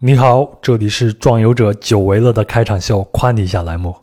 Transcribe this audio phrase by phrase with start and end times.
[0.00, 3.94] 你好，这里是壮游者久违了的开场秀，夸你一下栏目。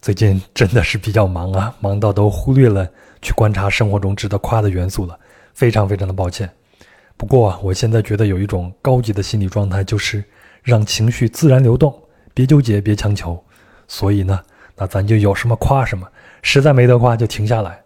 [0.00, 2.88] 最近真的是比较忙啊，忙到都忽略了
[3.20, 5.18] 去观察生活中值得夸的元素了，
[5.52, 6.48] 非常非常的抱歉。
[7.16, 10.22] 不过我现在觉得有一种高级的心理状态，就是
[10.62, 11.92] 让情绪自然流动，
[12.32, 13.42] 别纠结，别强求。
[13.88, 14.40] 所以呢，
[14.76, 16.06] 那咱就有什么夸什么，
[16.42, 17.82] 实在没得夸就停下来。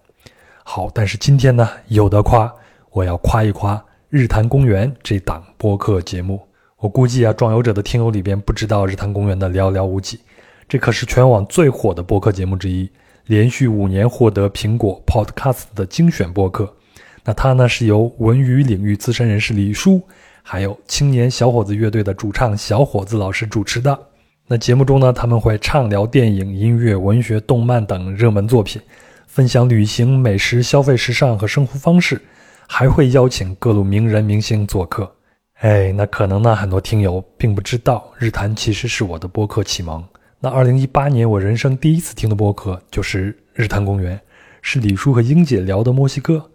[0.63, 2.53] 好，但是今天呢有得夸，
[2.91, 3.75] 我要夸一夸
[4.17, 6.41] 《日坛公园》这档播客节目。
[6.79, 10.21] 我估计啊，壮游者的听友里边不知道《日坛公园》的寥寥无几。
[10.69, 12.89] 这可是全网最火的播客节目之一，
[13.27, 16.73] 连续五年获得苹果 Podcast 的精选播客。
[17.25, 20.01] 那它呢是由文娱领域资深人士李叔，
[20.45, 23.99] 还有青年小伙子乐队的主唱小伙子老师主持的。
[24.47, 28.81] 那节目中呢，他们会畅聊电影、音乐、文学、动漫等热门作品，
[29.27, 32.23] 分享旅行、美食、消费时尚和生活方式，
[32.69, 35.11] 还会邀请各路名人明星做客。
[35.61, 40.03] 哎，那可能呢，很多听友并不知道，日坛其实是我的播客启蒙。
[40.41, 44.17] 那二零一八年，我人生第一次听的播客就是《日坛公园》，
[44.61, 46.51] 是李叔和英姐聊的墨西哥。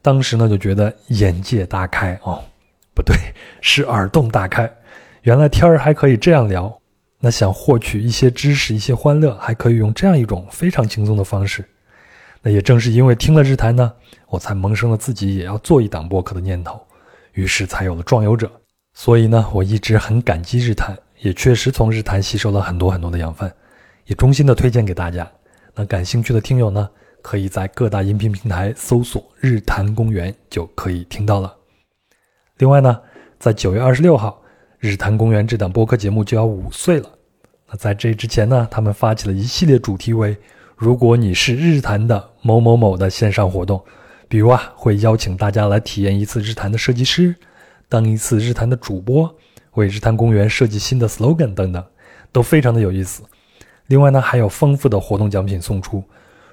[0.00, 2.42] 当时呢，就觉得眼界大开哦，
[2.94, 3.16] 不对，
[3.60, 4.70] 是耳洞大开。
[5.22, 6.78] 原来天儿还可以这样聊。
[7.24, 11.64] 那想获取一些知识、一些欢乐，还可以用这样一种非常轻松的方式。
[12.42, 13.92] 那也正是因为听了日坛呢，
[14.32, 16.80] 我才萌生了自己也要做一档播客的念头。
[17.34, 18.50] 于是才有了壮游者，
[18.94, 23.52] 所以呢，我一直很感激日坛，也确实从日坛吸收了很多很多的养分，
[24.06, 25.30] 也衷心的推荐给大家。
[25.74, 26.88] 那感兴趣的听友呢，
[27.20, 31.54] 可以在各大音频平台搜索“日坛公园”就可以听到了。
[32.56, 32.98] 另外呢，
[33.38, 34.40] 在九月二十六号，
[34.78, 37.10] 日坛公园这档播客节目就要五岁了。
[37.68, 40.34] 那在这之前呢，他们发起了一系列主题为
[40.74, 43.84] “如果你是日坛的某某某”的线上活动。
[44.32, 47.36] 比如啊，会邀请大家来体验一次日坛的设计师，
[47.86, 49.30] 当一次日坛的主播，
[49.72, 51.84] 为日坛公园设计新的 slogan 等等，
[52.32, 53.22] 都非常的有意思。
[53.88, 56.02] 另外呢，还有丰富的活动奖品送出。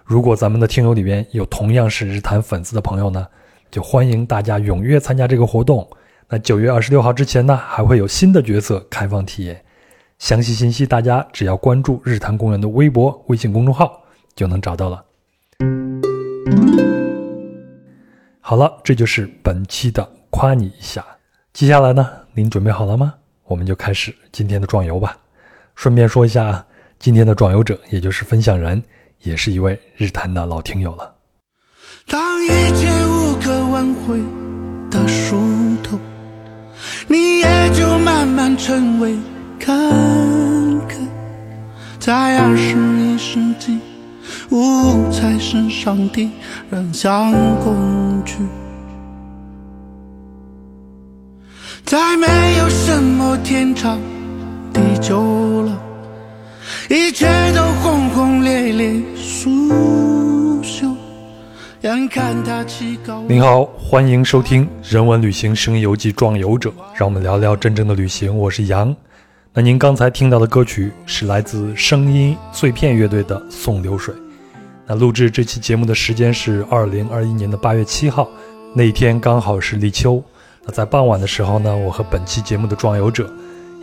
[0.03, 3.25] 如果咱们的听友里边有同样是日坛粉丝的朋友呢，
[3.71, 5.89] 就欢迎大家踊跃参加这个活动。
[6.27, 9.63] 那九月二十六号之前呢，还会有新的角色开放体验。
[10.17, 14.03] 详细信息大家只要关注日坛公园的微博、微信公众号
[14.35, 15.05] 就能找到了。
[18.49, 21.05] 好了，这就是本期的夸你一下。
[21.53, 23.13] 接下来呢，您准备好了吗？
[23.45, 25.15] 我们就开始今天的壮游吧。
[25.75, 26.65] 顺便说一下啊，
[26.97, 28.81] 今天的壮游者，也就是分享人，
[29.21, 31.13] 也是一位日坛的老听友了。
[32.07, 34.19] 当一切无可挽回
[34.89, 35.37] 的疏
[35.83, 35.99] 通，
[37.07, 39.15] 你也就慢慢成为
[39.59, 39.77] 看
[40.87, 40.95] 客，
[41.99, 43.79] 在二十一世纪。
[44.51, 46.31] 五彩是上帝，
[46.71, 47.31] 人像
[48.19, 48.35] 工具。
[51.85, 53.97] 再没有什么天长
[54.73, 55.81] 地久了，
[56.89, 59.01] 一切都轰轰烈烈。
[61.81, 63.23] 眼看他起高。
[63.25, 68.37] 您好，欢迎收听《人文旅行声音游记·壮游者》，让我们聊聊真正的旅行。
[68.37, 68.93] 我是杨。
[69.53, 74.13] 那您刚才听到的歌曲是来自声音碎片乐队的《送流水》。
[74.91, 78.27] 那录制这期节目的时间是二零二一年的八月七号，
[78.73, 80.19] 那一天刚好是立秋。
[80.65, 83.31] 那在傍晚的时候呢，我和本期节目的壮游者，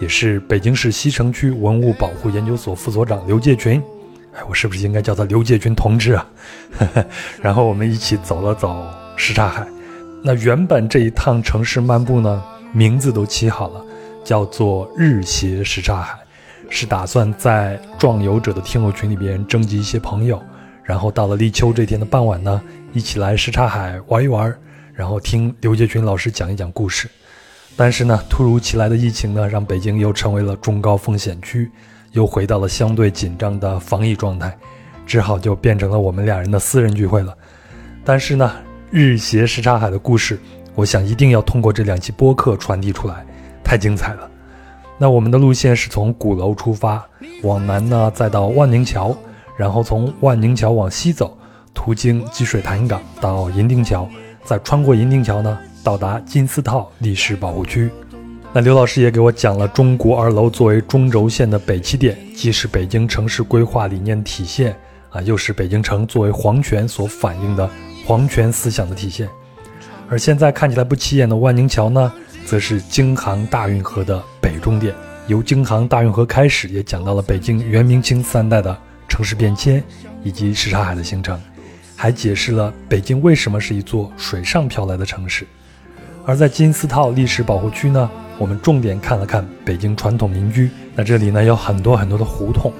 [0.00, 3.80] 也是北京市西城区文物保护研究所副所长刘介群，
[4.34, 6.26] 哎，我是不是应该叫他刘介群同志啊？
[7.40, 8.84] 然后我们一起走了走
[9.16, 9.64] 什刹海。
[10.24, 12.42] 那原本这一趟城市漫步呢，
[12.72, 13.84] 名字都起好了，
[14.24, 16.18] 叫做日斜什刹海，
[16.68, 20.42] 是打算在壮游者的听友群里边征集一些朋友。
[20.86, 24.56] 然后到了立秋这天的傍晚呢，一起来什刹海玩一玩，
[24.94, 27.10] 然后听刘杰群老师讲一讲故事。
[27.74, 31.68] 但是呢，突如其来的疫情呢，让北京又成为了中高风险区，
[32.12, 34.56] 又回到了相对紧张的防疫状态，
[35.04, 37.36] 只好就变成了我们俩人的私人聚会了。
[38.04, 38.52] 但是呢，
[38.90, 40.38] 日斜什刹海的故事，
[40.76, 43.26] 我想一定要通过这两期播客传递出来，
[43.64, 44.30] 太精彩了。
[44.96, 47.04] 那我们的路线是从鼓楼出发，
[47.42, 49.14] 往南呢，再到万宁桥。
[49.56, 51.36] 然后从万宁桥往西走，
[51.72, 54.08] 途经积水潭港到银锭桥，
[54.44, 57.90] 再穿过银锭桥呢，到达金丝套历史保护区。
[58.52, 64.74] 那刘老师也给我讲了中国二楼作为中轴线的北起点，既是北京城市规划理念体现
[65.10, 67.68] 啊，又是北京城作为皇权所反映的
[68.06, 69.28] 皇权思想的体现。
[70.08, 72.12] 而现在看起来不起眼的万宁桥呢，
[72.46, 74.94] 则是京杭大运河的北终点。
[75.26, 78.78] 由京杭大运河开始，也讲到了北京元明清三代的。
[79.16, 79.82] 城市变迁
[80.22, 81.40] 以及什刹海的形成，
[81.96, 85.46] 还解释了北京为什么是一座水上飘来的城市。
[86.26, 90.68] 而在金丝套历史保护区呢，我们重点看了看北京传统民居。
[90.94, 92.70] 那这里呢有很多很多的胡同，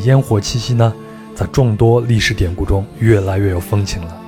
[0.00, 0.92] 烟火气息呢，
[1.32, 4.20] 在众多历史典故中越来越有风情了。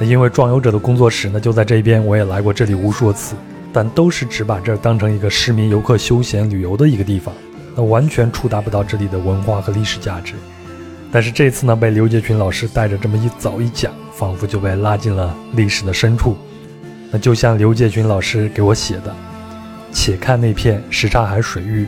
[0.00, 3.34] 那因为壮游者的工作室呢就在这边，我也来过这里无数次，
[3.70, 7.34] 但都是只把这儿当成一个市民游客休闲旅游的一个地方，
[7.76, 10.32] 那完全触达不到这里的文化和历史价值。
[11.16, 16.36] 但是这次呢，被刘杰群老师带着这么一走一讲，仿佛就被拉进了历史的深处。
[17.10, 19.16] 那就像刘介群老师给我写的
[19.90, 21.86] ：“且看那片什刹海水域，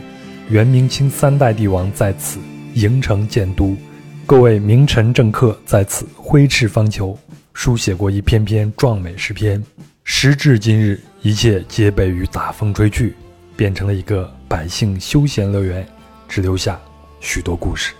[0.49, 2.39] 元、明、清三代帝王在此
[2.73, 3.77] 营城建都，
[4.25, 7.15] 各位名臣政客在此挥斥方遒，
[7.53, 9.63] 书写过一篇篇壮美诗篇。
[10.03, 13.13] 时至今日，一切皆被雨打风吹去，
[13.55, 15.87] 变成了一个百姓休闲乐园，
[16.27, 16.81] 只留下
[17.19, 17.93] 许多故事。”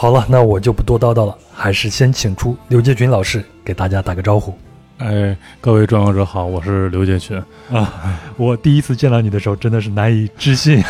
[0.00, 4.56] 好了，那我就不多叨叨了，还是先请出刘杰群老师给大家打个招呼。
[4.96, 7.36] 哎，各位壮游者好，我是刘杰群。
[7.70, 7.92] 啊。
[8.38, 10.82] 我第一次见到你的时候，真的是难以置信，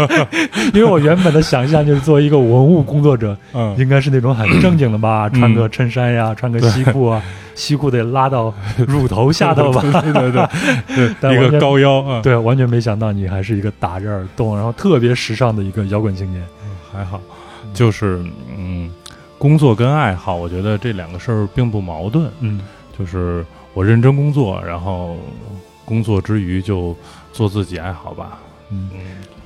[0.72, 7.22] 因为我原本的想象就是作为一个文物工作者，嗯，应该是那种很正经的吧， 穿个衬衫呀， 穿个西裤啊，
[7.54, 8.54] 西裤得拉到
[8.88, 17.20] 乳头下头吧，对对对，一个高腰啊，对，完全没想到你还是一个打着耳洞，然后特别时尚的一个摇滚青年，嗯还好。
[17.76, 18.24] 就是
[18.56, 18.90] 嗯，
[19.38, 22.28] 工作跟爱好，我觉得这两个事儿并不矛盾。
[22.40, 22.60] 嗯，
[22.98, 23.44] 就是
[23.74, 25.16] 我认真工作，然后
[25.84, 26.96] 工作之余就
[27.32, 28.38] 做自己爱好吧。
[28.70, 28.90] 嗯，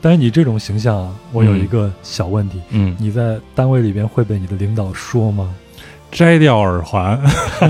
[0.00, 2.60] 但是你这种形象啊，我有一个小问题。
[2.70, 5.54] 嗯，你在单位里边会被你的领导说吗？
[6.10, 7.20] 摘掉耳环，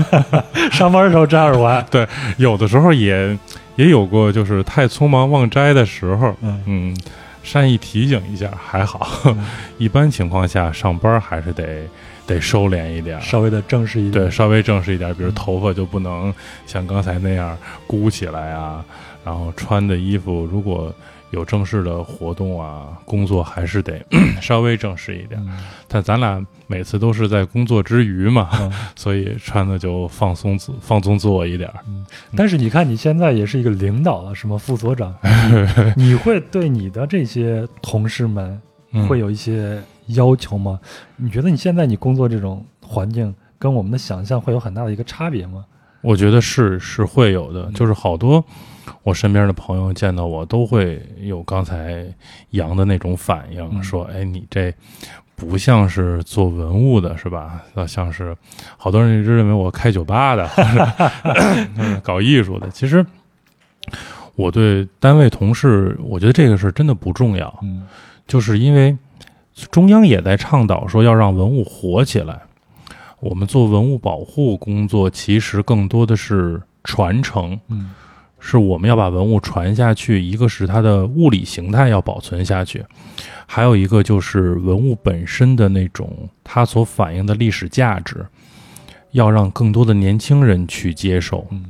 [0.71, 1.85] 上班的时候摘耳环。
[1.91, 3.37] 对，有的时候也
[3.75, 6.35] 也有过，就是太匆忙忘摘的时候。
[6.41, 6.97] 嗯嗯。
[7.43, 9.35] 善意提醒一下还好，
[9.77, 11.83] 一般情况下上班还是得
[12.25, 14.13] 得收敛一点，稍微的正式一点。
[14.25, 16.33] 对，稍微正式一点，比如头发就不能
[16.65, 17.57] 像刚才那样
[17.87, 18.83] 箍起来啊，
[19.25, 20.93] 然后穿的衣服如果。
[21.31, 23.99] 有正式的活动啊，工作还是得
[24.41, 25.41] 稍微正式一点。
[25.87, 28.49] 但咱俩每次都是在工作之余嘛，
[28.95, 31.69] 所以穿的就放松自放松自我一点。
[32.35, 35.13] 但是你看你现在也是一个领导了，什么副所长，
[35.97, 38.61] 你会对你的这些同事们
[39.07, 40.79] 会有一些要求吗？
[41.15, 45.65] 你觉得你现在你工作这种环境跟我们的想象会有很大的一个差别吗？
[46.01, 48.43] 我觉得是是会有的，就是好多。
[49.03, 52.05] 我身边的朋友见到我都会有刚才
[52.51, 54.73] 杨的那种反应，说：“哎，你这
[55.35, 57.61] 不像是做文物的，是吧？
[57.73, 58.35] 那像是
[58.77, 60.47] 好多人一直认为我开酒吧的，
[62.03, 62.69] 搞艺术的。
[62.69, 63.05] 其实
[64.35, 67.59] 我对单位同事，我觉得这个事真的不重要。
[67.63, 67.87] 嗯，
[68.27, 68.97] 就是因为
[69.71, 72.39] 中央也在倡导说要让文物活起来。
[73.19, 77.59] 我们做文物保护工作，其实更多的是传承。
[77.67, 77.91] 嗯。
[78.43, 82.83] 是我们要把文物传下去，一个是它的物理形态要保存下去，
[83.45, 88.25] 还有一个就是文物本身的那种它所反映的历史价值，
[89.11, 91.45] 要让更多的年轻人去接受。
[91.51, 91.65] 嗯，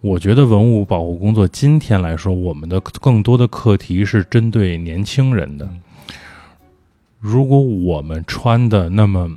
[0.00, 5.68] 我觉得文物保护工作今天来说，我们的更多的课题是针对年轻人的。
[7.20, 9.30] 如果我们穿的那么。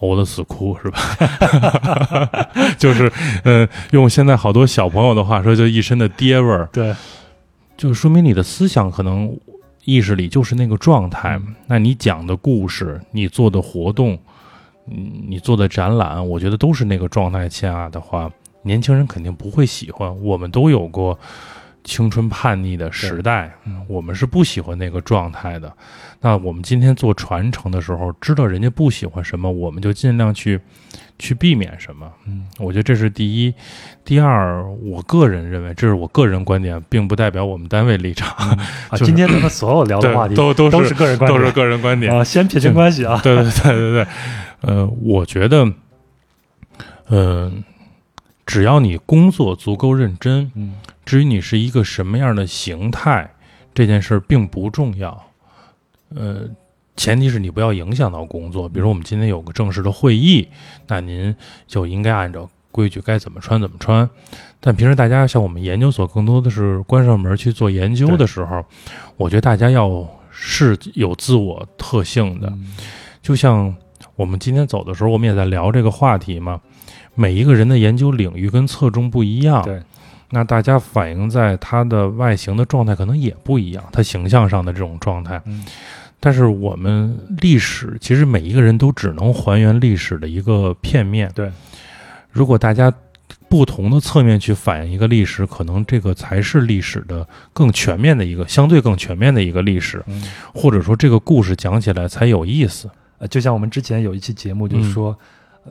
[0.00, 2.48] Old school 是吧？
[2.78, 3.12] 就是，
[3.44, 6.68] 呃，用现在好多小朋友的话说，就一身的爹味儿。
[6.72, 6.94] 对，
[7.76, 9.36] 就说明你的思想可能
[9.84, 11.40] 意识里就是那个状态。
[11.66, 14.18] 那你讲的故事，你做的活动，
[14.86, 18.30] 嗯，你做的展览，我觉得都是那个状态下的话，
[18.62, 20.14] 年轻人肯定不会喜欢。
[20.22, 21.18] 我们都有过。
[21.88, 23.50] 青春叛逆的时代，
[23.88, 25.72] 我们是不喜欢那个状态的。
[26.20, 30.60] 那我们今天做传承的时候，知道人家不喜欢什么，我们就尽量去
[31.18, 32.06] 去避免什么。
[32.26, 33.54] 嗯，我觉得这是第一。
[34.04, 38.36] 第二，我个人认为，这是我个人观点，并不代表我们单位立场。
[38.90, 42.22] 啊，今天咱们所有聊的话题都都是个人观点，都是个人观点啊。
[42.22, 43.18] 先撇清关系啊。
[43.22, 44.06] 对对对对对。
[44.60, 45.72] 呃，我觉得，
[47.08, 47.64] 嗯。
[48.48, 50.72] 只要你工作足够认真，嗯，
[51.04, 53.30] 至于你是一个什么样的形态，
[53.74, 55.22] 这件事儿并不重要。
[56.14, 56.48] 呃，
[56.96, 58.66] 前提是你不要影响到工作。
[58.66, 60.48] 比如我们今天有个正式的会议，
[60.86, 61.36] 那您
[61.66, 64.08] 就应该按照规矩该怎么穿怎么穿。
[64.60, 68.64] 但平时大家像我们研究所，更多的是关上门去做研究的时候，
[69.18, 72.50] 我觉得大家要是有自我特性的。
[73.20, 73.76] 就像
[74.16, 76.58] 我们今天走的时候，我们也在聊这个话题嘛。
[77.18, 79.82] 每一个人的研究领域跟侧重不一样，对，
[80.30, 85.42] 那大家反映在他的外形的状态可能也不一样，他形象上的这种状态。
[85.46, 85.64] 嗯，
[86.20, 91.28] 但是我们历史其实每一个人都只能还原历史的一个片面。
[91.34, 91.50] 对，
[92.30, 92.92] 如果大家
[93.48, 100.22] 不同的侧面去反映一个历史，可能这个才是历史的更全面的一个相对更全面的一个历史，嗯
[100.54, 102.88] 或者说这个故事讲起来才有意思。
[103.18, 105.18] 呃，就像我们之前有一期节目，就是说，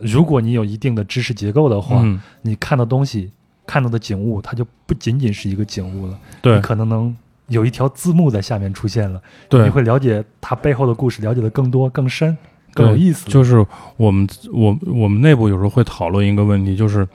[0.02, 3.32] 如果你有一定的知识结构的话，嗯，你看到东西、
[3.66, 6.56] 看到的景物，它就不仅仅是一个景物了，对。
[6.56, 7.16] 你可能能
[7.48, 9.64] 有一条字幕在下面出现了，对。
[9.64, 12.38] 你，会了解它背后的故事，了解的更多、更深、
[12.74, 13.30] 更有意思。
[13.30, 13.66] 就是
[13.96, 17.08] 我们我我们内部有时候会讨论一个问题，就是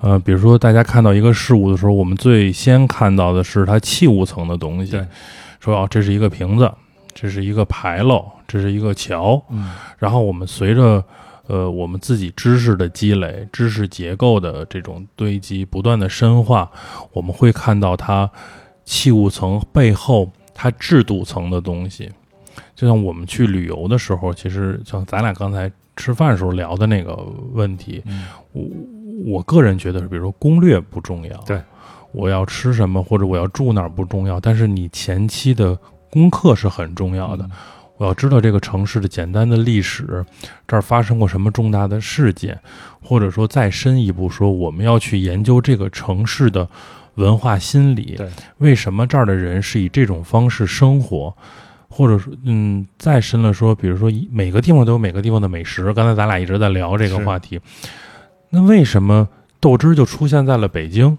[0.00, 5.00] 呃，比如说大家看到一个事物的时候，我们最先看到的是它器物层的东西，
[5.60, 6.70] 说哦，这是一个瓶子，
[7.14, 9.70] 这是一个牌楼，这是一个桥，嗯。
[9.98, 11.02] 然后我们随着
[11.48, 16.70] 呃我们自己知识的积累、知识结构的这种堆积、不断的深化，
[17.12, 18.30] 我们会看到它
[18.84, 22.10] 器物层背后它制度层的东西。
[22.74, 27.16] 就像我们去旅游的时候，其实像咱俩刚才吃饭时候聊的那个
[27.52, 28.64] 问题，嗯我
[29.36, 31.60] 我个人觉得是，比如说攻略不重要，对，
[32.12, 35.78] 我要吃什么或者我要住哪儿不重要，但是你前期的
[36.10, 37.44] 功课是很重要的。
[37.44, 37.50] 嗯
[37.98, 40.24] 我要知道这个城市的简单的历史，
[40.66, 42.58] 这儿发生过什么重大的事件，
[43.00, 46.68] 或者说再深一步说，我们要去研究这个城市的
[47.14, 51.34] 文化心理对，为什么这儿的人是以这种方式生活，
[51.88, 57.58] 或者说，嗯，再深了说，比如说每个地方都有每个地方的美食，刚才咱俩一直在聊这个话题，
[58.50, 59.26] 那为什么
[59.58, 61.16] 豆汁儿就出现在了北京，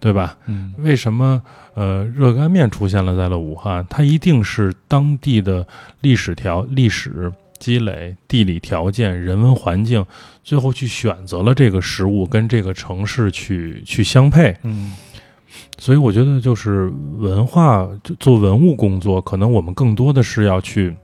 [0.00, 0.36] 对吧？
[0.46, 1.40] 嗯为什么
[1.74, 3.86] 呃热干面出现了在了武汉？
[3.88, 5.64] 它一定是当地的
[6.00, 10.04] 历史条历史积累、地理条件、人文环境，
[10.42, 14.56] 最后去选择了这个食物跟这个城市去去相配。
[14.62, 14.94] 嗯
[15.78, 20.94] 所以我觉得就是文化就做文物工作，可能我们更多的是要去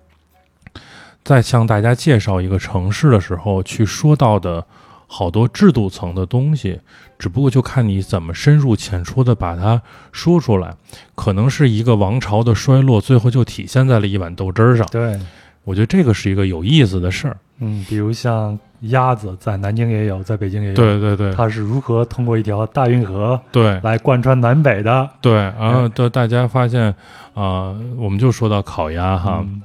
[1.24, 4.64] 在向大家介绍一个城市的时候，去说到的
[5.06, 6.80] 好多制度层的东西，
[7.18, 9.80] 只不过就看你怎么深入浅出的把它
[10.12, 10.74] 说出来。
[11.14, 14.86] 可能是一个王朝的衰落，最后就体现在了一碗豆汁儿上。
[14.90, 15.18] 对，
[15.64, 17.36] 我觉得这个是一个有意思的事儿。
[17.58, 25.08] 嗯，比如像鸭子，在南京也有，在北京也有，对对对它是如何通过一条大运河对来贯穿南北的？
[25.22, 26.94] 对，然后就大家发现
[27.32, 29.40] 啊、我们就说到烤鸭哈。
[29.42, 29.62] 嗯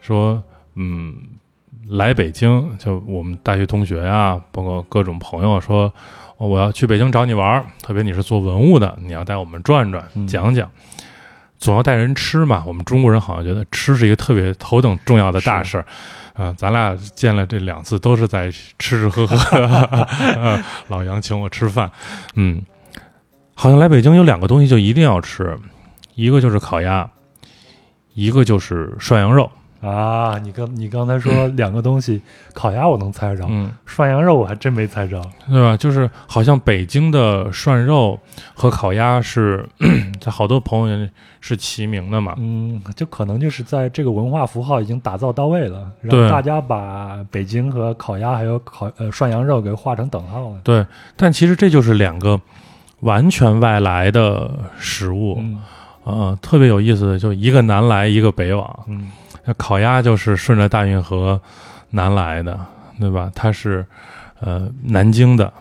[0.00, 0.42] 说，
[0.74, 1.14] 嗯，
[1.92, 5.92] 来北京，就我们大学同学呀、包括各种朋友说，
[6.38, 10.70] 哦我要去北京找你玩儿，特别你是做文物的，你要带我们转转嗯，讲讲，
[11.58, 12.64] 总要带人吃嘛。
[12.66, 15.84] 我们中国人好像觉得吃是一个特别头等重要的大事儿。
[16.32, 19.36] 啊、咱俩见了这两次都是在吃吃喝喝，
[20.40, 21.90] 呃老杨请我吃饭，
[22.36, 22.62] 嗯，
[23.54, 25.58] 好像来北京有两个东西就一定要吃，
[26.14, 27.10] 一个就是烤鸭，
[28.14, 29.50] 一个就是涮羊肉。
[29.82, 32.22] 啊，你刚你刚才说两个东西，
[32.54, 35.20] 烤鸭我能猜着，嗯，涮羊肉我还真没猜着。
[35.50, 35.76] 对吧？
[35.76, 38.18] 就是好像北京的涮肉
[38.54, 39.68] 和烤鸭是
[40.20, 41.08] 在好多朋友
[41.40, 42.34] 是齐名的嘛。
[42.38, 50.60] 嗯，就可能就是在这个文化符号已经打造到位了，对让大家把北京和烤鸭还有烤呃涮羊肉给画成等号了。
[50.62, 50.86] 对，
[51.16, 52.40] 但其实这就是两个
[53.00, 54.48] 完全外来的
[54.78, 55.58] 食物，嗯
[56.04, 58.84] 啊，特别有意思的，就一个南来，一个北往。
[58.86, 59.10] 嗯
[59.44, 61.40] 那烤鸭就是顺着大运河
[61.90, 62.58] 南来的，
[63.00, 63.30] 对吧？
[63.34, 63.84] 它是
[64.40, 65.52] 呃南京的，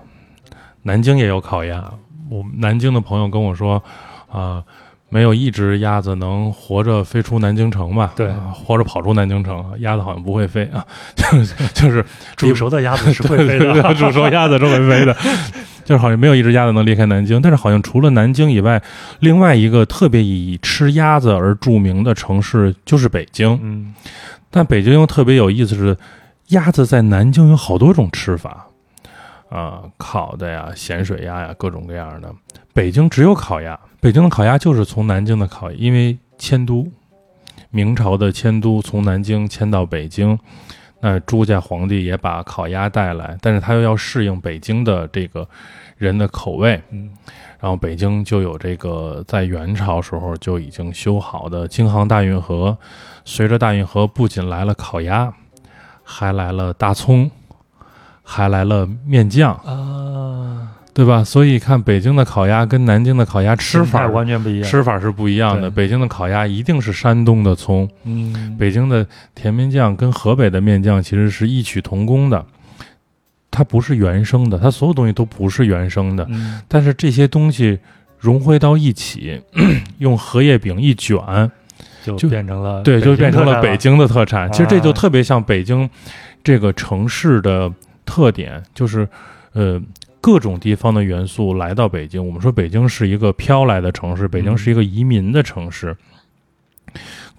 [0.83, 1.91] 南京也有烤鸭。
[2.29, 3.81] 我南京的朋友跟我说，
[4.31, 4.63] 啊、
[5.09, 8.13] 没有一只鸭子能活着飞出南京城吧？
[8.15, 10.85] 对啊活着跑出南京城，鸭子好像不会飞啊，
[11.15, 12.05] 就 是就是
[12.37, 13.93] 煮熟的鸭子是会飞的。
[13.95, 15.13] 煮熟鸭子是会飞的，
[15.83, 17.41] 就是好像没有一只鸭子能离开南京。
[17.41, 18.81] 但是好像除了南京以外，
[19.19, 23.59] 另外一个特别以吃鸭子而著名的城市就是北京。
[23.61, 23.93] 嗯
[24.53, 25.97] 但北京又特别有意思是，
[26.49, 28.67] 鸭子在南京有好多种吃法，
[29.49, 32.29] 啊、烤的呀、咸水鸭呀，各种各样的。
[32.73, 36.85] 北京只有烤鸭，北京的烤鸭就是从南京的烤，因为迁都，
[37.69, 40.37] 明朝的迁都从南京迁到北京，
[41.01, 45.47] 那朱家皇帝也把烤鸭带来，但是他又要适应北京的这个
[45.97, 47.09] 人的口味，嗯。
[47.59, 52.75] 然后北京就有这个在元朝时候就已经修好的京杭大运河，
[53.23, 55.31] 随着大运河不仅来了烤鸭，
[56.03, 57.29] 还来了大葱，
[58.23, 61.23] 还来了面酱，啊，对吧？
[61.23, 64.69] 所以看北京的烤鸭跟南京的烤鸭吃法完全不一样。
[64.69, 65.69] 吃法是不一样的。
[65.69, 72.45] 北京的烤鸭一定是山东的葱，嗯，北京的甜面酱跟河北的面酱其实是异曲同工的，
[73.49, 76.25] 它不是原生的，它所有东西都不是原生的。
[76.29, 77.79] 嗯但是这些东西
[78.19, 79.41] 融汇到一起，
[79.99, 81.17] 用荷叶饼一卷，
[82.03, 84.51] 就就变成了对，就变成了北京的特产。
[84.51, 85.89] 其实这就啊特别像北京
[86.43, 87.71] 这个城市的
[88.05, 89.07] 特点，就是
[89.53, 89.81] 呃
[90.21, 92.23] 各种地方的元素来到北京。
[92.25, 95.97] 我们说北京是一个飘来的城市，北京是一个移民的城市。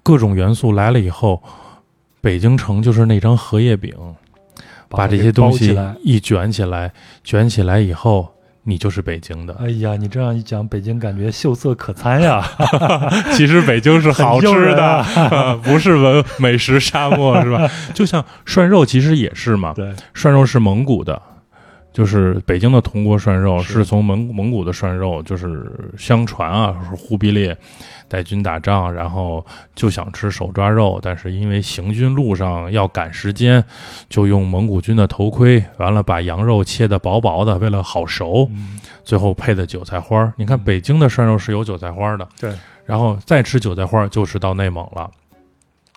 [0.03, 1.41] 各种元素来了以后，
[2.19, 3.95] 北京城就是那张荷叶饼，
[4.89, 6.91] 把这些东西一卷起来，
[7.23, 9.53] 卷起来以后，你就是北京的。
[9.61, 12.43] 哎呀，你这样一讲，北京感觉秀色可餐呀。
[13.33, 15.05] 其实北京是好吃的，
[15.63, 17.69] 不是文美食沙漠，是吧？
[17.93, 19.71] 就像涮肉，其实也是嘛。
[19.73, 21.21] 对，涮肉是蒙古的。
[21.93, 27.55] 就是北京的铜锅涮肉是从蒙蒙古的涮肉，就是相传啊，说忽必烈
[28.07, 29.45] 带军打仗，然后
[29.75, 33.63] 就想吃手抓肉，但是因为行军路上要赶时间，
[34.09, 38.49] 就用蒙古军的头盔，完了把羊肉切的薄薄的，为了好熟，
[39.03, 42.51] 最后配的韭菜花你看北京的涮肉是有韭菜花的，对，
[42.85, 45.09] 然后再吃韭菜花就是到内蒙了。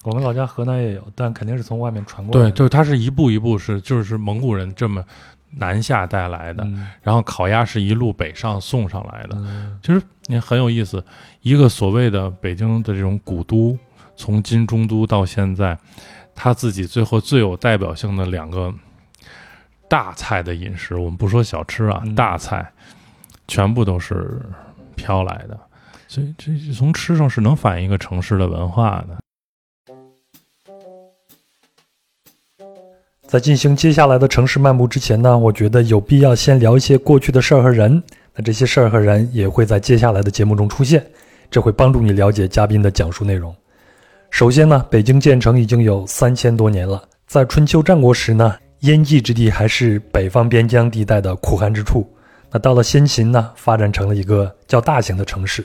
[0.05, 2.51] 我们老家河南也有，但肯定是从外面传过来。
[2.51, 5.03] 对，就是，它是一步一步是，就是蒙古人这么。
[5.51, 6.67] 南下带来的，
[7.03, 9.37] 然后烤鸭是一路北上送上来的。
[9.83, 11.05] 其实你很有意思，
[11.41, 13.79] 一个所谓的北京的这种古都，
[14.17, 15.79] 从金中都到现在，
[16.35, 18.75] 他自己最后最有代表性的两个
[19.89, 22.73] 大菜的饮食，我们不说小吃啊，大菜
[23.49, 24.43] 全部都是
[24.95, 25.59] 飘来的。
[26.09, 29.17] 所以这从吃上是能反映一个城市的文化的。
[33.27, 38.01] 在进行接下来的城市漫步之前呢，我觉得有必要先聊一些过去的事儿和人。
[38.35, 41.05] 那这些事儿和人也会在接下来的节目中出现，
[41.51, 43.53] 这会帮助你了解嘉宾的讲述内容。
[44.31, 52.09] 首先呢，北京建成已经有三千多年了，在春秋战国时呢，燕蓟之地还是北方边疆地带的苦寒之处。
[52.53, 55.65] 那到了先秦呢，发展成了一个较大型的城市。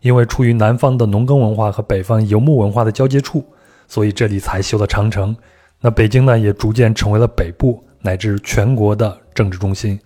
[0.00, 3.44] 因为处于南方的农耕文化和北方游牧文化的交界处，
[3.86, 5.36] 所以这里才修了长城。
[5.84, 9.98] 那北京呢，也逐渐成为了北部乃至全国的政治中心。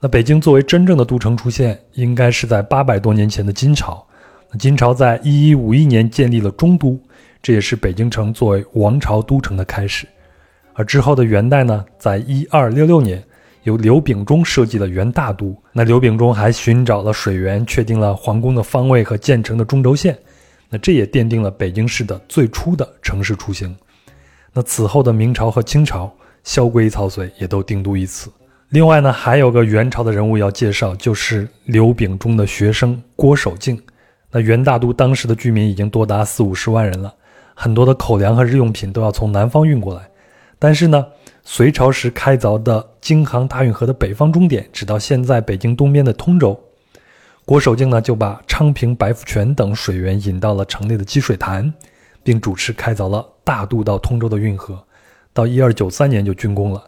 [0.00, 4.02] 那北京作为真正的都城出现，应该是在八百多年前的金朝。
[4.50, 6.98] 那金朝在一一五一年建立了中都，
[7.42, 10.06] 这也是北京城作为王朝都城的开始。
[10.72, 13.22] 而之后的元代呢，在一二六六年，
[13.64, 15.54] 由刘秉忠设计了元大都。
[15.70, 20.18] 那刘秉忠还寻找了水源，确定了皇宫的方位和建成的中轴线。
[20.70, 23.76] 那这也奠定了北京市的最初的城市雏形。
[24.52, 28.28] 那此后的明朝和清朝，萧规曹随也都定都于此。
[28.70, 33.80] 另外呢，还有个元朝的人物要介绍，就是刘秉忠的学生郭守敬。
[34.32, 37.14] 那元大都当时的居民已经多达四五十万人了，
[37.54, 40.08] 很多的口粮和日用品都要从南方运过来。
[40.58, 41.06] 但是呢，
[41.44, 46.60] 隋朝时开凿的京杭大运河的北方终点，只到现在北京东边的通州。
[47.44, 51.72] 郭守敬呢，就把昌平、白福泉等水源引到了城内的积水潭。
[52.22, 54.80] 并主持开凿了大渡到通州的运河，
[55.32, 56.84] 到一二九三年就竣工了。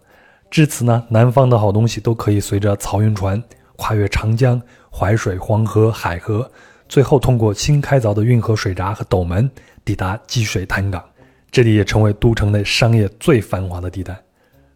[0.48, 3.42] 至此呢，南方的好东西都可以随着漕运船
[3.74, 6.48] 跨越长江、淮水、黄河、海河，
[6.88, 9.50] 最后通过新开凿的运河水闸和斗门
[9.84, 11.04] 抵达积水潭港。
[11.50, 14.16] 这里也成为都城内商业最繁华的地带。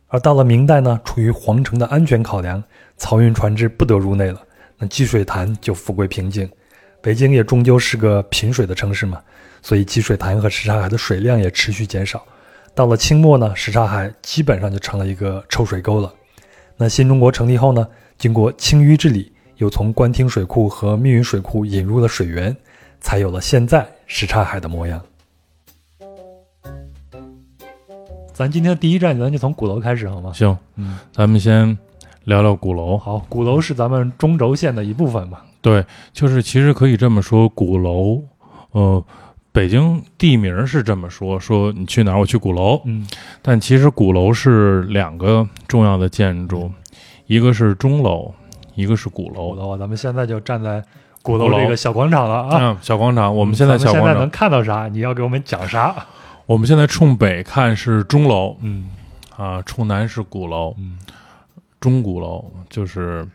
[0.09, 2.61] 而到了明代呢，出于皇城的安全考量，
[2.99, 4.43] 漕运船只不得入内了，
[4.77, 6.51] 那积水潭就富贵平静。
[7.01, 9.23] 北京也终究是个贫水的城市嘛。
[9.67, 12.23] 所以积水潭和什刹海的水量也持续减少，
[12.73, 16.15] 到了清末呢，什刹海基本上就成了一个臭水沟了。
[16.77, 17.85] 那新中国成立后呢，
[18.17, 22.57] 经过清淤治理，又从官厅水库和密云水库引入了水源，
[23.01, 25.03] 才有了现在什刹海的模样。
[28.33, 30.33] 咱今天的第一站，咱就从鼓楼开始好吗？
[30.33, 31.77] 行，嗯，咱们先
[32.23, 32.97] 聊聊鼓楼。
[32.97, 35.45] 好，鼓楼是咱们中轴线的一部分吧？
[35.61, 38.23] 对，就是其实可以这么说，鼓楼，
[38.71, 39.05] 呃。
[39.57, 42.19] 北京地名是这么说：说你去哪儿？
[42.19, 42.79] 我去鼓楼。
[42.85, 43.07] 嗯，
[43.41, 46.71] 但其实鼓楼是两个重要的建筑，
[47.25, 48.35] 一个是钟楼，
[48.75, 49.55] 一个是鼓楼。
[49.55, 50.85] 鼓楼，咱们现在就站在
[51.23, 52.77] 鼓楼这个小广场了啊！
[52.83, 54.89] 小广场，我们现在小广场能看到啥？
[54.89, 56.05] 你要给我们讲啥？
[56.45, 58.91] 我们现在冲北看是钟楼，嗯，
[59.39, 60.99] 啊，冲南是鼓楼，嗯，
[61.81, 63.27] 钟鼓楼就是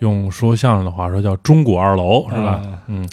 [0.00, 2.60] 用说相声的话说叫钟鼓二楼，是吧？
[2.86, 3.08] 嗯。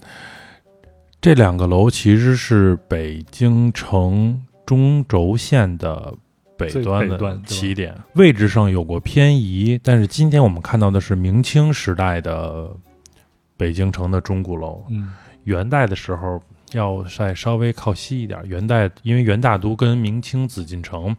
[1.19, 6.13] 这两个楼其实是北京城中轴线的
[6.56, 12.69] 北端的起点，位置上有过偏移，但是今天我们看到的是明清时代的
[13.58, 14.84] 北京城的钟鼓楼。
[14.89, 15.12] 嗯，
[15.43, 16.41] 元代的时候
[16.73, 18.39] 要再稍微靠西一点。
[18.45, 21.15] 元代因为元大都跟明清紫禁城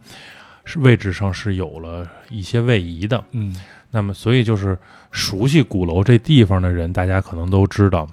[0.63, 3.21] 是位置上是有了一些位移的。
[3.31, 3.55] 嗯，
[3.91, 4.77] 那么所以就是
[5.11, 8.07] 熟悉鼓楼这地方的人，大家可能都知道。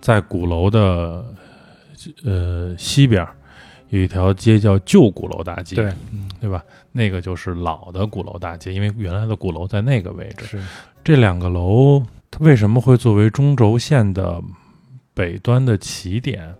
[0.00, 1.24] 在鼓楼的
[2.24, 3.26] 呃西边，
[3.88, 6.62] 有一条街叫旧鼓楼大街，对，嗯，对吧？
[6.92, 10.44] 那个就是老的鼓楼大街，因为原来的鼓楼在那个位置。
[10.44, 10.62] 是，
[11.04, 14.42] 这两个楼它为什么会作为中轴线的
[15.14, 16.54] 北端的起点？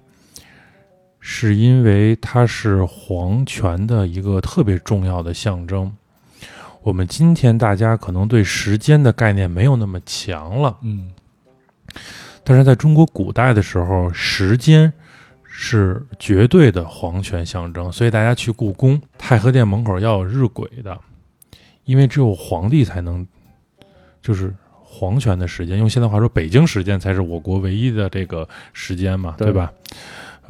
[1.20, 5.92] 是因为它是皇权的一个特别重要的象征。
[6.81, 11.11] 我们今天大家可能对时间的概念没有那么强了，嗯，
[12.49, 14.91] 但是在中国古代的时候，时间
[15.45, 20.99] 是绝对的皇权象征，所以大家去故宫太和殿门口要有日晷的，
[21.85, 23.27] 因为只有皇帝才能，
[24.23, 25.77] 就是皇权的时间。
[25.77, 29.71] 用现在话说，北京时间才是我国唯一的这个时间嘛，对对吧？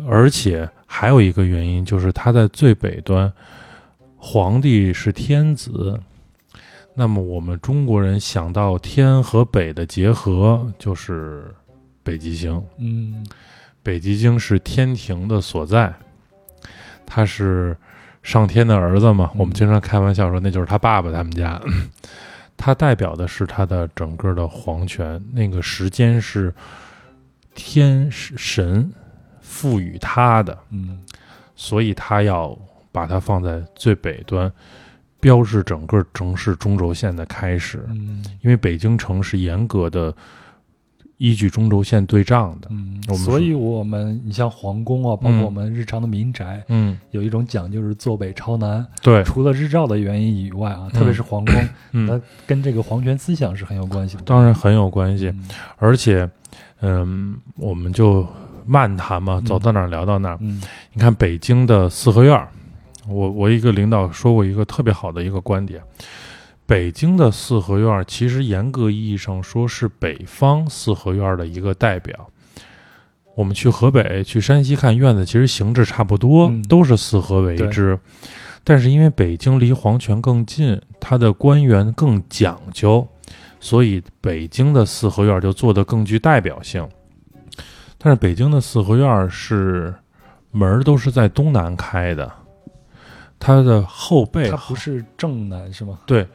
[0.07, 3.33] 而且还有一个原因，就是它在最北端，
[4.17, 5.99] 皇帝是天子。
[6.95, 11.53] 那么我们中国人想到天和北的结合，就是
[12.09, 12.65] 北极星。
[12.79, 13.23] 嗯，
[13.83, 15.93] 北极星是天庭的所在，
[17.05, 17.77] 他是
[18.23, 19.31] 上天的儿子嘛。
[19.35, 21.61] 嗯我们经常开玩笑说，那就是他爸爸他们家。
[22.57, 26.53] 他代表的是他的整个的皇权，那个时间是
[27.55, 28.91] 天神
[29.43, 30.99] 赋予他的，嗯，
[31.55, 32.59] 所以他要
[32.91, 34.51] 把它放在最北端，
[35.21, 37.85] 标志整个城市中轴线的开始。
[37.91, 40.13] 嗯，因为北京城是严格的
[41.19, 42.69] 依据中轴线对账的。
[42.71, 48.87] 嗯，所以我们你像皇宫啊，包括嗯我们日常的民宅，嗯，有一种讲究是坐北朝南。
[49.03, 51.55] 对，除了日照的原因以外啊，特别是皇宫，
[51.93, 54.23] 嗯它，跟这个皇权思想是很有关系的。
[54.23, 55.29] 当然很有关系。
[55.29, 56.29] 嗯而且，
[56.81, 58.27] 嗯，我们就
[58.65, 60.39] 漫谈嘛，嗯走到哪儿聊到哪儿。
[60.41, 62.49] 嗯你看北京的四合院儿，
[63.09, 65.81] 我我一个领导说过一个特别好的一个观点。
[66.69, 72.29] 北京的四合院儿其实严格意义上说是北方四合院儿的一个代表。
[73.35, 77.99] 我们去河北、去山西看院子，其实形制差不多，嗯都是四合为之。
[78.65, 83.09] 但是因为北京离皇权更近，它的官员更讲究，
[83.59, 86.87] 所以北京的四合院儿就做得更具代表性。
[87.97, 89.95] 但是北京的四合院儿是
[90.51, 92.31] 门儿都是在东南开的，
[93.39, 96.01] 它的后背它不是正南是吗？
[96.05, 96.27] 对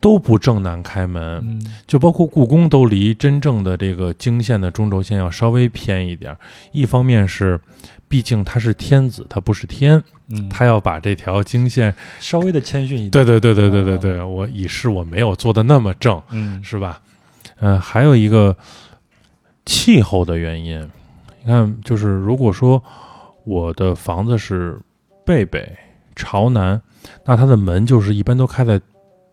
[0.00, 6.38] 都不正南开门，嗯就包括故宫都离真正的这个经线的中轴线要稍微偏一点儿。
[6.72, 7.60] 一方面是，
[8.06, 13.10] 毕竟他是天子，他不是天，嗯，他要把这条经线，稍微的谦逊一点。
[13.10, 17.00] 对对对对对对对，我以示我没有做的那么正，嗯是吧？
[17.60, 18.56] 嗯、还有一个
[19.66, 20.80] 气候的原因，
[21.42, 22.80] 你看，就是如果说
[23.42, 24.78] 我的房子是
[25.24, 25.76] 背北
[26.14, 26.80] 朝南，
[27.24, 28.80] 那它的门就是一般都开在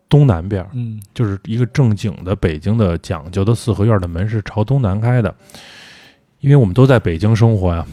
[0.08, 0.68] 东南边儿。
[0.72, 5.34] 嗯就是一个正经的北京的讲究的四合院的门是朝东南开的，
[6.40, 7.86] 因为我们都在北京生活呀。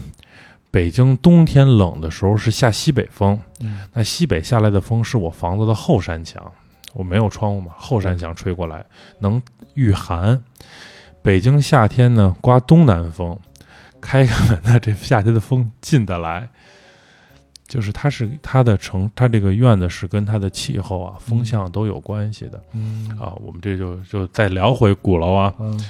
[0.72, 6.52] 北京冬天冷的时候是下西北风，嗯那西北下来的风是我房子的后山墙，
[6.94, 8.84] 我没有窗户嘛，后山墙吹过来
[9.20, 9.40] 能
[9.76, 10.44] 御寒。
[11.22, 13.38] 北京夏天呢刮东南风，
[14.02, 16.50] 开开门呢这夏天的风进得来，
[17.74, 22.64] 就是它是它的城，它这个院子是跟它的气候啊、风向都有关系的。
[22.74, 25.84] 嗯啊，我们这就就再聊回鼓楼啊，嗯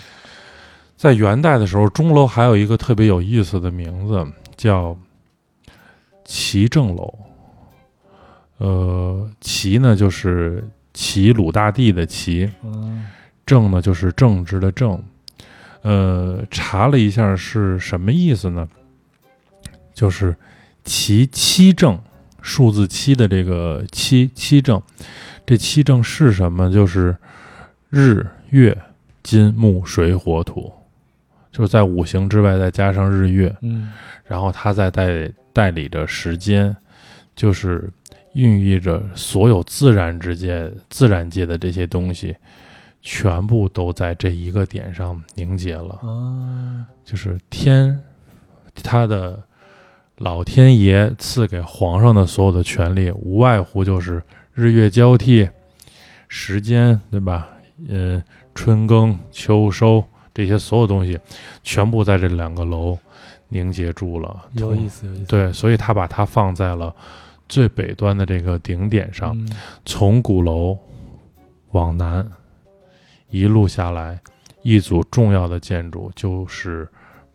[0.96, 4.98] 在元代的时候，钟楼还有一个特别有意思的名字，叫
[6.24, 7.14] 齐正楼。
[8.60, 13.08] 呃，齐呢就是齐鲁大地的齐，嗯
[13.46, 15.04] 正呢就是正直的正。
[15.82, 18.66] 呃，查了一下是什么意思呢？
[19.94, 20.34] 就是
[20.84, 22.00] 齐七正，
[22.42, 24.82] 数字七的这个七七正，
[25.46, 26.72] 这七正是什么？
[26.72, 27.16] 就是
[27.90, 28.78] 日月
[29.22, 30.72] 金木水火土，
[31.52, 33.92] 就是在五行之外再加上日月，嗯
[34.26, 36.76] 然后它再代代理着时间，
[37.36, 37.90] 就是
[38.34, 42.36] 孕育着所有自然之界、自然界的这些东西，
[43.02, 46.00] 全部都在这一个点上凝结了。
[46.02, 48.02] 啊就是天，
[48.82, 49.42] 它的
[50.24, 55.50] 老天爷赐给皇上的所有的权利，无外乎就是日月交替、
[56.30, 57.50] 时间，对吧？
[57.90, 58.24] 嗯，
[58.56, 60.02] 春耕、秋收
[60.34, 61.20] 这些所有东西，
[61.62, 62.98] 全部在这两个楼
[63.50, 64.46] 凝结住了。
[64.54, 65.26] 有意思有意思。
[65.26, 66.96] 对，所以他把它放在了
[67.50, 69.50] 最北端的这个顶点上，嗯
[69.84, 70.80] 从鼓楼
[71.72, 72.26] 往南
[73.30, 74.18] 一路下来，
[74.62, 76.88] 一组重要的建筑就是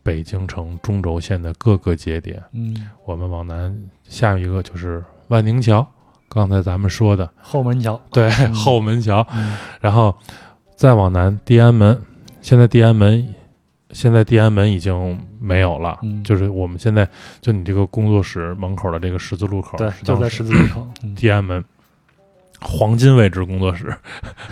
[0.08, 2.42] 北京城中轴线的各个节点。
[2.52, 5.86] 嗯，我们往南，下一个就是万宁桥，
[6.30, 8.00] 刚才咱们说的，后门桥。
[8.10, 8.54] 对，嗯。
[8.54, 9.58] 后门桥，嗯。
[9.82, 10.16] 然后
[10.74, 12.00] 再往南，地安门。
[12.40, 13.34] 现在地安门
[13.90, 16.24] 现在地安门已经没有了，嗯。
[16.24, 17.06] 就是我们现在
[17.42, 20.88] 就你这个工作室门口的这个十字路口，对，就在十字路口。
[21.04, 21.14] 嗯。
[21.14, 21.62] 地安门
[22.60, 23.94] 黄金位置工作室，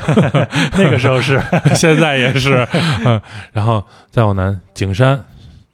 [0.77, 1.41] 那个时候是。
[1.75, 2.69] 现在也是，
[3.07, 3.19] 嗯，
[3.53, 5.25] 然后再往南景山，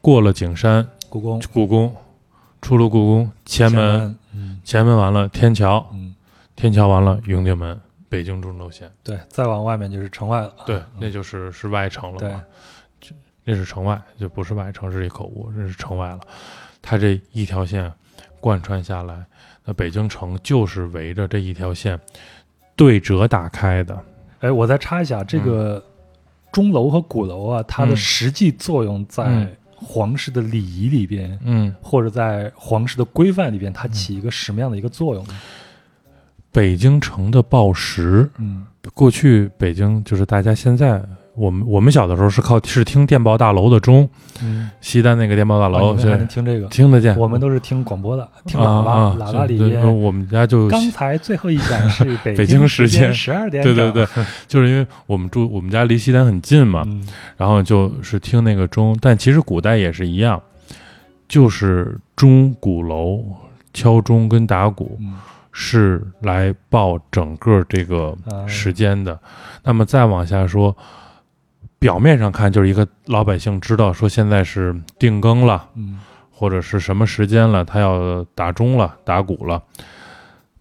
[0.03, 1.41] 过了景山，故宫。
[1.53, 1.95] 故宫，
[2.61, 4.19] 出了故宫，前门，
[4.65, 6.13] 前门完了天桥，嗯，
[6.57, 10.53] 天桥完了永定门，北京中轴线，对，再往外面就是城外了。
[10.67, 12.33] 对，那就是是外城了对。
[12.33, 12.43] 嘛，
[13.01, 16.21] 就那是城外，就不是外城，是一口误，这是城外了。
[16.83, 17.91] 它这一条线
[18.41, 19.25] 贯穿下来，
[19.65, 21.97] 那北京城就是围着这一条线
[22.75, 23.97] 对折打开的。
[24.41, 25.81] 哎，我再插一下，这个
[26.51, 27.97] 钟楼和鼓楼啊，它的嗯。
[27.97, 35.35] 实际作用在嗯皇室的礼仪里边，嗯，或者在皇室的规范里边，它起一个什么样的一个作用呢？
[36.51, 41.03] 北京城的报时，嗯过去北京就是大家现在
[41.35, 44.09] 我们我们小的时候是靠是听电报大楼的钟，
[44.43, 46.67] 嗯，西单那个电报大啊楼是你们还能听这个？
[46.69, 47.17] 听得见。
[47.19, 50.03] 我们都是听广播的，听啊喇叭，啊喇叭里边。
[50.03, 53.75] 我们家就刚才最后一讲 是北北京时间十二点对。
[53.75, 54.07] 对对，
[54.47, 57.03] 就是因为我们住我们家离西单很近嘛，嗯
[57.39, 60.41] 然后就是听那个钟，但其实古代也是一样，
[61.27, 63.25] 就是钟鼓楼
[63.73, 65.15] 敲钟跟打鼓嗯
[65.55, 69.19] 是来报整个这个啊时间的。
[69.65, 70.75] 那么再往下说，
[71.83, 75.99] 表面上看就是一个老百姓知道说现在是定更了，嗯
[76.31, 79.61] 或者是什么时间了，他要打钟了、打鼓了。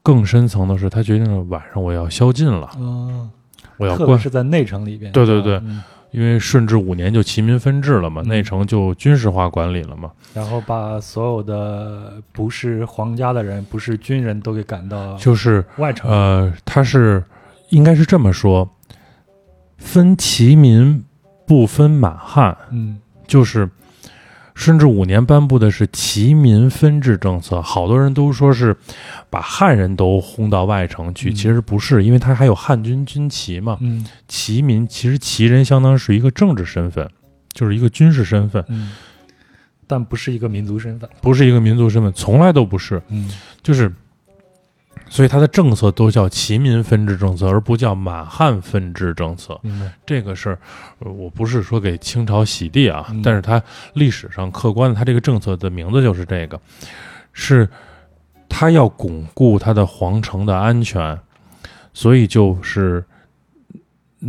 [0.02, 3.30] 更深层的是，他决定了晚上我要宵禁了，嗯，
[3.78, 5.12] 我要关是在内城里边。
[5.12, 16.12] 对对对嗯因为顺治五年就齐民分治了嘛，嗯内城就军事化管理了嘛，然后把所有的不是皇家的人、不是军人都给赶到就是外城。
[16.12, 17.24] 呃，他是
[17.70, 18.70] 应该是这么说，
[19.78, 21.02] 分齐民
[21.52, 22.98] 不分满汉，嗯。
[23.28, 23.70] 就是
[24.56, 28.74] 顺治五年颁布的是齐民分治政策，好多人都说是
[29.30, 31.36] 把汉人都轰到外城去，嗯。
[31.36, 34.06] 其实不是，因为他还有汉军军旗嘛，嗯。
[34.30, 37.06] 齐民其实齐人相当是一个政治身份，
[37.52, 38.94] 就是一个军事身份，嗯，
[39.88, 41.10] 但不是一个民族身份。
[41.22, 43.02] 不是一个民族身份，从来都不是。
[43.10, 43.30] 嗯。
[43.62, 43.94] 就是，
[45.12, 49.60] 所以它的政策都叫齐民分治政策，而不叫满汉分治政策。
[50.06, 50.58] 这个是，
[51.00, 53.62] 呃我不是说给清朝洗地啊，嗯但是它
[53.94, 56.58] 历史上客观的，它这个政策的名字就是这个，
[57.34, 57.68] 是
[58.48, 61.20] 他要巩固他的皇城的安全，
[61.94, 63.04] 所以就是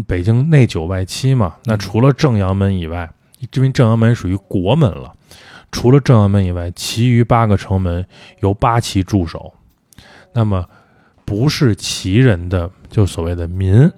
[0.08, 1.54] 北京内九外七嘛。
[1.64, 5.14] 那嗯除了正阳门以外，因为正阳门属于国门了，
[5.70, 8.04] 除了正阳门以外，其余八个城门
[8.40, 9.54] 由八旗驻守。
[10.32, 10.64] 那么
[11.24, 13.90] 不是旗人的，就所谓的民，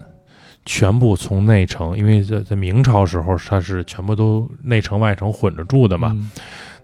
[0.64, 6.12] 全部从内城，因为在在明朝时候，它是全部都内城外城混着住的嘛。
[6.14, 6.30] 嗯。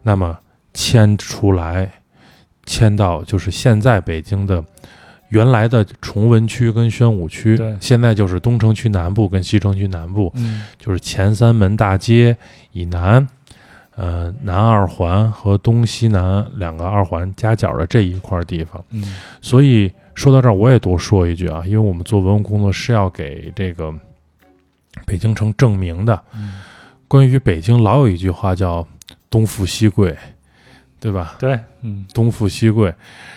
[0.03, 0.39] 那么
[0.73, 1.91] 迁出来，
[2.65, 4.65] 迁到就是现在北京的
[5.29, 10.63] 原来的崇文区跟宣武区，现在就是东城区南部跟西城区南部，嗯。
[10.79, 12.37] 就是前三门大街
[12.73, 13.27] 以南，
[13.97, 18.83] 呃，南二环和东西南两个二环夹角的这一块地方。
[18.91, 23.93] 嗯所以说到这儿，我也多说一句啊，因为我们做文物工作是要给这个
[25.07, 26.23] 北京城证明的。
[26.35, 26.61] 嗯，
[27.09, 28.87] 关于北京，老有一句话叫
[29.31, 30.17] “东富西贵”，
[31.01, 31.37] 对吧？
[31.39, 32.93] 对，嗯东富西贵，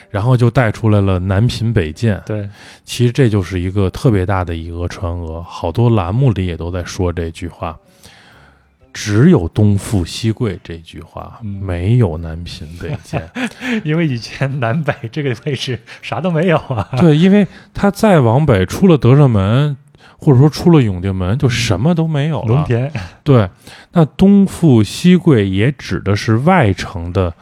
[0.09, 2.21] 然后就带出来了南贫北贱。
[2.25, 2.49] 对，
[2.83, 7.77] 其实这就是一个特别大的以讹传讹，好多栏目里也都在说这句话。
[8.93, 13.27] 只有东富西贵这句话，嗯没有南贫北贱。
[13.83, 16.87] 因为以前南北这个位置啥都没有啊。
[17.01, 19.75] 对，因为他再往北出了德胜门，
[20.17, 22.55] 或者说出了永定门，就什么都没有了。
[22.55, 22.91] 农田，
[23.23, 23.49] 对，
[23.93, 27.33] 那东富西贵也指的是外城的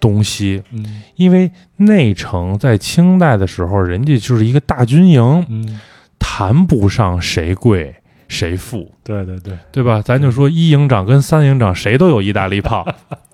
[0.00, 5.80] 东西，嗯因为内城在清代的时候，人家就是一个大军营，嗯，
[6.18, 7.94] 谈不上谁贵
[8.28, 9.56] 谁富，对对对。
[9.70, 10.02] 对吧？
[10.02, 12.86] 咱就说一营长跟三营长谁都有意大利炮，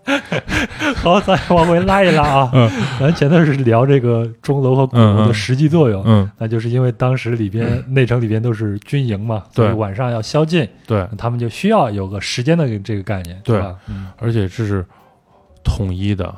[0.97, 2.51] 好，咱往回拉一拉啊。
[2.53, 2.71] 嗯。
[3.01, 9.73] 咱前头是聊这个钟楼和鼓楼的实际作用，嗯，那就是因为当时里边内城里边都是军营嘛，对。
[9.73, 13.59] 晚上要宵禁，对，他们就需要有个时间的这个概念，对。
[13.61, 13.75] 吧？
[13.89, 14.09] 嗯。
[14.19, 14.85] 而且这是
[15.65, 16.35] 统一的，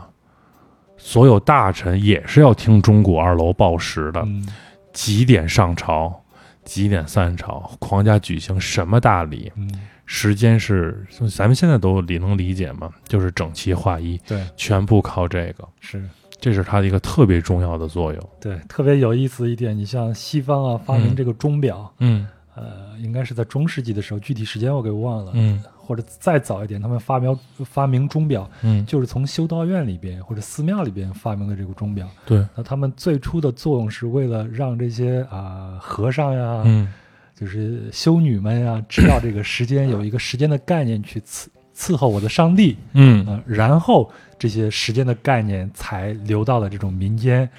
[0.96, 4.46] 所有大臣也是要听钟鼓二楼报时的，嗯。
[4.92, 6.22] 几点上朝，
[6.64, 9.70] 几点散朝，皇家举行什么大礼，嗯，
[10.06, 16.02] 时间是咱们现在都理能理解嘛，就是整齐划一，对，全部靠这个，是。
[16.40, 18.30] 这是它的一个特别重要的作用。
[18.38, 21.16] 对，特别有意思一点，你像西方啊，发明嗯。
[21.16, 32.08] 这个钟表，嗯呃，应该是在中世纪的时候，具体时间我给忘了，嗯或者再早一点，他们发明发明钟表，嗯，就是从修道院里边或者寺庙里边发明的这个钟表。
[32.24, 36.90] 对，那他们最初的作用是为了让这些啊、和尚呀，嗯
[37.34, 47.50] 就是修女们呀，知道这个时间有一个时间的概念去伺伺候我的上帝嗯啊、然后这些时间的概念才流到了这种民间。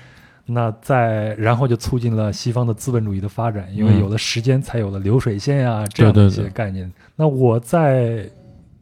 [0.45, 6.91] 那再然后就促进了西方的资本主义的发展，因为嗯有了时间，才有了流水线呀、这样的一些对对对概念。
[7.15, 8.29] 那我在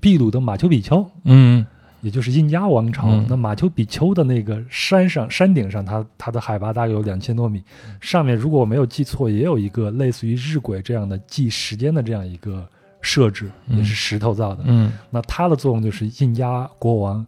[0.02, 1.66] 秘鲁的马丘比丘，嗯
[2.02, 3.08] 也就是印加王朝。
[3.08, 7.64] 嗯那马丘比丘的那个山上山顶上，它它的海拔大概有两千多米，
[8.02, 12.68] 上面如果我没有记错，也有一个类似于日晷这样的记时间的这样一个
[13.00, 14.64] 设置，嗯也是石头造的。
[14.66, 17.26] 嗯那它的作用就是印加国王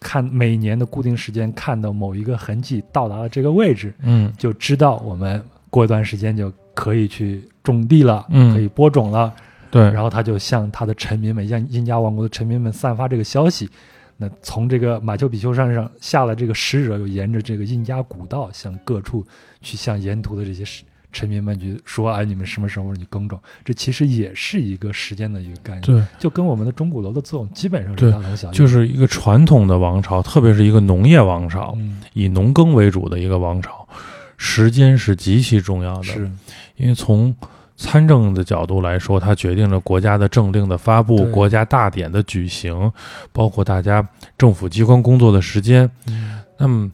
[0.00, 9.34] 看每年的固定时间，看到某一个痕迹到达了这个位置，嗯就知道我们过一段时间就可以去种地了，嗯可以播种了。
[9.70, 13.68] 对，然后他就向他的臣民们，向印加王国的臣民们散发这个消息。
[14.16, 19.26] 那从这个马丘比丘山上下了这个使者，又沿着这个印加古道向各处
[19.60, 20.64] 去向沿途的这些
[21.12, 28.54] 使臣民们去说：“哎，你们什么时候你耕种？”这其实也是一个时间的一个概念，对，就跟我们的钟鼓楼的作用基本上是大同小异。
[28.54, 33.88] 就是一个传统的王朝，特别是一个农业王朝，嗯，以农耕为主的一个王朝，
[34.36, 36.04] 时间是极其重要的。
[36.04, 36.30] 是
[36.76, 37.34] 因为从
[37.76, 42.92] 参政的角度来说，它决定了国家的政令的发布、国家大典的举行，
[43.32, 45.90] 包括大家政府机关工作的时间。
[46.08, 46.90] 嗯那么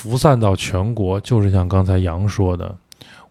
[0.00, 2.74] 辐辐散到全国，就是像刚才杨说的，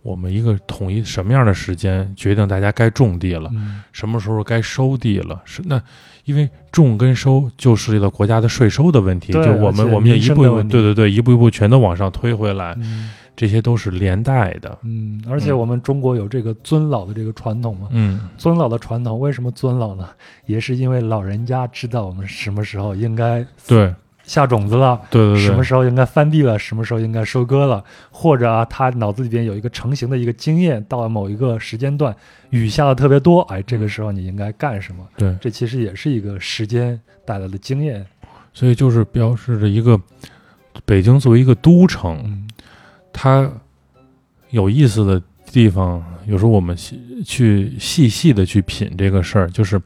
[0.03, 5.41] 我们一个统一什么样的时间决定大家该种地了，嗯什么时候该收地了？
[5.45, 5.81] 是那，
[6.25, 14.77] 因为种跟收就涉及到国家的税收的问题，就我们我们也一步一步，对对对，一步一步全都往上推回来，嗯这些都是连带的。
[14.83, 20.07] 嗯，而且我们中国有这个尊老的这个传统嘛，嗯，尊老的传统，为什么尊老呢？
[20.45, 23.95] 也是因为老人家知道我们什么时候应该对
[24.29, 32.15] 下种子了，对对对，什么时候应该翻地了，什么时候应该收割了，或者啊，他脑子里边有一个成型的一个经验，到了某一个时间段，
[32.51, 35.03] 雨下的特别多，哎，这个时候你应该干什么？
[35.17, 38.05] 对，这其实也是一个时间带来的经验。
[38.53, 39.99] 所以就是标示着一个
[40.85, 42.47] 北京作为一个都城，嗯
[43.11, 43.51] 它
[44.51, 45.19] 有意思的
[45.51, 49.81] 地方，有时候我们细去细细的去品这个事儿，就是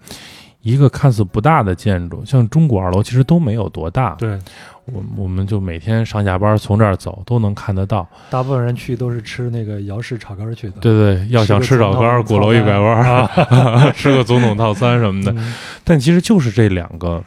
[0.64, 4.40] 一个看似不大的建筑，像钟鼓二楼其实都没有多大，对，
[4.86, 8.08] 我我们就每天上下班从这儿走都能看得到。
[8.30, 10.76] 大部分人去都是吃那个姚氏炒肝去的。
[10.80, 15.34] 对对，要想吃炒肝儿，鼓楼一百弯儿， 吃个总统套餐什么的。
[15.34, 17.22] 嗯但其实就是这两个，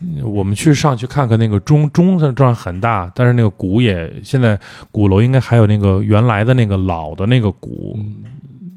[0.00, 4.58] 嗯我们去上去看看那个钟钟它这样很大，但是那个鼓也现在
[4.90, 8.16] 鼓楼应该还有那个原来的那个老的那个鼓嗯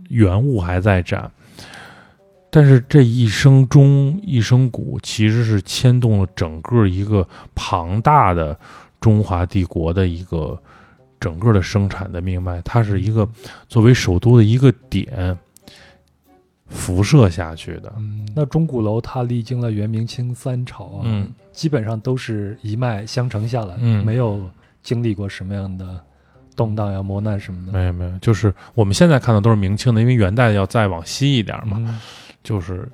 [0.10, 1.32] 原物还在展。
[2.56, 8.56] 但是这一声钟一声鼓，其实是牵动了整个一个庞大的
[9.02, 10.62] 中华帝国的一个
[11.20, 12.62] 整个的生产的命脉。
[12.62, 13.28] 它是一个
[13.68, 15.36] 作为首都的一个点
[16.68, 17.92] 辐射下去的。
[17.98, 24.48] 嗯，那钟鼓楼它历经了元明清三朝啊，嗯，基本上都是一脉相承下来，嗯没有
[24.84, 26.00] 经历过什么样的
[26.56, 27.72] 动荡呀、磨难什么的。
[27.72, 32.00] 没有没有，就是我们现在看到都是明清的，因为元代要再往西一点嘛，嗯
[32.44, 32.92] 就是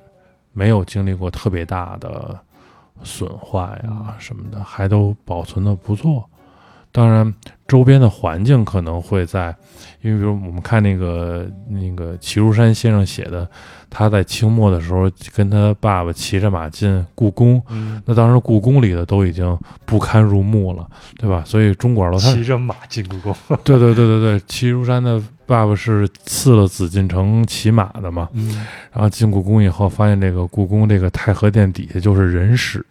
[0.52, 2.38] 没有经历过特别大的
[3.02, 6.28] 损坏呀嗯什么的，还都保存的不错。
[6.92, 7.32] 当然，
[7.68, 9.54] 周边的环境可能会在，
[10.00, 13.48] 因为比如我们看那个那个齐如山先生写的，
[13.88, 20.84] 他在清末的时候跟他爸爸骑着马进故宫，嗯，那当时故宫里的都已经不堪入目了，
[21.16, 21.44] 对吧？
[21.46, 23.36] 所以钟鼓楼他骑着马进故宫。
[23.62, 32.84] 对对对对对，齐如山的爸爸是赐了紫禁城骑马的嘛，嗯然后进故宫以后，发现这个故宫这个太和殿底下就是人屎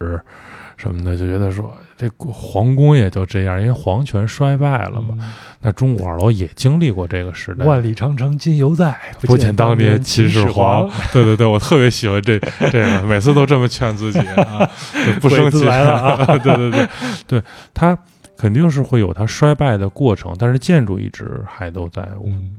[0.80, 5.18] 什么的，就觉得说这皇宫也就这样，因为皇权衰败了嘛。
[5.62, 10.92] 那钟鼓二楼也经历过这个时代，嗯万里长城今犹在，不见当年秦始皇皇。
[11.12, 12.40] 对对对，我特别喜欢这
[12.72, 16.88] 这个，每次都这么劝自己啊，对不生气来了啊 对对对
[17.28, 17.98] 对，它
[18.38, 22.02] 肯定是会有它衰败的过程，但是建筑一直还都在。
[22.26, 22.52] 嗯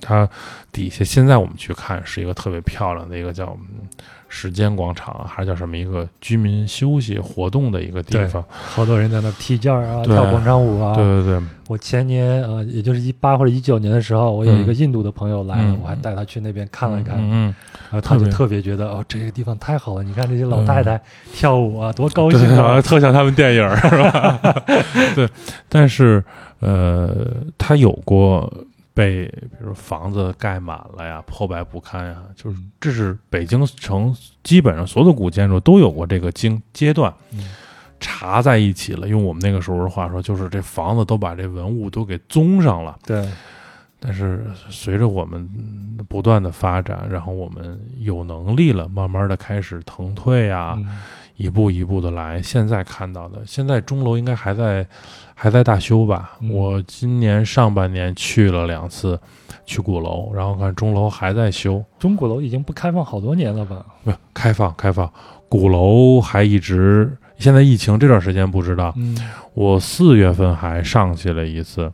[0.00, 0.28] 它
[0.72, 3.86] 底下现在我们去看是一个特别漂亮的一个叫嗯
[4.34, 8.42] 时间广场啊，还是叫什么一个居民休息活动的一个地方。
[8.50, 10.94] 好多人在那踢毽儿啊，跳广场舞啊。
[10.94, 17.54] 对对对，我前年呃，也就是一八或者一九年的时候，我有一个嗯印度的朋友来了，嗯我还带他去那边看了看，嗯嗯，
[17.90, 20.98] 然后他就特别觉得哦，这个地方太好了，你看这些老太太
[21.34, 22.80] 跳舞啊， 多高兴啊！
[22.80, 24.40] 特像他们电影儿是吧？
[25.14, 25.28] 对，
[25.68, 26.24] 但是
[26.60, 27.14] 呃，
[27.58, 28.50] 他有过
[28.94, 37.50] 被比如房子盖满了呀，破败不堪呀，就是这是北京城基本上所有的古建筑都有过这个经阶段，嗯
[38.00, 39.06] 查在一起了。
[39.06, 42.98] 用我们那个时候的话说，就是这房子都把这文物都给宗上了。
[43.06, 43.24] 对，
[44.00, 45.48] 但是随着我们
[46.08, 50.98] 不断的发展，然后我们有能力了，慢慢的开始腾退啊，嗯
[51.36, 52.40] 一步一步的来。
[52.42, 54.86] 现在看到的，现在钟楼应该还在
[55.34, 56.32] 还在大修吧？
[56.40, 59.18] 嗯我今年上半年去了两次，
[59.64, 63.84] 去鼓楼，然后看钟楼还在修，钟鼓楼已经不开放好多年了吧？
[64.04, 65.10] 不开放开放，
[65.48, 67.10] 鼓楼还一直。
[67.38, 69.18] 现在疫情这段时间不知道，嗯
[69.54, 71.90] 我四月份还上去了一次。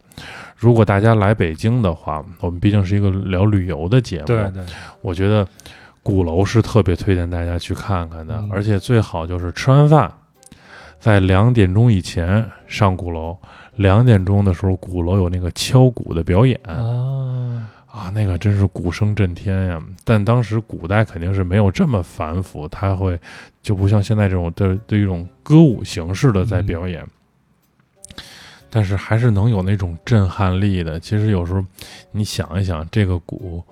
[0.57, 4.63] 如果大家来北京的话，我们毕竟是一个聊旅游的节目，对对，
[5.01, 5.47] 我觉得
[6.09, 10.11] 鼓楼是特别推荐大家去看看的，嗯而且最好就是吃完饭，
[10.99, 13.37] 在两点钟以前上鼓楼。
[13.77, 19.83] 两点钟的时候，鼓楼有那个敲鼓的表演啊，啊，那个真是鼓声震天呀！
[20.03, 23.21] 但当时古代肯定是没有这么繁复，它会
[23.61, 27.07] 就不像现在这种的的一种歌舞形式的在表演。
[28.71, 30.99] 但是还是能有那种震撼力的。
[30.99, 31.63] 其实有时候
[32.13, 33.63] 你想一想，这个鼓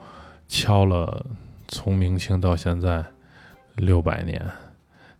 [0.46, 1.24] 敲了
[1.68, 3.04] 从明清到现在
[3.76, 4.40] 六百年，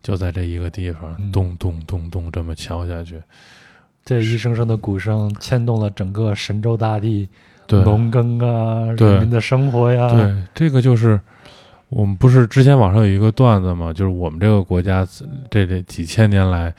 [0.03, 1.33] 就在这一个地方嗯。
[1.33, 3.23] 咚咚咚咚这么敲下去，
[4.05, 7.29] 这一声声的鼓声牵动了整个神州大地，
[7.67, 7.83] 对。
[7.83, 11.21] 农耕啊，人民的生活呀，对，这个就是
[11.89, 15.07] 我们不是之前网上有一个段子嘛，就是我们这个国家
[15.51, 16.75] 这这几千年来。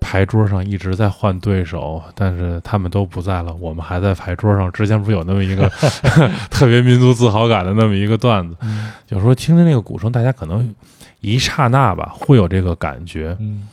[0.00, 4.70] 牌桌上一直在换对手，但是他们都不在了，我们还在牌桌上。
[4.72, 5.68] 之前不是有那么一个
[6.50, 8.56] 特别民族自豪感的那么一个段子？
[8.62, 10.74] 嗯有时候听听那个鼓声，大家可能
[11.20, 13.36] 一刹那吧会有这个感觉。
[13.40, 13.68] 嗯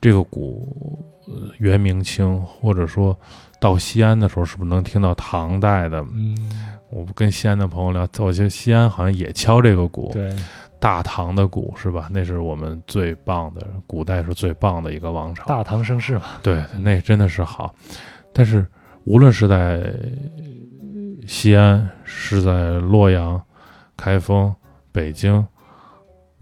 [0.00, 3.18] 这个鼓，呃元明清，或者说
[3.60, 5.98] 到西安的时候，是不是能听到唐代的？
[6.12, 6.36] 嗯，
[6.90, 10.32] 我跟西安的朋友聊，我觉得西安好像也敲这个鼓，对，
[10.80, 12.08] 大唐的鼓是吧？
[12.10, 15.44] 那是我们最棒的，古代是最棒的一个王朝。
[15.46, 17.74] 大唐盛世嘛，对，那真的是好。
[18.32, 18.66] 但是
[19.04, 19.92] 无论是在
[21.26, 23.40] 西安，是在洛阳、
[23.96, 24.54] 开封、
[24.92, 25.44] 北京，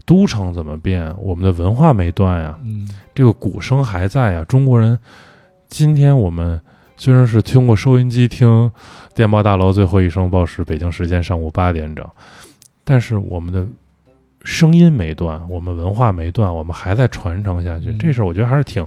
[0.05, 1.13] 都城怎么变？
[1.17, 4.45] 我们的文化没断呀，嗯这个鼓声还在呀。
[4.45, 4.97] 中国人，
[5.67, 6.61] 今天我们
[6.95, 8.71] 虽然是通过收音机听
[9.15, 12.07] 电报大楼最后一声报时，北京时间上午八点整，
[12.83, 13.67] 但是我们的
[14.43, 17.89] 声音没断，我们文化没断，我们还在传承下去。
[17.89, 18.85] 嗯这事儿我觉得还是挺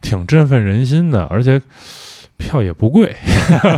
[0.00, 1.60] 挺振奋人心的，而且
[2.36, 3.14] 票也不贵，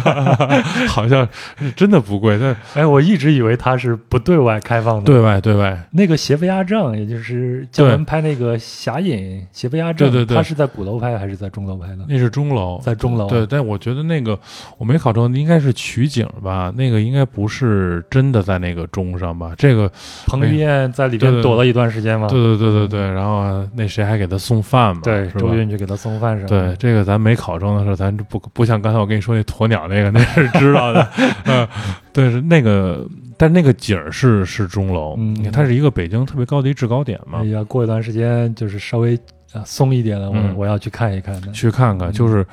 [0.89, 1.29] 好像
[1.59, 2.39] 是真的不贵。
[2.41, 11.99] 但哎，我一直以为它是不对外开放的。，对外对外，那个邪不压正，也就是姜文拍那个《侠隐》，邪不压正，对对对他是在鼓楼拍还是在钟楼拍的？
[12.09, 13.29] 那是钟楼，在钟楼。
[13.29, 14.39] 对，但我觉得那个
[14.79, 19.53] 我没考证，应该是取景吧，那个应该不是真的在那个钟上吧？
[19.57, 19.91] 这个，
[20.27, 22.29] 彭于晏在里边躲了一段时间吗。
[22.29, 25.03] 对对对对对，然后啊那谁还给他送饭嘛？
[25.05, 25.55] 对，周？
[25.55, 31.09] 韵去给他送饭是吧对。，这个咱没考证的时候，咱不不像刚才我跟你说那鸵鸟那个， 那是知道的。
[31.45, 31.67] 嗯，
[32.13, 33.07] 对，是那个，
[33.39, 39.19] 但那个景儿是是钟楼，嗯你看它是一个北京特别高的一制高点嘛哎，呀，过一段时间就是稍微
[39.53, 41.51] 啊松一点了，我、嗯我要去看一看的。
[41.53, 42.47] 去看看，嗯就是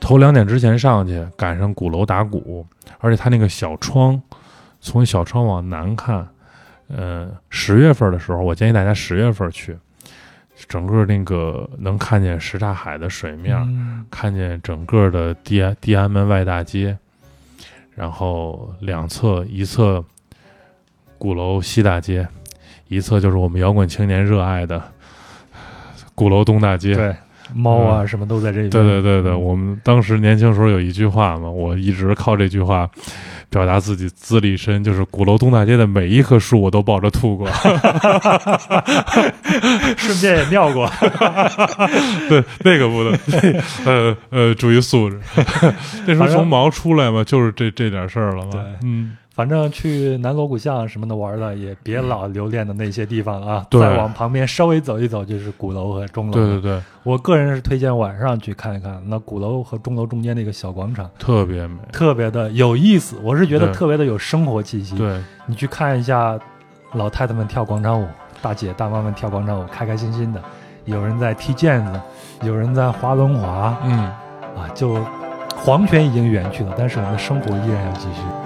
[0.00, 2.66] 头两点之前上去，赶上鼓楼打鼓，
[2.98, 4.20] 而且它那个小窗，
[4.80, 6.26] 从小窗往南看，
[6.88, 9.76] 呃，十月份的时候，我建议大家十月份去，
[10.68, 16.96] 整个那个能看见什刹海的水面，嗯看见整个的地安地安门外大街，
[17.94, 20.02] 然后两侧一侧
[21.18, 22.26] 鼓楼西大街，
[22.88, 24.82] 一侧就是我们摇滚青年热爱的
[26.14, 26.94] 鼓楼东大街。
[26.94, 27.14] 对，
[27.52, 28.70] 猫啊什么都在这边。
[28.70, 32.88] 对对对对，嗯我们当时年轻时候有一句话嘛，我一直靠这句话
[33.50, 37.48] 表达自己资历深，就是鼓楼东大街的每一棵树我都抱着吐过。
[39.96, 40.90] 顺便也尿过。
[42.28, 43.12] 对，那个不能，
[43.84, 45.20] 呃呃，注意素质。
[46.06, 48.50] 那时候从毛出来嘛，就是这这点事儿了嘛。
[48.52, 53.66] 对嗯，反正去南锣鼓巷什么的玩的，也别老留恋的那些地方啊。
[53.68, 56.32] 对再往旁边稍微走一走，就是鼓楼和钟楼。
[56.32, 61.78] 对对对，我个人是推荐晚上去看一看，那鼓楼和钟楼中间那个小广场，特别美。
[61.90, 63.16] 特别的有意思。
[63.24, 64.96] 我是觉得特别的有生活气息。
[64.96, 66.38] 对，你去看一下
[66.92, 68.06] 老太太们跳广场舞，
[68.40, 70.40] 大姐大妈们跳广场舞，开开心心的。
[70.84, 72.00] 有人在踢毽子，
[72.42, 73.98] 有人在滑轮滑嗯，
[74.56, 74.96] 啊，就
[75.56, 78.43] 黄泉已经远去了，但是我们的生活依然要继续。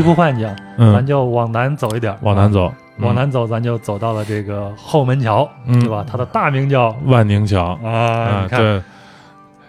[0.00, 0.02] 样。
[0.02, 6.04] 咱就移步换讲，咱嗯，就往南走一点，啊，往南走，往南走，咱就走到了这个后门桥，嗯对吧？
[6.08, 8.82] 它的大名叫嗯万宁桥啊，啊，你看对，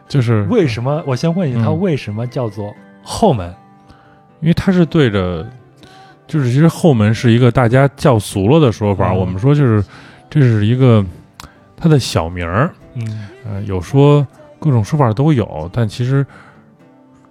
[0.07, 1.03] 就是为什么？
[1.05, 2.73] 我先问一下，嗯它为什么叫做
[3.03, 3.53] 后门？
[4.41, 5.45] 因为它是对着，
[6.27, 9.83] 就是其实后门是一个大家叫俗了的说法，嗯我们说就是
[10.29, 11.05] 这是一个
[11.77, 14.25] 它的小名儿，嗯呃，有说
[14.59, 16.25] 各种说法都有，但其实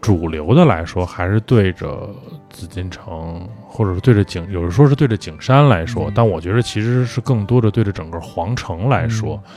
[0.01, 2.09] 主流的来说还是对着
[2.49, 6.13] 紫禁城，或者是对着景，有人说是对着景山来说，嗯。
[6.15, 9.53] 但我觉得其实是更多的对着整个皇城来说，嗯。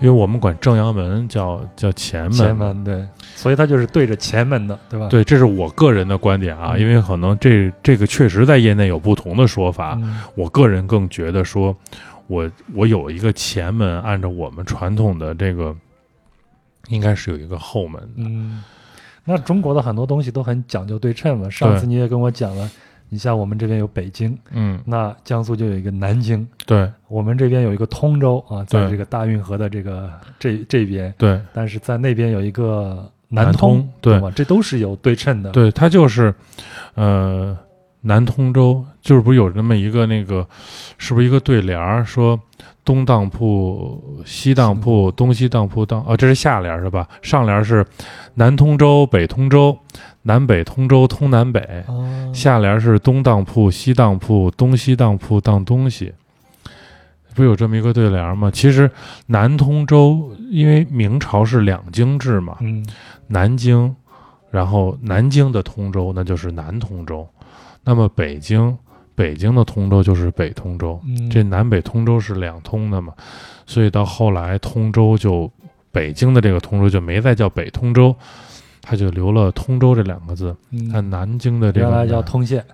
[0.00, 5.06] 因为我们管正阳门叫叫前门，前门对，所以它就是对着前门的，对吧？
[5.08, 6.80] 对，这是我个人的观点啊，嗯。
[6.80, 10.20] 因为可能这这个确实在业内有不同的说法，嗯。
[10.34, 11.76] 我个人更觉得说，
[12.26, 15.76] 我我有一个前门，按照我们传统的这个，
[16.88, 18.08] 应该是有一个后门的。
[18.16, 18.64] 嗯，
[19.24, 21.48] 那中国的很多东西都很讲究对称嘛。
[21.48, 22.70] 上次你也跟我讲了，
[23.08, 34.30] 你像我们这边有北京，嗯，那江苏就有一个南京，对我们这边有一个通州啊，在这个大运河的这个这这边，对但是在那边有一个南通，通对吧？
[34.34, 36.34] 这都是有对称的。，对，它就是，
[36.94, 37.56] 呃，
[38.02, 40.46] 南通州，就是不是有那么一个那个，
[40.98, 42.38] 是不是一个对联儿说
[42.84, 47.08] 东当铺、西当铺、东西当铺当哦，这是下联儿是吧？
[47.22, 47.86] 上联儿是
[48.34, 49.78] 南通州、北通州，
[50.22, 51.60] 南北通州通南北。
[51.86, 56.12] 哦，下联是东当铺、西当铺、东西当铺当东西，
[57.36, 58.50] 不有这么一个对联吗？
[58.50, 58.90] 其实
[59.26, 62.84] 南通州，因为明朝是两京制嘛，嗯
[63.28, 63.94] 南京，
[64.50, 67.28] 然后南京的通州那就是南通州，
[67.84, 68.76] 那么北京，
[69.14, 73.12] 北京的通州就是北通州，嗯，这南北通州是两通的嘛，
[73.66, 75.50] 所以到后来通州就
[75.90, 78.14] 北京的这个通州就没再叫北通州，
[78.80, 80.56] 它就留了通州这两个字。
[81.10, 82.64] 南京的这个原来叫通县，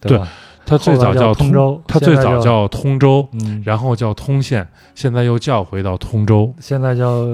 [0.00, 0.28] 对吧？
[0.66, 6.54] 它最早叫通州它现在叫最早叫通州，嗯，然后叫通县，现在又叫回到通州。
[6.58, 7.26] 现在叫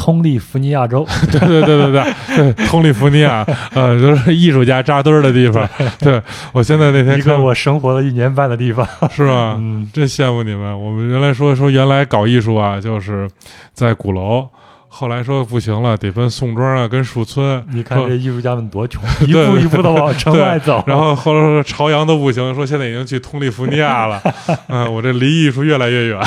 [0.00, 1.06] 通利福尼亚州。
[1.30, 3.44] 对对对对对对， 通利福尼亚，
[3.74, 5.68] 呃，就是艺术家扎堆儿的地方。
[6.00, 6.20] 对
[6.52, 8.88] 我现在那天看一个我生活了一年半的地方。
[9.14, 9.56] 是吧？
[9.58, 10.82] 嗯，真羡慕你们。
[10.82, 13.28] 我们原来说说原来搞艺术啊，就是
[13.74, 14.48] 在鼓楼，
[14.88, 17.62] 后来说不行了，得奔宋庄啊，跟树村。
[17.70, 20.82] 你看这艺术家们多穷，一步一步的往城外走。
[20.86, 24.20] 然后后来说朝阳都不行，说现在已经去通利福尼亚了。
[24.68, 26.18] 嗯，我这离艺术越来越远。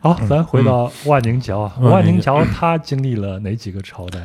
[0.00, 4.20] 好，咱回到万宁桥啊，嗯万宁桥它经历了哪几个朝代？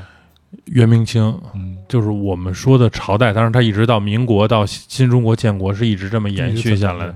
[0.65, 7.13] 元明清嗯，就是我们说的朝代，当然它一直到民国到新中国建国是一直这么延续下来。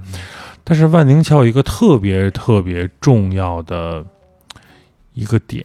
[0.64, 4.04] 但是万宁桥有一个特别特别重要的
[5.14, 5.64] 一个点，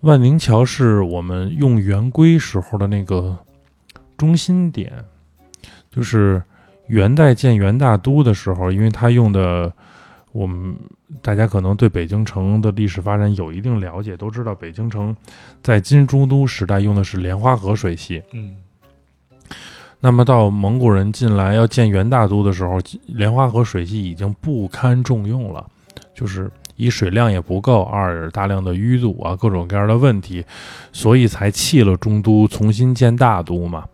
[0.00, 3.36] 万宁桥是我们用圆规时候的那个
[4.16, 4.92] 中心点，
[5.94, 6.42] 就是
[6.86, 9.72] 元代建元大都的时候，因为它用的
[10.32, 10.76] 我们
[11.20, 15.14] 大家可能对北京城的历史发展有一定了解，都知道北京城
[15.62, 18.56] 在金中都时代用的是莲花河水系，嗯
[20.02, 25.66] 那么到蒙古人进来要建元大都的时候，莲花河水系已经不堪重用了，
[26.14, 30.42] 就是一水量也不够，二大量的淤堵啊，各种各样的问题，
[30.90, 33.84] 所以才弃了中都，重新建大都嘛。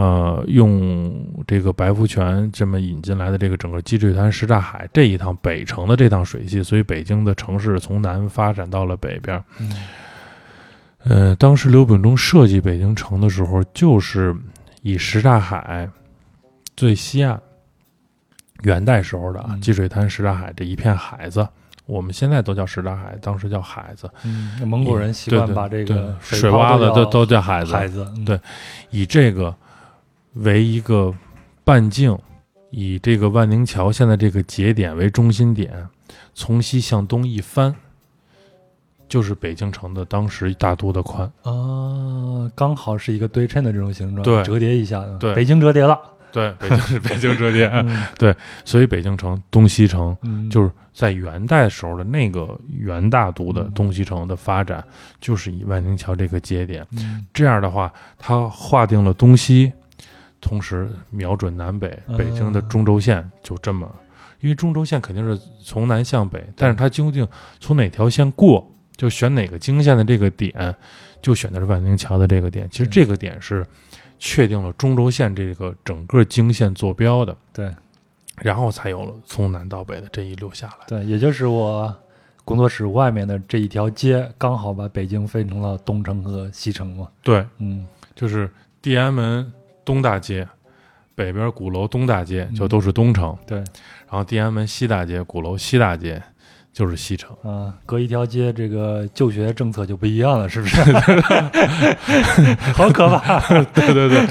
[0.00, 1.12] 呃，用
[1.46, 9.44] 这个白福泉这么引进来的这个整个积水潭什刹海这一趟北城的这趟水系，所以北京的城市从南发展到了北边。
[9.58, 9.70] 嗯
[11.04, 14.34] 呃，当时刘秉忠设计北京城的时候，就是
[14.80, 15.86] 以什刹海
[16.76, 17.38] 最西岸，
[18.62, 21.46] 元代时候的啊嗯积水潭什刹海这一片海子，
[21.84, 24.10] 我们现在都叫什刹海，当时叫海子。
[24.24, 28.40] 嗯，那蒙古人习惯把这个水洼洼子都都叫海子，海子，嗯对
[28.90, 29.54] 以这个
[30.34, 31.14] 为一个
[31.64, 32.16] 半径，
[32.70, 35.88] 以这个万宁桥现在这个节点为中心点，
[36.34, 37.74] 从西向东一翻，
[39.08, 41.30] 就是北京城的当时大都的宽。
[41.42, 44.42] 啊，刚好是一个对称的这种形状，对。
[44.44, 45.34] 折叠一下，对。
[45.34, 45.98] 北京折叠了，
[46.32, 48.34] 对，北京是 北京折叠，嗯。
[48.64, 53.72] 所以北京城东西城嗯，就是在元代时候的那个元大都的嗯。
[53.72, 54.84] 东西城的发展，
[55.20, 56.86] 就是以万宁桥这个节点。
[56.92, 57.26] 嗯。
[57.34, 59.72] 这样的话，它划定了东西，
[60.40, 63.88] 同时瞄准南北，嗯北京的中轴线就这么，
[64.40, 67.26] 因为中轴线肯定是从南向北，但是它究竟
[67.58, 68.66] 从哪条线过，
[68.96, 70.74] 就选哪个经线的这个点，
[71.20, 72.68] 就选的是万宁桥的这个点。
[72.70, 73.66] 其实这个点是
[74.18, 77.74] 确定了中轴线这个整个经线坐标的，对
[78.36, 80.86] 然后才有了从南到北的这一路下来。
[80.88, 81.94] 对，也就是我
[82.44, 87.08] 工作室外面的这一条街，刚好把北京分成了东城和西城嘛。
[87.22, 89.52] 对，嗯，就是地安门
[89.84, 90.46] 东大街，
[91.14, 96.22] 北边鼓楼东大街就嗯都是东城，对，然后地安门西大街、鼓楼西大街
[96.72, 97.36] 就是西城。
[97.42, 100.80] 啊，隔一条街，这个就学政策就不一样了，是不是？
[102.72, 103.40] 好可怕。
[103.64, 104.26] 对对对，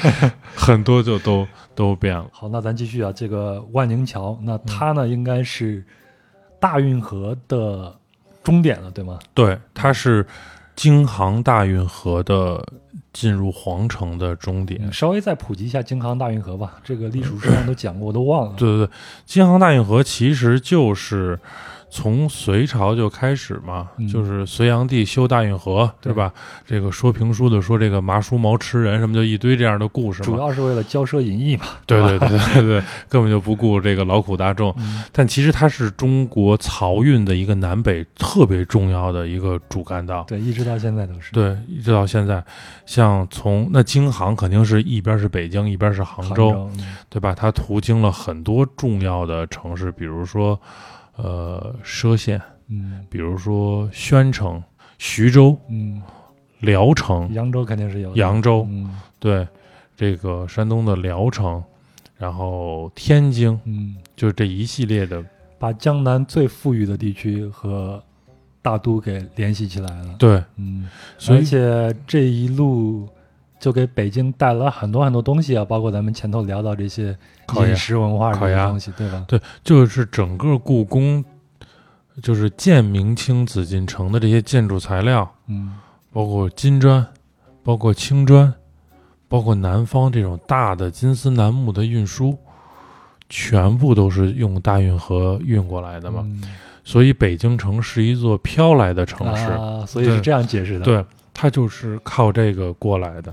[0.55, 1.45] 很多就都
[1.75, 2.25] 都变了。
[2.31, 5.83] 好，那咱继续啊，这个万宁桥，那它呢应该是
[6.59, 7.93] 大运河的
[8.43, 9.19] 终点了，对吗？
[9.33, 10.25] 对，它是
[10.75, 12.65] 京杭大运河的
[13.19, 14.79] 进入皇城的终点。
[14.81, 18.53] 嗯稍微再普及一下京杭大运河吧，这个历史书上都讲过，我都忘了。
[18.57, 18.89] 对对对，
[19.25, 21.37] 京杭大运河其实就是
[21.89, 26.31] 从隋朝就开始嘛，嗯就是隋炀帝修大运河，对对吧？
[26.65, 30.25] 这个说评书的说这个麻叔毛吃人什么，就一堆这样的故事嘛。
[30.25, 31.65] 主要是为了骄奢淫逸嘛。
[31.85, 34.73] 对对对对对对， 根本就不顾这个劳苦大众。
[34.77, 40.23] 嗯但其实它是中国漕运的一个南北特别重要的一个主干道。
[40.27, 41.31] 对，一直到现在都是。
[41.31, 42.43] 对，一直到现在，
[42.85, 47.33] 像从那京杭肯定是一边是北京，一边是杭杭州，嗯对吧？
[47.35, 50.59] 它途经了很多重要的城市，比如说，
[51.21, 53.05] 呃，歙县，嗯。
[53.09, 54.63] 比如说宣城、
[54.97, 56.01] 徐州、嗯，
[56.59, 58.15] 聊城、扬州肯定是有。
[58.15, 58.89] 扬州，嗯。
[59.19, 59.47] 对，
[59.95, 61.61] 这个山东的聊城，
[62.17, 65.23] 然后天津，嗯，就这一系列的，
[65.57, 68.01] 把江南最富裕的地区和
[68.61, 70.15] 大都给联系起来了。
[70.17, 70.87] 对，嗯，
[71.29, 73.07] 而且这一路
[73.59, 77.15] 就给北京带来了很多很多东西啊，包括咱们前头聊到这些
[77.57, 79.25] 饮食文化这些东西，对吧？
[79.27, 81.23] 对，就是整个故宫，
[82.23, 85.75] 就是建明清紫禁城的这些建筑材料，嗯
[86.11, 87.05] 包括金砖，
[87.63, 88.53] 包括青砖，
[89.27, 92.37] 包括南方这种大的金丝楠木的运输，
[93.29, 96.21] 全部都是用大运河运过来的嘛。
[96.23, 96.41] 嗯
[96.81, 101.05] 所以北京城是一座飘来的城市，啊，所以是这样解释的。，对，
[101.35, 103.31] 它就是靠这个过来的，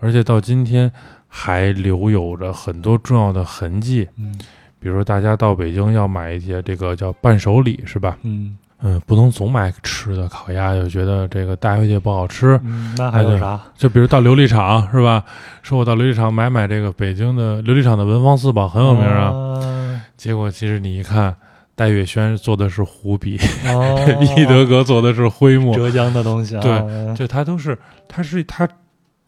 [0.00, 0.90] 而且到今天
[1.28, 4.08] 还留有着很多重要的痕迹。
[4.16, 4.38] 嗯
[4.82, 8.16] 比如说，大家到北京要买一些这个叫伴手礼，是吧？
[8.22, 12.58] 嗯嗯，不能总买吃的烤鸭，就觉得这个带回去不好吃。
[12.64, 13.60] 嗯，那还有啥？
[13.76, 15.22] 就比如到琉璃厂是吧？
[15.62, 19.60] 说我到琉璃厂买买这个北京的琉璃厂的文房四宝很有名啊。
[19.60, 20.00] 啊。
[20.16, 21.36] 结果其实你一看，
[21.74, 23.98] 戴月轩做的是湖笔，哦
[24.34, 27.78] 易德格做的是徽墨，浙江的东西啊，对就它都是，
[28.08, 28.66] 它是它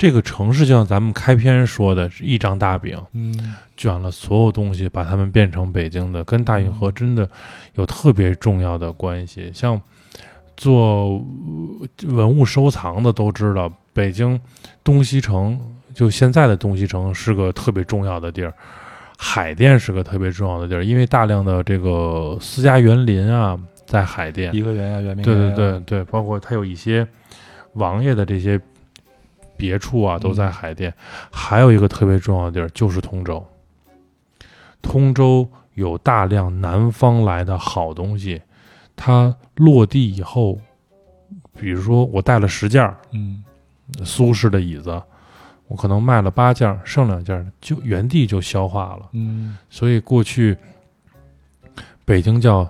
[0.03, 7.31] 这个城市就像咱们开篇说的，是一张大饼嗯卷了所有东西，把它们变成北京的，跟大运河真的
[7.75, 9.49] 有特别重要的关系。
[9.55, 9.81] 像
[10.57, 11.25] 做
[12.01, 14.41] 呃文物收藏的都知道，北京
[14.83, 15.57] 东西城
[15.95, 18.53] 就现在的东西城是个特别重要的地儿。
[19.17, 27.07] 海淀是个特别重要的地儿，因为大量的这个私家园林啊，在海淀，颐和园呀、圆明对园对对对对，包括它有一些
[27.75, 28.61] 王爷的这些
[29.63, 30.93] 别处啊，都在嗯海淀。
[31.31, 33.47] 还有一个特别重要的地儿就是通州，
[34.83, 38.43] 通州有大量南方来的好东西，
[38.97, 40.59] 它落地以后，
[41.57, 43.45] 比如说我带了十件儿嗯
[44.05, 45.01] 苏式的椅子，
[45.69, 49.11] 我可能卖了八件儿，剩两件儿就原地就消化了。
[49.13, 50.57] 嗯所以过去
[52.05, 52.69] 北京叫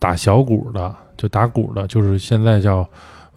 [0.00, 2.88] 打小鼓的，就打鼓的，就是现在叫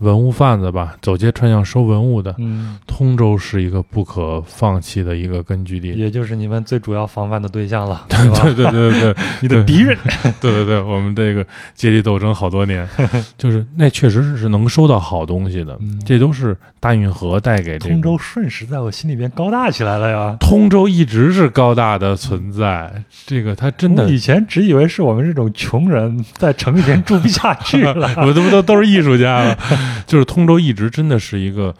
[0.03, 2.35] 文物贩子吧，走街串巷收文物的。
[2.37, 5.93] 嗯，通州是一个不可放弃的一个根据地。
[5.93, 8.39] 也就是你们最主要防范的对象了，对吧？
[8.43, 9.97] 对对对对 你的敌人，
[10.41, 12.87] 对对对，我们这个阶级斗争好多年，
[13.37, 20.35] 就是那确实是能收到好东西的，嗯这都是大运河带给这个通州瞬时在我心里边高大起来了呀！
[20.39, 22.91] 通州一直是高大的存在，
[23.25, 28.13] 这个它真的以前只以为是我们这种穷人在城里边住不下去了。
[28.17, 29.57] 我都都都是艺术家了，
[30.05, 31.73] 就是通州一直真的是一个，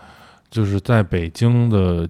[0.50, 2.08] 就是在北京的，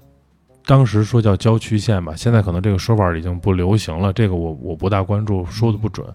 [0.66, 6.08] 当时说叫郊区县吧，现在可能这个说法已经不流行了，这个我我不大关注，说的不准，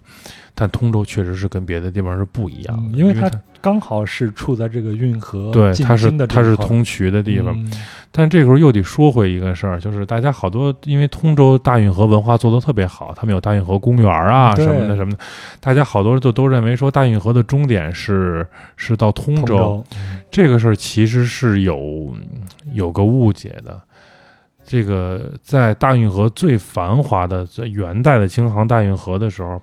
[0.53, 7.71] 但通州确实是跟别的地方是不一样的，因嗯因为它它刚好是处在这个运河对它是它是通衢的地方，嗯。
[8.11, 15.19] 但这个时候又得说回一个事儿，就是大家好多因为通州大运河文化做得特别好，他们有大运河公园啊什么的什么的，
[15.59, 18.45] 大家好多人都都认为说大运河的终点是
[18.75, 19.85] 是到通州，通州，
[20.31, 22.13] 这个事儿其实是有
[22.73, 23.79] 有个误解的。
[24.65, 29.59] 这个在大运河最繁华的在元代的京杭大运河的时候，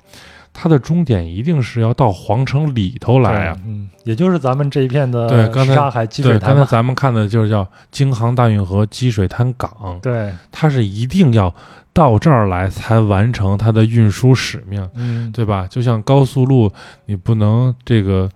[0.59, 3.57] 它的终点一定是要到皇城里头来啊。
[3.67, 11.55] 嗯，也就是咱们这一片的对刚才沙海积水对，刚才咱们看的就是叫京杭大运河积水滩港，对，它是一定要
[11.93, 15.67] 到这儿来才完成它的运输使命，嗯，对吧？
[15.69, 16.73] 就像高速路，
[17.05, 18.29] 你不能这个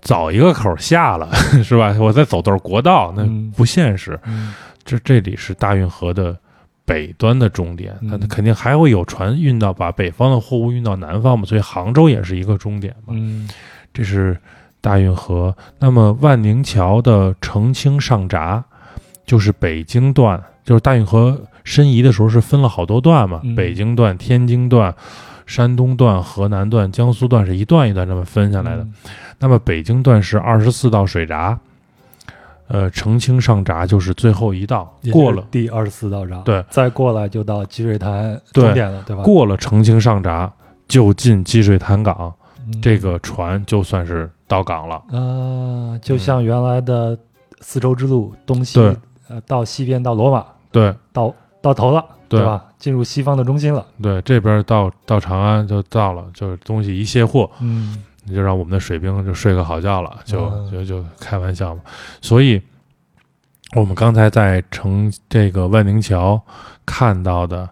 [0.00, 1.32] 早一个口下了，
[1.62, 1.94] 是吧？
[2.00, 4.18] 我再走段国道，那嗯不现实。
[4.26, 4.52] 嗯
[4.84, 6.36] 这这里是大运河的
[6.84, 13.14] 北端的终点，它嗯肯定还会有船运到把北方的货物运到南方嘛，所以杭州也是一个终点嘛。
[13.16, 13.48] 嗯
[13.94, 14.36] 这是
[14.80, 15.56] 大运河。
[15.78, 18.64] 那么万宁桥的澄清上闸，
[19.24, 24.94] 就是北京段，就是大运河申遗的时候是分了好多段嘛，嗯北京段、天津段、
[25.46, 28.82] 山东段、河南段、江苏段是一段一段这么分下来的。
[28.82, 28.92] 嗯
[29.38, 31.58] 那么北京段是二十四道水闸，
[32.72, 35.44] 呃，澄清上闸就是最后一道，过了。
[35.50, 39.22] 第二十四道闸，对，再过来就到积水潭终点了，对吧？
[39.22, 40.50] 过了澄清上闸
[40.88, 42.32] 就进积水潭港，
[42.66, 42.80] 嗯。
[42.80, 44.96] 这个船就算是到港了。
[45.10, 47.18] 啊，就像原来的
[47.60, 48.80] 丝绸之路东西，
[49.28, 50.94] 呃，到西边到罗马，对。
[51.12, 52.42] 到到头了，对。
[52.42, 52.64] 吧？
[52.78, 57.92] 进入西方的中心了，对，这边到到长安就到了，就是东西一卸货，嗯。
[57.92, 61.80] 你就让我们的水兵就睡个好觉了，就嗯就就开玩笑嘛。
[62.20, 62.60] 所以，
[63.74, 66.40] 我们刚才在城这个万宁桥
[66.86, 67.68] 看到的，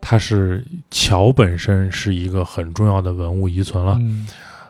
[0.00, 4.26] 它是桥本身是一个很重要的文物遗存了嗯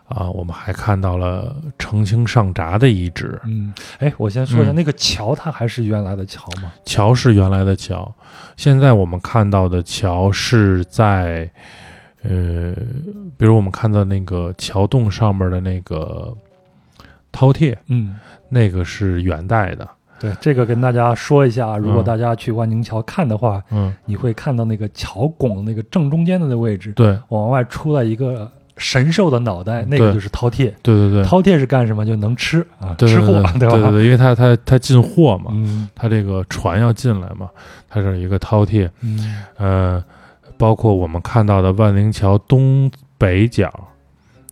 [0.08, 0.28] 啊。
[0.30, 6.72] 我们还看到了澄清上闸的遗址，嗯，哎，我先说一下，嗯那个桥它还是原来的桥吗？
[6.84, 8.12] 桥是原来的桥，
[8.56, 11.50] 现在我们看到的桥是在，
[12.22, 12.74] 呃，
[13.36, 16.32] 比如我们看到那个桥洞上面的那个
[17.32, 18.16] 饕餮，嗯，
[18.48, 19.88] 那个是元代的，
[20.20, 30.72] 对，这个跟大家说一下，如果嗯大家去万宁桥看的话，嗯，你会看到那个桥拱那个正中间的那位置，对，往外出来一个神兽的脑袋，那个就是饕餮。
[30.82, 32.06] 对对对，饕餮是干什么？
[32.06, 33.52] 就能吃啊，吃货，对吧？
[33.52, 35.88] 对对对，因为它它它进货嘛，嗯。
[35.94, 37.50] 它这个船要进来嘛，
[37.88, 39.42] 它是一个饕餮，嗯。
[39.56, 40.04] 呃，
[40.62, 42.88] 包括我们看到的万灵桥东
[43.18, 43.68] 北角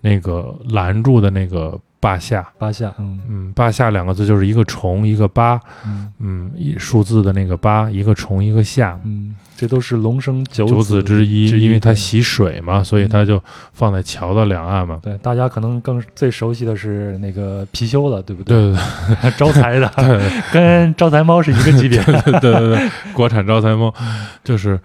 [0.00, 2.44] 那个拦住的那个坝下。
[2.58, 3.20] 八下，嗯。
[3.28, 6.12] 嗯，坝下两个字就是一个虫一个八，嗯。
[6.18, 13.40] 嗯，一数字的那个八，一个虫一个下，嗯，这都是龙生九九子之一，因为它对习水嘛，所以它就
[13.72, 14.98] 放在桥的两岸嘛。
[15.00, 18.56] 对，大家可能更最熟悉的是那个貔貅了，对不对？
[18.56, 18.72] 对？
[18.72, 19.30] 对对。
[19.38, 19.88] 招财的，
[20.52, 22.02] 跟招财猫是一个级别。
[22.02, 23.94] 对对对对，国产招财猫
[24.42, 24.80] 就是，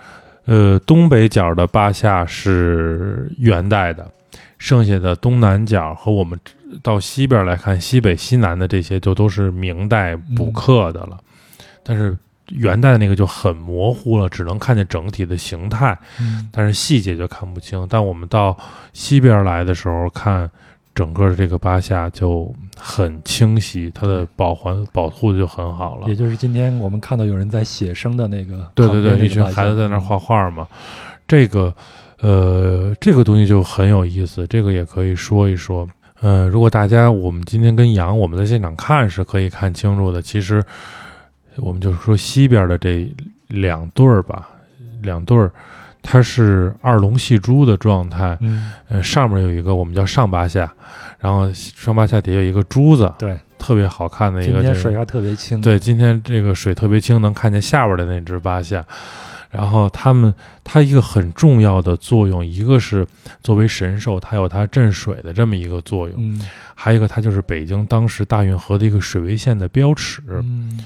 [0.45, 4.09] 呃，东北角的八下是元代的，
[4.57, 6.39] 剩下的东南角和我们
[6.83, 11.17] 到西边来看，西北西南的这些就都是明代补刻的了，
[11.83, 12.15] 但是
[12.49, 15.97] 元代的那个就很模糊了，只能看见整体的形态。
[16.19, 17.85] 嗯但是细节就看不清。
[17.89, 18.55] 但我们到
[18.93, 20.49] 西边来的时候，看
[20.95, 26.15] 整个的这个巴夏就很清晰，它的保环保护的就很好了也。
[26.15, 30.65] 就是今天我们看到有人在写生的那个，对对对，一群孩子在那儿画画嘛，
[31.27, 31.71] 这个
[32.21, 35.87] 呃，这个东西就很有意思，这个也可以说一说。
[36.21, 40.63] 呃，如果大家我们今天跟杨我们在现场看是可以看清楚的，其实
[41.57, 43.13] 我们就是说西边的这
[43.49, 44.49] 两对儿吧，
[45.03, 45.51] 两对儿，
[46.07, 50.71] 它是二龙戏珠的状态，嗯，呃，上面有一个我们叫上八下，
[51.19, 54.63] 然后上八下底下有一个珠子，对，特别好看的一个、这个。
[54.63, 55.59] 今天水还特别清。
[55.59, 58.85] 对，今天这个水特别清，能看见下边的那只八下。
[59.49, 60.33] 然后它们，
[60.63, 63.07] 它一个很重要的作用，一个是
[63.41, 66.41] 作为神兽，它有它镇水的这么一个作用；嗯
[66.75, 70.21] 还有一个，它就是北京当时大运河的一个水位线的标尺。
[70.27, 70.85] 嗯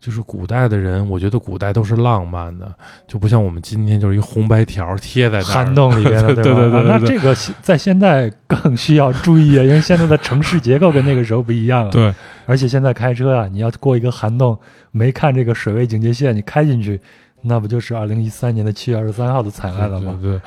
[0.00, 2.72] 就是古代的人，我觉得古代都是浪漫的，
[3.06, 6.42] 就不像我们今天就是一红白条贴在那涵洞里边的， 对吧？
[6.42, 11.90] 对对对对啊那这个在现在更需要注意啊，因为现在的城市结构跟那个时候不一样了。
[11.90, 12.14] 对
[12.46, 14.58] 而且现在开车啊，你要过一个涵洞，
[14.92, 17.00] 没看这个水位警戒线，你开进去，
[17.42, 20.16] 那不就是二零一三年的七月二十三号的惨案了吗？
[20.22, 20.40] 对对，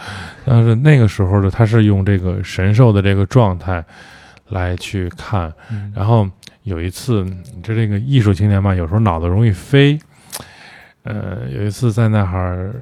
[0.45, 3.83] 但是那个时候的他是用这个神兽的这个状态
[4.49, 6.27] 来去看，嗯然后
[6.63, 9.99] 有一次，你知道这个艺术青年嘛，有时候脑子容易飞。
[11.03, 12.75] 呃，有一次在那哈儿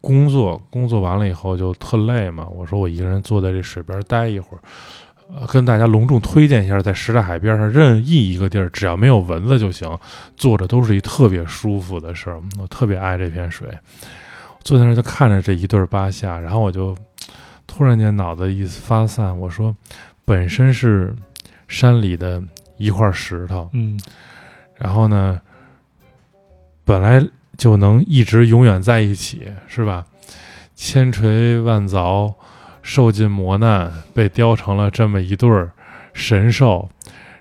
[0.00, 2.46] 工作，工作完了以后就特累嘛。
[2.48, 4.60] 我说我一个人坐在这水边待一会儿，
[5.34, 9.98] 呃，跟大家隆重推荐一下，在什刹海边上任意一个地儿，只要没有蚊子就行，
[10.36, 12.38] 坐着都是一特别舒服的事儿。
[12.60, 13.66] 我特别爱这片水，
[14.62, 16.94] 坐在那儿就看着这一对儿八下，然后我就
[17.66, 19.74] 突然间脑子一发散，我说
[20.26, 21.14] 本身是
[21.68, 22.42] 山里的
[22.80, 24.00] 一块石头，嗯
[24.78, 25.38] 然后呢，
[26.84, 27.22] 本来
[27.58, 30.06] 就能一直永远在一起，是吧？
[30.74, 32.34] 千锤万凿，
[32.82, 35.70] 受尽磨难，被雕成了这么一对儿
[36.14, 36.88] 神兽。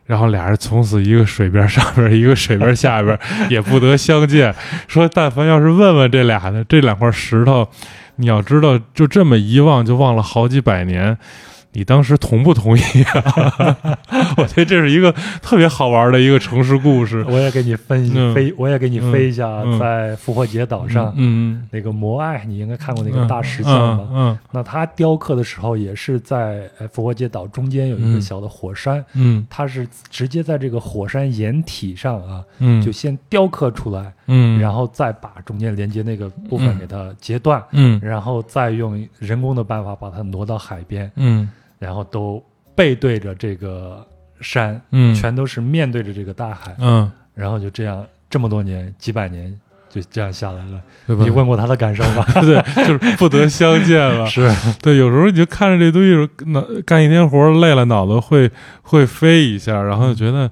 [0.05, 3.17] 然后俩人从此一个水边上边，一个水边下边，
[3.49, 4.53] 也不得相见。
[4.87, 7.65] 说但凡要是问问这俩的这两块石头，
[8.17, 11.17] 你要知道，就这么一望就忘了好几百年。
[11.71, 12.81] 你当时同不同意？
[13.13, 13.97] 啊？
[14.37, 15.11] 我觉得这是一个
[15.41, 17.23] 特别好玩的一个城市故事。
[17.29, 18.33] 我也给你分嗯。
[18.33, 19.77] 飞，我也给你飞一下，嗯。
[19.79, 24.07] 在复活节岛上、嗯，那个摩艾，你应该看过那嗯个大石像吧？
[24.11, 29.45] 嗯那它雕刻的时候也是在呃复活节岛中间有一个嗯小的火山，嗯。
[29.49, 36.79] 它是直接在这个火山岩体上啊，嗯，就先雕刻出来，嗯，然后再把中间连接那个部分嗯。
[36.79, 37.99] 给它截断，嗯。
[38.03, 41.47] 然后再用人工的办法把它挪到海边，嗯
[41.79, 42.43] 然后都
[42.75, 44.05] 背对着这个
[44.41, 49.51] 山，嗯全都是面对着这个大海，嗯，然后就这样这么多年几百年
[49.89, 50.81] 就这样下来了。
[51.07, 52.23] 你问过他的感受吗？
[52.41, 54.25] 对，就是不得相见了。
[54.29, 54.47] 是，
[54.81, 58.51] 对，有时候你就看着这东西，脑干一天活儿累了，脑子会
[58.83, 60.49] 会飞一下，然后就觉得，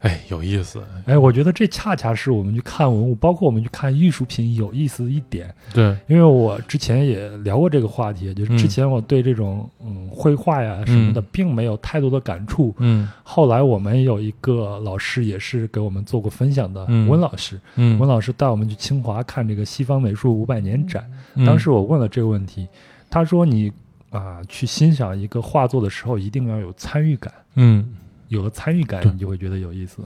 [0.00, 0.80] 哎，有意思。
[1.06, 5.52] 哎，我觉得这恰恰是我们去看文物，包括我们去看艺术品有意思的一点。
[5.72, 12.74] 对，因为我之前也聊过这个话题，就是之前我对这种嗯绘画呀什么的，并没有太多的感触。
[12.78, 21.04] 嗯后来我们有一个老师也是给我们做过分享的，嗯温老师，嗯，温老师带我们去清华看这个西方美术五百年展。
[21.34, 22.68] 嗯当时我问了这个问题，
[23.10, 23.72] 他说你
[24.10, 27.96] 啊、去欣赏一个画作的时候，一定要有参与感，嗯，
[28.28, 29.98] 有了参与感，你就会觉得有意思。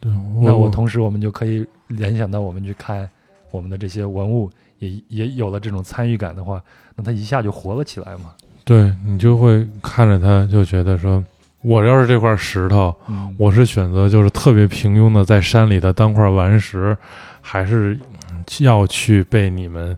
[0.00, 3.08] 对，那我我同时我们就可以联想到，我们去看
[3.50, 6.62] 我们的这些文物，也也有了这种参与感的话，
[6.94, 8.34] 那它一下就活了起来嘛。
[8.64, 11.24] 对你就会看着它，就觉得说，
[11.62, 16.96] 我要是这块石头，嗯，我是选择就是特别平庸的在山里的当块顽石，
[17.40, 17.98] 还是
[18.30, 19.96] 嗯要去被你们，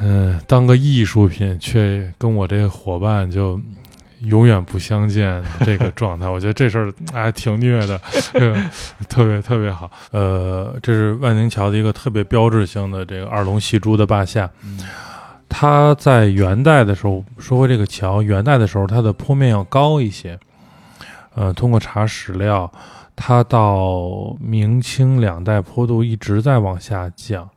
[0.00, 3.60] 嗯、当个艺术品，却跟我这个伙伴就
[4.22, 8.00] 永远不相见这个状态， 我觉得这事儿还挺虐的，
[8.32, 8.56] 这 个
[9.08, 9.90] 特别特别好。
[10.10, 14.48] 呃，这是万宁桥的一个特别标志性的这个二龙戏珠的坝下。
[15.48, 20.38] 它在元代的时候，说回这个桥，元代的时候它的坡面要高一些。
[21.34, 22.70] 呃，通过查史料，
[23.16, 27.48] 它到明清两代坡度一直在往下降。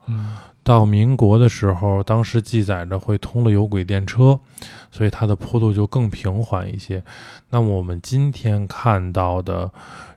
[0.64, 4.40] 到民国的时候，当时记载着会通了有轨电车，
[4.92, 7.04] 所以它的坡度就更平缓一些。
[7.50, 9.70] 那么我们今天看到的，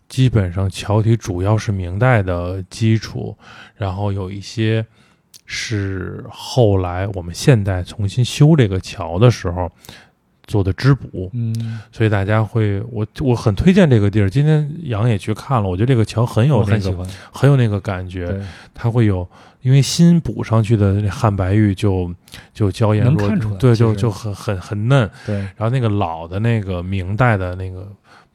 [0.09, 3.37] 基本上桥体主要是明代的基础，
[3.75, 4.87] 然后有一些
[5.47, 9.71] 是后来我们现代重新修这个桥的时候
[10.45, 11.29] 做的织补。
[11.35, 14.31] 嗯，所以大家会，我我很推荐这个地儿。
[14.31, 18.41] 今天杨也去看了，我觉得这个桥很有那个很有那个感觉。
[18.73, 19.29] 它会有，
[19.67, 22.09] 因为新补上去的那汉白玉就
[22.55, 25.11] 就娇艳出来对，就就很很很嫩。
[25.27, 27.85] 对，然后那个老的那个明代的那个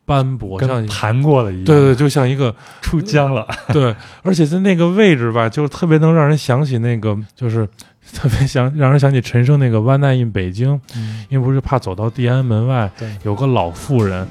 [0.03, 1.63] 斑驳，像跟弹过了一样。
[1.63, 3.47] 对对，就像一个出浆了。
[3.71, 7.65] 对，而且在那个位置吧，就特别能让人想起那个，就是
[8.11, 14.27] 特别想让人想起陈升那个《湾难印北京》，嗯，因为不是怕走到地安门外对，有个老妇人，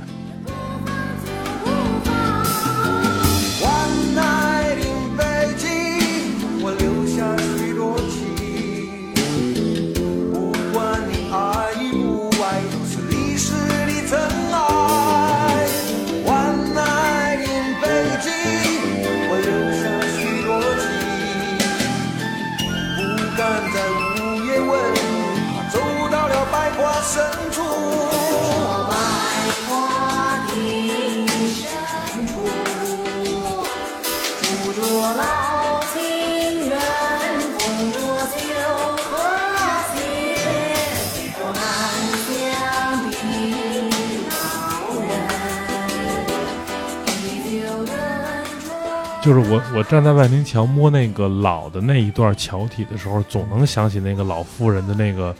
[49.23, 55.35] 就是我我站在万宁桥摸那个老的那一段桥体的时候，总能想起那个老妇人的那个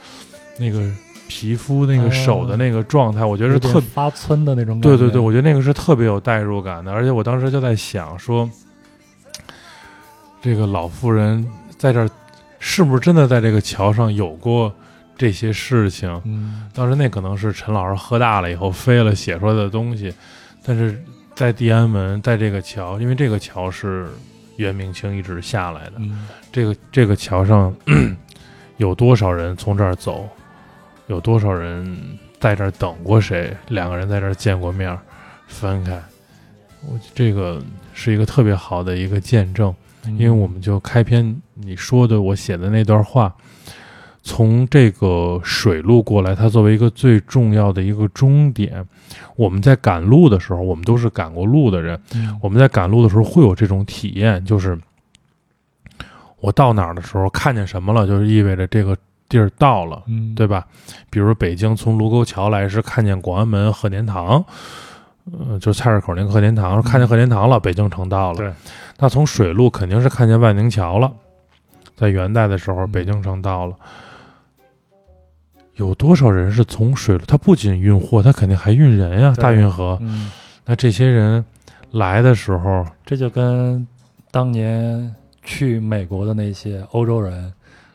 [0.59, 0.87] 那个
[1.29, 4.89] 皮肤、那个手的那个状态，我觉得是特发村的那种感觉。
[4.89, 8.49] 对对对，我觉得那个是特别有代入感的，而且我当时就在想说，
[10.43, 11.47] 这个老妇人
[11.79, 12.09] 在这儿
[12.59, 14.71] 是不是真的在这个桥上有过
[15.17, 16.21] 这些事情？
[16.25, 20.13] 嗯，当时那可能是陈老师喝大了以后飞了写出来的东西，
[20.63, 21.03] 但是
[21.41, 24.11] 在地安门，在这个桥，因为这个桥是
[24.57, 27.75] 元明清一直下来的，嗯，这个这个桥上
[28.77, 30.29] 有多少人从这儿走，
[31.07, 31.99] 有多少人
[32.39, 34.99] 在这儿等过谁，两个人在这儿见过面儿，
[35.47, 35.99] 分开，
[36.87, 37.59] 我这个
[37.95, 39.75] 是一个特别好的一个见证。
[40.05, 43.35] 嗯因为我们就开篇你说的我写的那段话，
[44.23, 48.87] 从这个水路过来，它作为一个最重要的一个终点。
[49.35, 54.79] 我们在赶路的时候，我们都是赶过路的人，嗯我们在赶路的时候会有这种体验，就是
[56.39, 58.97] 我到哪儿的时候看见什么了，就是意味着这个
[59.29, 60.03] 地儿到了。
[60.07, 60.67] 嗯，对吧？
[61.09, 64.45] 比如北京从卢沟桥来是看见广安门鹤年堂，
[65.33, 68.39] 呃，就菜市口那个鹤年堂，看见鹤年堂了，北京城到了。
[68.39, 68.53] 对，
[68.99, 71.11] 那从水路肯定是看见万宁桥了，
[71.97, 73.75] 在元代的时候，嗯北京城到了。
[75.81, 77.25] 有多少人是从水路？
[77.27, 79.97] 他不仅运货，他肯定还运人呀，对大运河。
[80.03, 80.31] 嗯，
[80.67, 81.43] 那这些人
[81.93, 83.87] 来的时候，这就跟
[84.31, 87.51] 当年去美国的那些欧洲人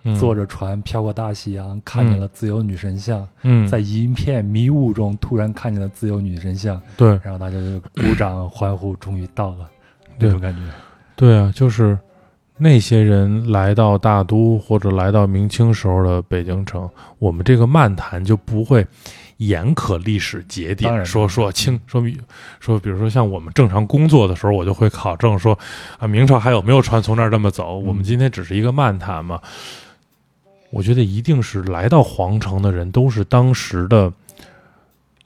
[0.07, 9.69] 嗯、坐着船飘过大西洋，看见了自由女神像，嗯，在一片迷雾中突然看见了自由女神像，对然后大家就鼓掌欢呼，终于到了，
[10.19, 10.61] 对那种感觉。
[11.15, 11.97] 对啊，就是
[12.58, 16.89] 那些人来到大都或者来到明清时候的北京城，
[17.20, 18.86] 我们这个漫谈就不会
[19.38, 22.18] 严苛历史节点，说说清说明
[22.62, 25.58] 说，比如说像我们正常工作的时候，我就会考证说
[25.99, 27.78] 啊，明朝还有没有船从那儿这么走？
[27.78, 29.41] 我们今天只是一个漫谈嘛。
[30.72, 34.12] 我觉得一定是来到皇城的人都是当时的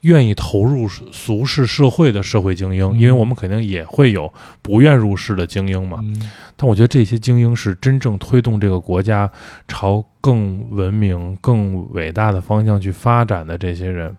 [0.02, 4.32] 愿意投入俗世社会的社会精英，因为我们肯定也会有
[4.62, 5.98] 不愿入世的精英嘛。
[6.02, 9.30] 嗯但我觉得这些精英是真正推动这个国家
[9.66, 14.14] 朝更文明、更伟大的方向去发展的这些人。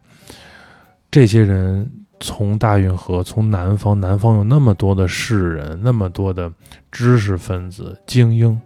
[1.11, 1.87] 这些人
[2.19, 6.51] 从大运河，从南方，南方有那么多的士人，那么多的
[6.91, 8.59] 知识分子、精英。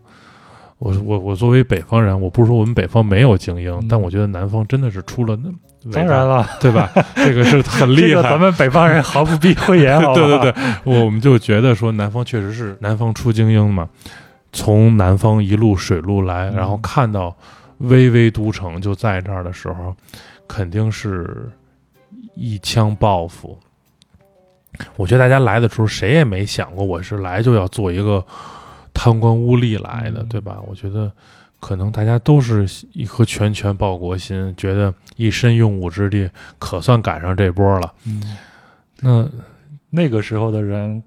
[0.78, 5.50] 我我我作为北方人，我不是说我们北方没有精英，嗯但我觉得南方真的是出了那
[5.92, 6.90] 当然，了，对吧？
[7.16, 8.08] 这个是很厉害。
[8.10, 13.88] 这个咱们北方人毫不避讳言， 对对对，我们就觉得说南方确实是南方出精英嘛，
[14.52, 17.36] 从南方一路水路来，嗯然后看到
[17.80, 19.96] 巍巍都城就在这儿的时候，
[20.48, 21.50] 肯定是
[22.36, 23.58] 一腔抱负。
[24.98, 28.26] 我觉得大家来的时候，谁也没想过我是来就要做一个
[28.94, 30.58] 贪官污吏来的，嗯对吧？
[30.68, 31.12] 我觉得
[31.66, 32.64] 可能大家都是
[32.94, 37.92] 一颗拳拳报国心，觉得一身用武之地，可算赶上这波了。
[38.06, 38.38] 嗯，
[39.00, 39.28] 那
[39.90, 41.02] 那个时候的人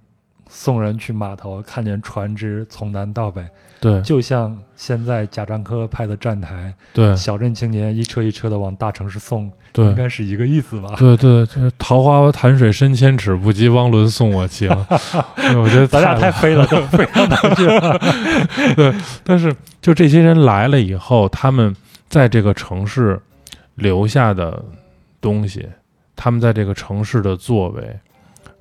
[0.48, 3.44] 送人去码头，看见船只从南到北，
[3.80, 10.94] 对就像现在贾樟柯拍的站台，对小镇青年一车一车的往大城市送，对应该是一个意思吧？
[10.96, 14.68] 对对，这桃花潭水深千尺，不及汪伦送我情。
[15.36, 17.98] 哎 我觉得咱俩太飞了，都飞上哪去了？
[18.74, 21.74] 对但是就这些人来了以后，他们
[22.08, 23.20] 在这个城市
[23.74, 24.64] 留下的
[25.20, 25.68] 东西，
[26.16, 27.98] 他们在这个城市的作为，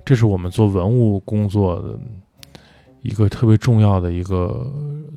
[0.07, 1.99] 这是我们做文物工作的
[3.01, 4.65] 一个特别重要的一个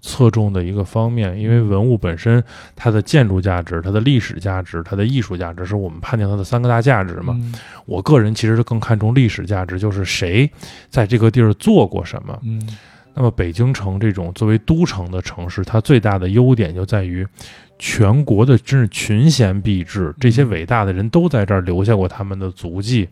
[0.03, 1.39] 侧重的一个方面。
[1.39, 2.43] 因为文物本身
[2.75, 7.37] 它的建筑价值、它的历史价值、它的艺术价值，是我们判定它的三个大价值嘛。
[7.39, 7.55] 嗯
[7.87, 10.51] 我个人其实是更看重历史价值，就是谁
[10.89, 12.37] 在这个地儿做过什么。
[12.43, 12.61] 嗯
[13.15, 17.27] 那么北京城这种作为都城的城市，它最大的优点就在于
[17.79, 23.09] 全国的真是群贤毕至，这些伟大的人都在这儿留下过他们的足迹。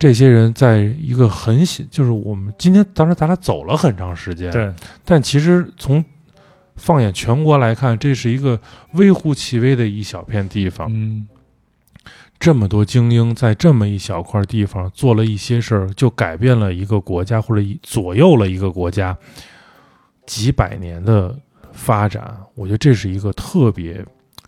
[0.00, 4.72] 这些人在一个很小，就是我们今天当时咱俩走了很长时间，，对，
[5.04, 6.02] 但其实从
[6.74, 8.58] 放眼全国来看，这是一个
[8.94, 10.88] 微乎其微的一小片地方。
[10.90, 11.28] 嗯
[12.38, 19.14] 这么多精英在这么一小块地方做了一些事儿，就改变了一个国家，或者左右了一个国家
[20.24, 21.38] 几百年的
[21.70, 22.34] 发展。
[22.54, 24.02] 我觉得这是一个特别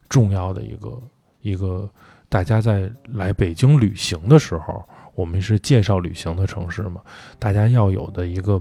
[0.08, 1.02] 重要的一个
[1.42, 1.86] 一个，
[2.30, 4.82] 大家在来北京旅行的时候，
[5.14, 7.00] 我们是介绍旅行的城市嘛，
[7.38, 8.60] 大家要有的一个，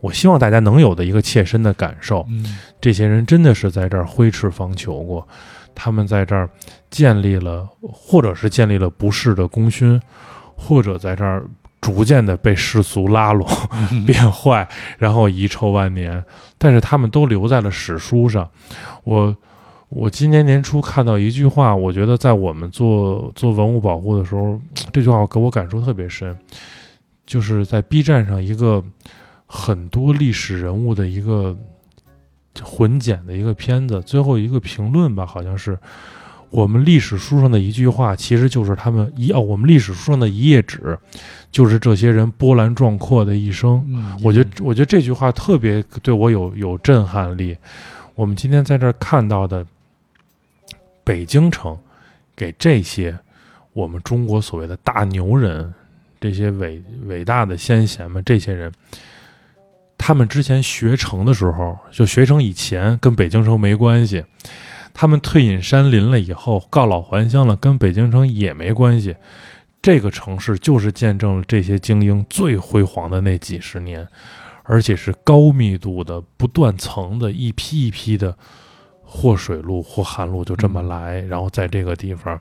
[0.00, 2.24] 我希望大家能有的一个切身的感受。
[2.28, 5.26] 嗯这些人真的是在这儿挥斥方遒过，
[5.74, 6.48] 他们在这儿
[6.90, 10.00] 建立了，或者是建立了不世的功勋，
[10.54, 11.44] 或者在这儿
[11.80, 13.46] 逐渐的被世俗拉拢、
[13.90, 14.66] 嗯 变坏，
[14.98, 16.24] 然后遗臭万年。
[16.58, 18.48] 但是他们都留在了史书上。
[19.02, 19.36] 我
[19.88, 24.60] 我今年年初看到一句话，我觉得在我们做做文物保护的时候，
[24.92, 26.36] 这句话给我感触特别深，
[27.24, 28.82] 就是在 B 站上一个
[29.46, 31.56] 很多历史人物的一个
[32.62, 35.78] 混剪的一个片子，最后一个评论吧，好像是
[36.50, 40.98] 我们历史书上的一句话，其实就是他们一哦，我们历史书上的一页纸，
[41.52, 43.84] 就是这些人波澜壮阔的一生。
[43.88, 47.56] 嗯，我觉得，我觉得这句话特别对我有有震撼力。
[48.14, 49.66] 我们今天在这儿看到的
[51.04, 51.78] 北京城，
[52.34, 53.16] 给这些
[53.72, 55.72] 我们中国所谓的大牛人，
[56.20, 58.72] 这些伟伟大的先贤们，这些人，
[59.98, 64.24] 他们之前学成的时候，就学成以前跟北京城没关系，
[64.92, 69.14] 他们退隐山林了以后，告老还乡了，跟北京城也没关系。
[69.82, 74.08] 这个城市就是见证了这些精英最辉煌的那几十年，
[74.62, 78.34] 而且是高密度的、不断层的一批一批的，
[79.16, 82.34] 或水路或旱路就这么来，然后在这个地方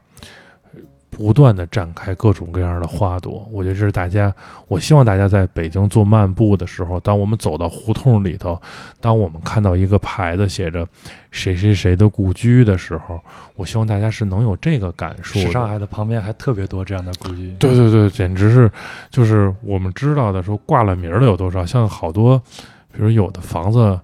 [0.73, 3.47] 呃不断的展开各种各样的花朵。
[3.51, 4.33] 我觉得这是大家，
[4.67, 8.59] 我希望大家在北京做漫步的时候，当我们走到胡同里头，
[8.99, 10.87] 当我们看到一个牌子写着
[11.29, 13.21] “谁谁谁的故居”的时候，
[13.55, 15.69] 我希望大家是能有这个感受上。
[15.69, 17.55] 海的旁边还特别多这样的故居。
[17.59, 18.71] 对对对，简直是，
[19.11, 22.41] 就是我们知道的说挂了名儿的有多少，像好多，
[22.91, 23.99] 比如有的房子，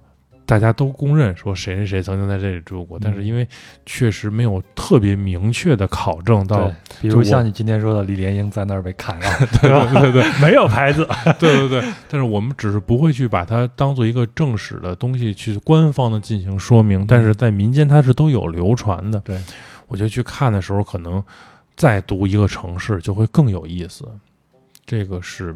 [0.50, 3.46] 大家都公认说谁谁谁曾经在这里住过，但是因为
[3.86, 6.68] 确实没有特别明确的考证到，，
[7.00, 10.40] 比如像你今天说的李莲英在那儿被砍了， 对对对 对。
[10.42, 11.06] 没有牌子。
[11.38, 19.20] 对对对，但是我们只是不会去把它当做一个正史的东西去官方的进行说明，但是在民间它是都有流传的。
[19.20, 19.40] 对，
[19.86, 21.22] 我觉得去看的时候，可能
[21.76, 24.04] 再读一个城市就会更有意思。
[24.84, 25.54] 这个是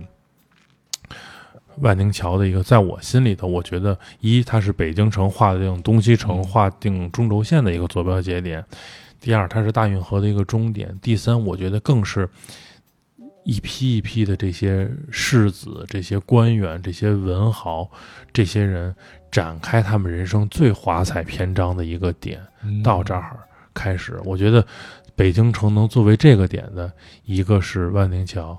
[1.79, 8.63] 万宁桥的一个，在我心里头，我觉得一它是北京城划定东西城、嗯划定中轴线的一个坐标节点；
[9.21, 12.29] 第二，它是大运河的一个终点；第三，我觉得更是
[13.45, 17.91] 一批一批的这些士子、这些官员、这些文豪、
[18.33, 18.95] 这些人
[19.31, 22.41] 展开他们人生最华彩篇章的一个点。
[22.83, 23.39] 到这儿
[23.75, 24.65] 开始，我觉得
[25.15, 26.91] 北京城能作为这个点的，
[27.25, 28.59] 一个是万宁桥，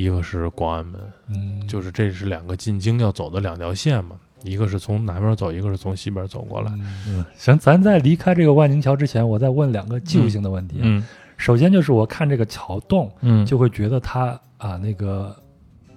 [0.00, 6.70] 一个是广安门，嗯，就是这是两个进京要走的两条线嘛，一个是从南边走，一个是从西边走过来。
[7.08, 11.04] 嗯，行，咱在离开这个万宁桥之前，我再问两个技术性的问题。，嗯
[11.36, 15.34] 首先就是我看这个桥洞，嗯，就会觉得它啊那个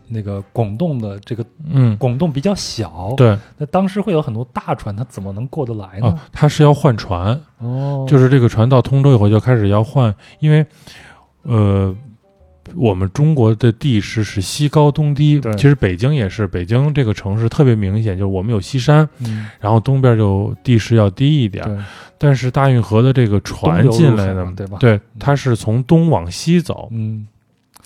[0.07, 6.07] 那个拱洞的这个嗯拱洞比较小。，对那当时会有很多大船，它怎么能过得来呢？
[6.07, 10.65] 啊，它是要换船，哦，就是这个船到通州以后就开始要换，因为
[11.43, 11.95] 呃。
[12.75, 21.77] 我们中国的地势是西高东低对，其实北京也是，北京这个城市特别明显，就是我们有西山，嗯，然后东边就地势要低一点，对，
[22.17, 24.77] 但是大运河的这个船进来的，对吧？
[24.79, 27.25] 对，它是从东往西走，嗯，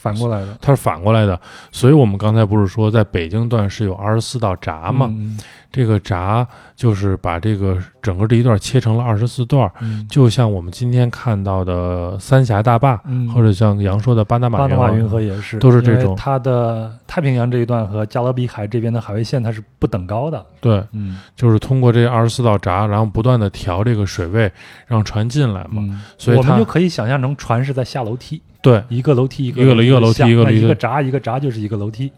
[0.05, 0.57] 反过来的。
[0.61, 1.39] 它是反过来的，
[1.71, 5.07] 所以我们刚才不是说在北京段是有二十四道闸吗？
[5.09, 5.37] 嗯
[5.71, 13.27] 这个闸就是把这个整个这一段切成了二十四段，嗯，就像我们今天看到的三峡大坝，嗯。
[13.33, 16.15] 或者像杨说的巴拿马巴拿马运河也是，都是这种。
[16.15, 20.45] 它的太平洋这一段和加勒比海这边的海位线它是不等高的。
[20.61, 21.19] 对，嗯。
[21.35, 24.49] 就是通过这二十四道闸，然后不断的调这个水位，
[24.87, 25.79] 让船进来嘛。
[25.81, 30.61] 嗯，所以它我们就可以想象成船是在下楼梯，对，一个楼梯一个一个一个楼梯一一个楼梯。
[30.61, 32.11] 个闸一个闸就是一个楼梯。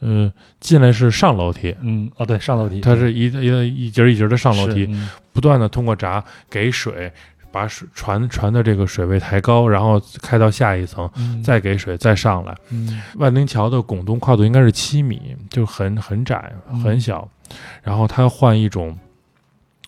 [0.00, 5.10] 嗯，进来是上楼梯，嗯，哦对，上楼梯，它是一一一节一节的上楼梯，嗯。
[5.34, 7.12] 不断的通过闸给水，
[7.52, 11.42] 把水船船的这个水位抬高，然后开到下一层，嗯。
[11.42, 12.56] 再给水再上来。
[12.70, 13.02] 嗯。
[13.16, 16.80] 万灵桥的拱洞跨度应该是七米，就很很窄嗯。
[16.80, 17.28] 很小，
[17.82, 18.98] 然后它换一种。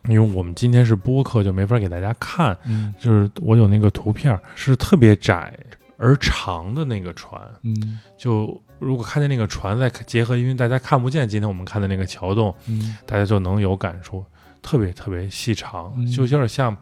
[0.09, 2.55] 因为我们今天是播客，就没法给大家看。
[2.67, 2.93] 嗯。
[3.01, 5.55] 就是我有那个图片，是特别窄
[6.03, 7.41] 而长的那个船。
[7.63, 14.25] 嗯就如果看见那个船，再结合，因为大家看不见今天我们看的那个桥洞，嗯大家就能有感触，
[14.61, 16.77] 特别特别细长，嗯就有点像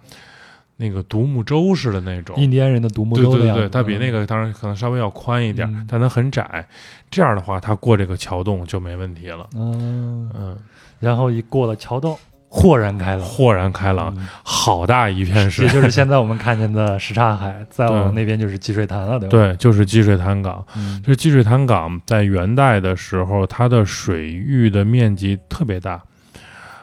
[0.77, 2.35] 那个独木舟似的那种。
[2.41, 6.67] 印第安人的独木对对对，舟的样子它比那个当然可能稍微要宽一点，嗯但它很窄。
[7.11, 9.47] 这样的话，它过这个桥洞就没问题了。
[9.55, 10.57] 嗯，嗯，
[10.99, 12.19] 然后一过了桥洞，
[12.53, 13.25] 豁然开朗。
[13.25, 15.73] 豁然开朗，嗯好大一片水也。
[15.73, 19.31] 就是现在我们看见的什刹海，在我们那边就是积水潭了，对吧？
[19.31, 20.67] 对，就是积水潭港。
[20.75, 26.03] 嗯就是积水潭港在元代的时候，它的水域的面积特别大。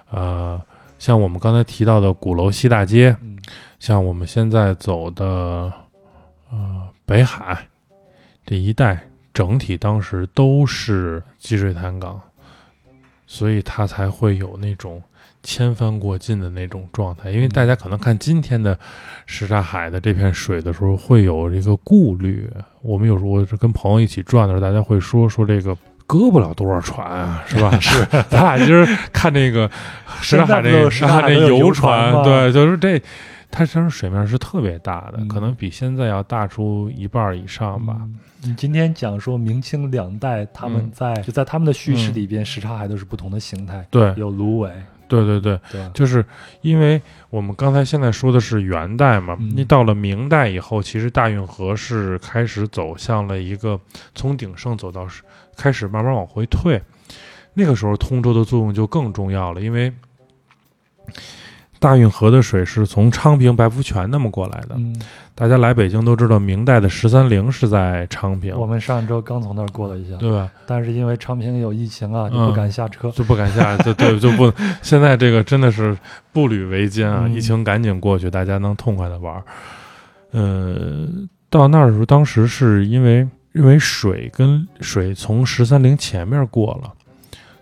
[0.10, 0.60] 呃，
[0.98, 3.38] 像我们刚才提到的鼓楼西大街，嗯
[3.77, 5.26] 像我们现在走的
[6.49, 7.68] 呃北海
[8.45, 8.98] 这一带，
[9.34, 12.19] 整体当时都是积水潭港，
[13.27, 15.03] 所以它才会有那种
[15.43, 17.31] 千帆过尽的那种状态。
[17.31, 18.77] 因为大家可能看今天的
[19.26, 22.49] 什刹海的这片水的时候，会有这个顾虑。
[22.81, 25.77] 我们有时候是跟朋友一起转的时候，大家会说说这个。
[26.09, 27.69] 搁不了多少船啊，是吧？
[27.84, 29.69] 是，咱俩今儿看这个
[30.22, 32.97] 什刹海这个什刹海那游船对，就是这，
[33.51, 37.97] 它其实际上水面是特别大的，嗯可能比现在要大出一半以上吧。
[37.99, 44.72] 嗯你今天讲说明清两代，他们嗯在、就在他们的叙事嗯里边，什刹海都是不同的形态，对，有芦苇，
[45.08, 45.90] 对对对？
[45.94, 46.24] 就是
[46.62, 53.80] 因为我们刚才现在说的是元代嘛，嗯你到了明代以后，其实大运河是开始走向了一个
[54.16, 55.24] 从鼎盛走到是
[55.56, 56.82] 开始慢慢往回退。
[57.54, 59.92] 那个时候通州的作用就更重要了，因为
[61.80, 64.76] 大运河的水是从昌平、白福泉那么过来的。
[64.78, 64.95] 嗯，
[65.36, 70.49] 大家来北京都知道，明代的十三陵是在昌平，我们上周刚从那儿过了一下，对吧？
[70.66, 73.12] 但是因为昌平有疫情啊，就嗯不敢下车。
[73.12, 74.52] 就不敢下， 就对，就不。
[74.82, 75.95] 现在这个真的是
[76.34, 77.24] 步履维艰啊！
[77.26, 79.44] 嗯疫情赶紧过去，大家能痛快的玩儿。
[80.32, 81.08] 呃，
[81.49, 86.91] 到那儿的时候，当时是因为因为水跟水从十三陵前面过了，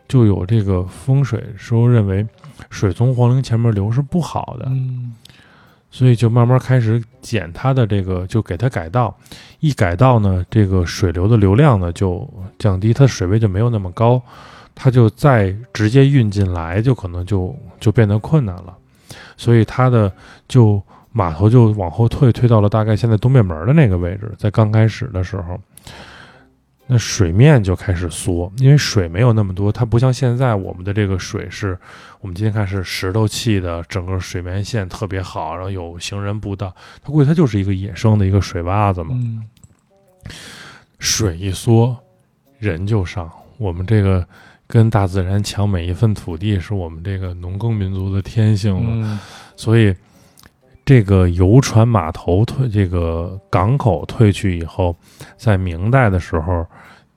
[0.08, 2.26] 就有这个风水说认为
[2.69, 5.14] 水从皇陵前面流是不好的，嗯
[5.91, 9.15] 所以就慢慢开始减它的这个，就给它改道。
[9.61, 12.30] 一改道呢，这个水流的流量呢就
[12.60, 14.22] 降低，它水位就没有那么高，
[14.76, 18.76] 它就再直接运进来，就可能就就变得困难了。
[19.38, 20.11] 所以它的
[20.49, 20.84] 就
[21.14, 24.30] 码头就往后退，退到了大概现在东便门的那个位置。
[24.38, 25.57] 在刚开始的时候，
[26.88, 31.78] 那水面就开始缩，因为水没有那么多，它不像现在我们的这个水是，
[32.22, 39.12] 我们今天看是石头砌的，整个水面线特别好，然后有行人步道，它估计它就是一个野生的一个水洼子嘛。
[39.14, 39.44] 嗯
[40.98, 41.95] 水一缩，
[42.57, 43.30] 人就上。
[43.57, 44.26] 我们这个
[44.66, 48.90] 跟大自然抢每一份土地，是我们这个农耕民族的天性了。
[48.90, 49.20] 嗯
[49.56, 49.94] 所以，
[50.86, 54.95] 这个游船码头退，这个港口退去以后，
[55.36, 56.66] 在明代的时候，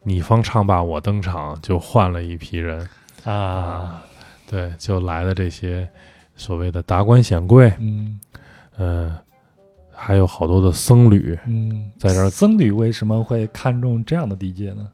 [0.02, 2.88] 你方唱罢我登场，就换了一批人。
[3.24, 4.02] 啊，
[4.48, 5.86] 对，就来了这些
[6.34, 8.18] 所谓的达官显贵，嗯。
[8.78, 9.18] 呃，
[9.92, 12.30] 还有好多的僧侣，嗯，在这儿。
[12.30, 14.88] 僧侣为什么会看重这样的地界呢？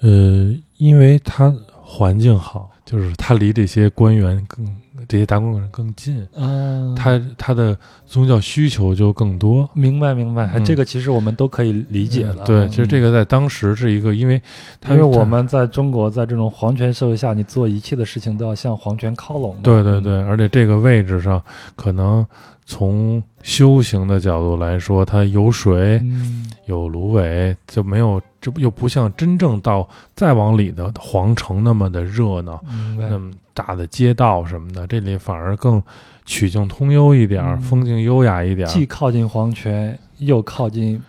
[0.00, 4.64] 呃，因为它环境好，就是它离这些官员更
[5.08, 9.68] 这些达官贵人更近，啊，它它的宗教需求就更多。
[9.74, 12.44] 明白明白，嗯这个其实我们都可以理解了。
[12.44, 14.40] 对，其实这个，在当时是一个，因为
[14.80, 19.56] 它因为我们在中国在这种皇权社会下，你做一切的事情都要向皇权靠拢。
[19.62, 21.42] 对对对，而且这个位置上，
[21.76, 22.24] 可能
[22.64, 32.62] 从修行的角度来说，它有水，嗯，有芦苇，就没有这不又不像真正到再往里的皇城那么的热闹，
[32.98, 33.18] 那。
[33.18, 35.82] 么大的街道什么的，这里反而更
[36.24, 38.70] 曲径通幽一点风景优雅一点儿。
[38.70, 41.02] 既靠近皇权，又靠近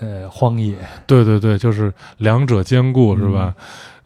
[0.00, 3.54] 呃荒野，对对对，就是两者兼顾，是吧？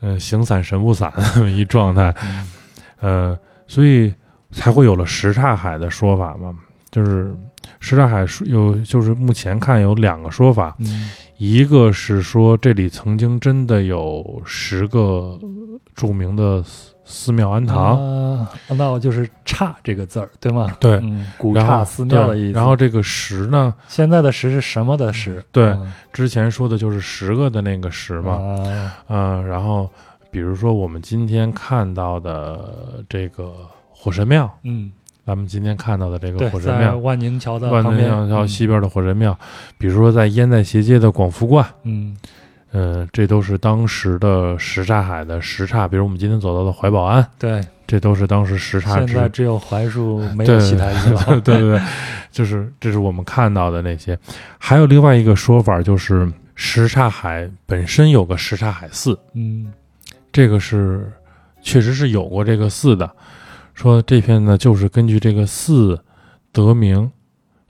[0.00, 2.52] 呃，形散神不散那么一状态，嗯
[3.00, 4.14] 呃，所以
[4.52, 6.56] 才会有了什刹海的说法嘛。
[6.90, 7.34] 就是
[7.80, 15.38] 什刹海说有，就是目前看有两个说法，嗯一个是说这里曾经真的有十个
[15.94, 20.76] 著名的寺寺庙庵堂，啊，那我就是“刹”这个字儿，对吗？
[20.78, 22.52] 对嗯，古刹寺庙的意思。
[22.52, 25.42] 然后这个十呢，现在的“十”是什么的“十”？
[25.50, 29.88] 对嗯之前说的就是十个的那个十嘛，啊，嗯、然后
[30.30, 33.54] 比如说我们今天看到的这个
[33.88, 34.92] 火神庙，嗯，
[35.28, 38.48] 咱们今天看到的这个，火神庙，万宁桥的万旁边，能桥嗯。
[38.48, 39.38] 西边的火神庙，
[39.76, 42.16] 比如说在烟袋斜街的广福观，嗯。
[42.72, 51.22] 呃、这都是当时的什刹海的什刹，比如我们今天走到的怀宝庵，对，这都是当时什刹之现在只有槐树没 对有西台子了。
[51.42, 51.80] 对对对，
[52.32, 54.18] 就是这是我们看到的那些。
[54.56, 59.70] 还有另外一个说法，就是什刹海本身有个什刹海寺，嗯。
[60.32, 61.12] 这个是
[61.60, 63.10] 确实是有过这个寺的。
[63.78, 66.02] 说这片呢，就是根据这个寺
[66.50, 67.08] 得名，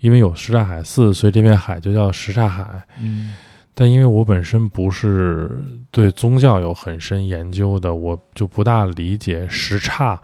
[0.01, 2.65] 因为有什刹海寺，所以这片海就叫什刹海。
[2.99, 3.35] 嗯
[3.75, 10.19] 但因为我本身不是对宗教有很深研究的，我就不大理解什刹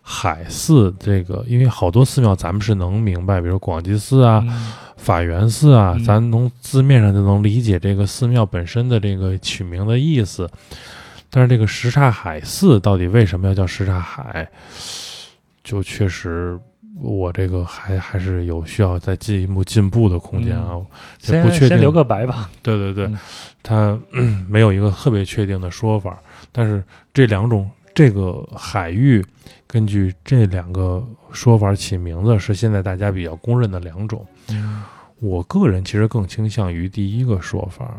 [0.00, 10.50] 海寺这个，因为好多寺庙咱们是能明白，比如广济寺啊、嗯法源寺啊，嗯咱从字面上就能理解这个寺庙本身的这个取名的意思。
[11.30, 14.48] 但是这个什刹海寺到底为什么要叫什刹海，
[15.68, 16.58] 就确实
[16.98, 20.80] 我这个还还是有需要再进一步进步的空间啊，
[21.18, 21.68] 这先不确定。
[21.68, 22.48] 先留个白吧。
[22.62, 23.18] 对对对，嗯
[23.62, 26.18] 它、嗯没有一个特别确定的说法，
[26.50, 26.82] 但是
[27.12, 29.22] 这两种这个海域，
[29.66, 34.26] 根据这两个说法起名字是现在大家比较公认的两种。
[34.48, 34.82] 嗯，
[35.20, 37.94] 我个人其实更倾向于第一个说法，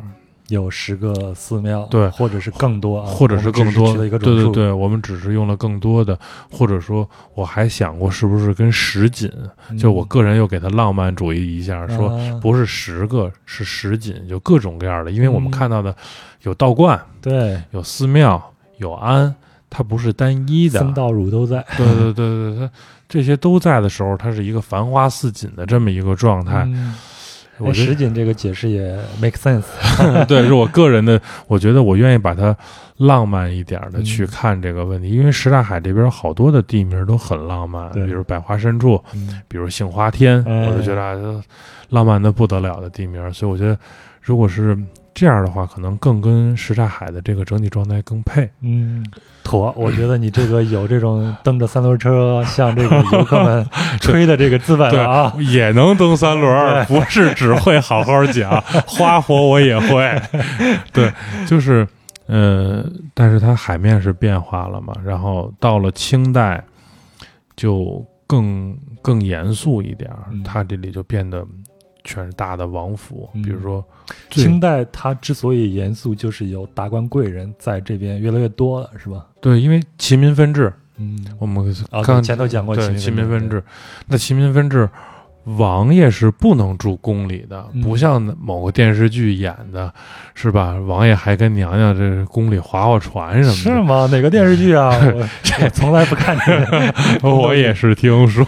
[0.49, 3.93] 有十个寺庙，对或者是更多啊，或者是更多。
[3.95, 6.17] 对对对，我们只是用了更多的，
[6.51, 9.31] 或者说我还想过是不是跟十锦，
[9.69, 15.95] 嗯就我个人又给它浪漫主义一下，说啊不是十个，是十锦，就各种各样的，因为我们嗯看到的
[16.41, 16.99] 有道观。
[17.21, 18.41] 对，有寺庙，
[18.77, 19.33] 有庵，
[19.69, 20.79] 它不是单一的。
[20.79, 21.65] 僧道儒都在。
[21.77, 22.71] 对对对对，它
[23.07, 26.63] 这些都在的时候，它是一个繁花似锦的这么一个状态。
[26.67, 26.95] 嗯
[27.59, 29.63] 我石锦这个解释也 make sense。
[30.27, 32.55] 对，是我个人的，我觉得我愿意把它
[32.97, 41.43] 浪漫一点的嗯去看这个问题，因为什刹海这边好多的地名都很浪漫，比如百花深处，嗯比如杏花天，哎我就觉得啊，
[41.89, 43.77] 浪漫的不得了的地名，所以我觉得
[44.21, 44.77] 如果是
[45.19, 48.49] 这样的话，可能更跟什刹海的这个整体状态更配。
[48.61, 49.05] 嗯，
[49.43, 53.67] 妥，我觉得你这个有这种蹬着三轮车向这个游客们
[53.99, 55.33] 吹的这个资本对了啊。
[55.39, 60.21] 也能蹬三轮儿，不是只会好好讲，花活我也会。
[60.93, 61.11] 对，
[61.45, 61.85] 就是，
[62.27, 62.81] 呃，
[63.13, 66.63] 但是它海面是变化了嘛，然后到了清代
[67.57, 70.09] 就更更严肃一点
[70.45, 71.45] 它这里就变得
[72.03, 73.41] 全是大的王府，嗯。
[73.41, 73.83] 比如说
[74.29, 79.25] 最清代它之所以严肃，就是有达官贵人在这边越来越多了，是吧？
[79.41, 83.29] 对，因为齐民分治，嗯，我们啊，刚对前头讲过对齐民分治。
[83.29, 83.63] 齐民分治，
[84.07, 84.89] 那齐民分治，
[85.57, 89.91] 王爷是不能住宫里的，嗯不像某个电视剧演的，
[90.35, 90.75] 是吧？
[90.87, 94.07] 王爷还跟娘娘这宫里划划船什么是吗？
[94.11, 94.89] 哪个电视剧啊？
[95.01, 95.27] 我
[95.63, 96.93] 我从来不看这个，
[97.29, 98.45] 我也是听说，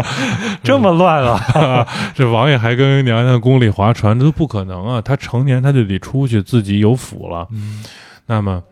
[0.62, 1.86] 这么乱啊！
[2.14, 5.00] 这王爷还跟娘娘宫里划船，这都不可能啊！
[5.00, 7.46] 他成年他就得出去，自己有府了。
[7.50, 7.82] 嗯
[8.26, 8.62] 那么，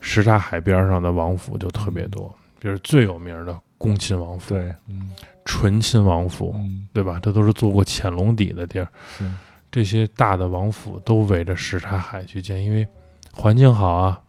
[0.00, 5.10] 什刹海边上的王府就特别多，就是最有名的恭亲王府、对，嗯
[5.44, 7.18] 醇亲王府，嗯，对吧？
[7.22, 8.88] 这都是做过潜龙底的地儿。
[9.18, 9.30] 是，
[9.70, 12.86] 这些大的王府都围着什刹海去建，因为
[13.32, 14.20] 环境好啊。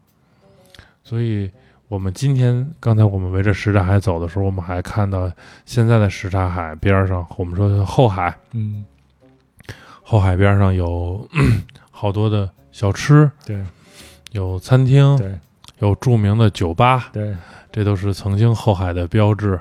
[1.04, 1.50] 所以，
[1.88, 5.32] 我们今天刚才我们围着什刹海走的时候，我们还看到
[5.66, 8.84] 现在的什刹海边上，我们说的后海，嗯，
[10.02, 11.28] 后海边上有
[11.92, 13.64] 好多的小吃，对
[14.32, 15.34] 有餐厅，对
[15.80, 17.36] 有著名的酒吧，对，
[17.72, 19.58] 这都是曾经后海的标志。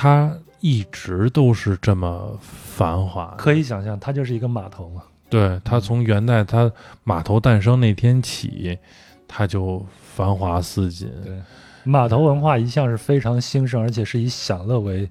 [0.00, 5.02] 它一直都是这么繁华，可以想象，它就是一个码头嘛。
[5.28, 6.72] 对，它从元代它
[7.04, 8.78] 码头诞生那天起，
[9.28, 9.84] 它就
[10.16, 11.06] 繁华似锦。
[11.22, 11.38] 对，
[11.84, 15.06] 码头文化一向是非常兴盛，而且是以享乐为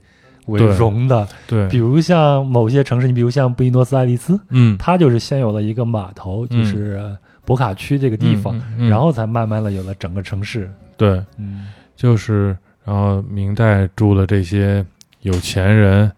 [0.48, 1.28] 为荣的。
[1.45, 10.68] 对，比如像某些城市，你比如像布宜诺斯艾利斯，嗯，它就是先有了一个码头，嗯就是呃博卡区这个地方，嗯，嗯然后才慢慢的有了整个城市。
[10.98, 12.57] 对，嗯，就是
[12.90, 14.84] 然后明代住的这些
[15.22, 16.11] 有钱人，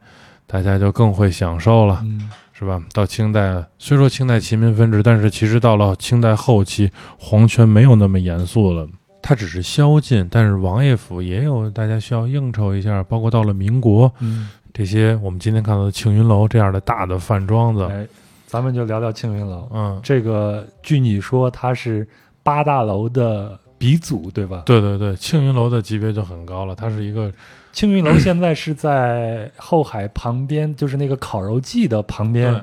[0.47, 2.81] 大家就更会享受了，嗯是吧？
[2.93, 6.89] 到清代，虽说清代齐民分治，但是其实到了清代后期，
[7.19, 8.87] 皇权没有那么严肃了。
[9.21, 18.07] 它只是宵禁，但是王爷府也有大家需要应酬一下，包括到了民国，嗯，这些我们今天看到的庆云楼这样的大的饭庄子，哎，
[18.47, 19.67] 咱们就聊聊庆云楼。
[19.73, 22.07] 嗯，这个据你说，它是
[22.41, 24.61] 八大楼的鼻祖，对吧？
[24.63, 27.33] 对对对，庆云楼的级别就很高了，它是一个
[27.73, 32.53] 庆云楼现在是在后海旁边，就是那个烤肉季的旁边。
[32.53, 32.61] 对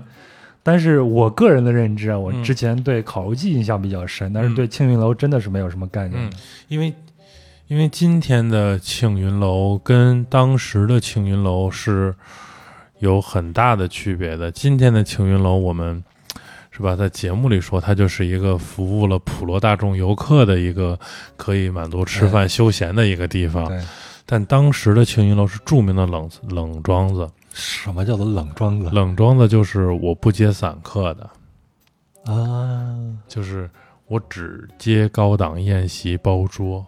[0.62, 6.32] 但是我个人的认知啊，我嗯之前对烤肉季印象比较深，但是嗯对庆云楼真的是没有什么概念嗯。，
[6.68, 6.94] 因为
[7.66, 12.14] 因为今天的庆云楼跟当时的庆云楼是
[12.98, 14.52] 有很大的区别的。
[14.52, 16.04] 今天的庆云楼，我们
[16.78, 20.96] 是吧，在节目里说，它就是一个服务了普罗大众游客的一个
[21.36, 23.68] 可以满足吃饭休闲的一个地方。
[24.24, 32.96] 但当时的庆云楼是著名的冷冷庄子，什么叫做冷庄子冷庄子就是我不接散客的，啊？
[33.26, 33.68] 就是
[34.06, 36.86] 我只接高档宴席包桌。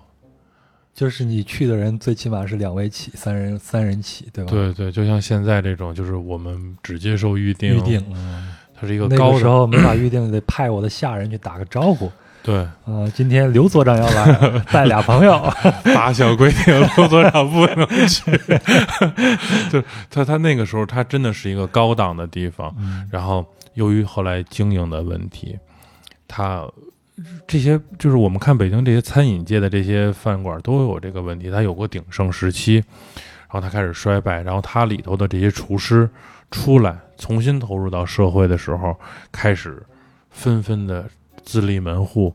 [0.95, 8.05] 就是你去的人最起码是两位起，三人三人起，对吧？，对对，就像现在这种，就是我们只接受预定，预定。
[8.15, 8.50] 嗯
[8.81, 12.11] 它是一个高的，个时候没法预定， 得派我的下人去打个招呼。
[12.43, 15.39] 对，呃、今天刘所长要来，带俩朋友。
[15.95, 18.33] 八项规定，刘所长不能去。
[19.71, 22.75] 就他他那个时候，他真的是一个高档的地方。
[22.79, 23.45] 嗯然后
[23.75, 25.59] 由于后来经营的问题，
[26.27, 26.67] 他
[27.47, 36.09] 这些就是我们看北京这些餐饮界的这些饭馆都有这个问题，他有过鼎盛时期，然后他开始衰败，然后他里头的这些厨师
[36.51, 38.97] 出来重新投入到社会的时候，
[39.31, 39.83] 开始
[40.31, 41.09] 纷纷的
[41.43, 42.35] 自立门户。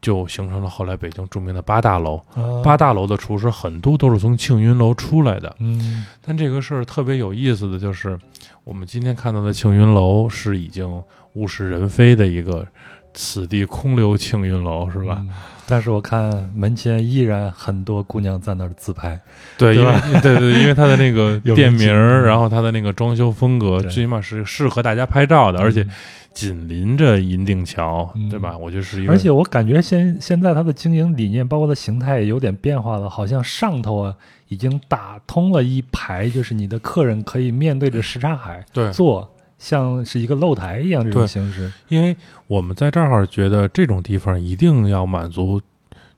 [0.00, 2.16] 就形成了后来北京著名的八大楼。
[2.34, 8.18] 啊八大楼的厨师很多都是从庆云楼出来的，嗯但这个事儿特别有意思的就是，
[8.64, 11.00] 我们今天看到的庆云楼是已经
[11.34, 12.66] 物是人非的一个
[13.14, 15.18] “此地空留庆云楼”，是吧？
[15.20, 15.30] 嗯
[15.66, 19.18] 但是我看门前依然很多姑娘在那儿自拍。
[19.56, 25.90] 对，因为 对吧对对，因为它的那个店名儿，嗯然后它的那个装修风格，最起码是适合大家拍照的，而且嗯
[26.32, 28.28] 紧邻着银锭桥，嗯。
[28.28, 28.56] 对吧？
[28.56, 34.14] 我觉得是一个，而且我感觉现现在它的经营理念，包括它形态也有点变化了，好像上头啊
[34.48, 38.90] 已经打通了一排，就是你的客人可以面对着什刹海对。
[38.90, 39.31] 坐，
[39.62, 41.72] 像是一个露台一样这种形式。
[41.86, 42.16] 因为
[42.48, 45.60] 我们在这儿觉得这种地方一定要满足，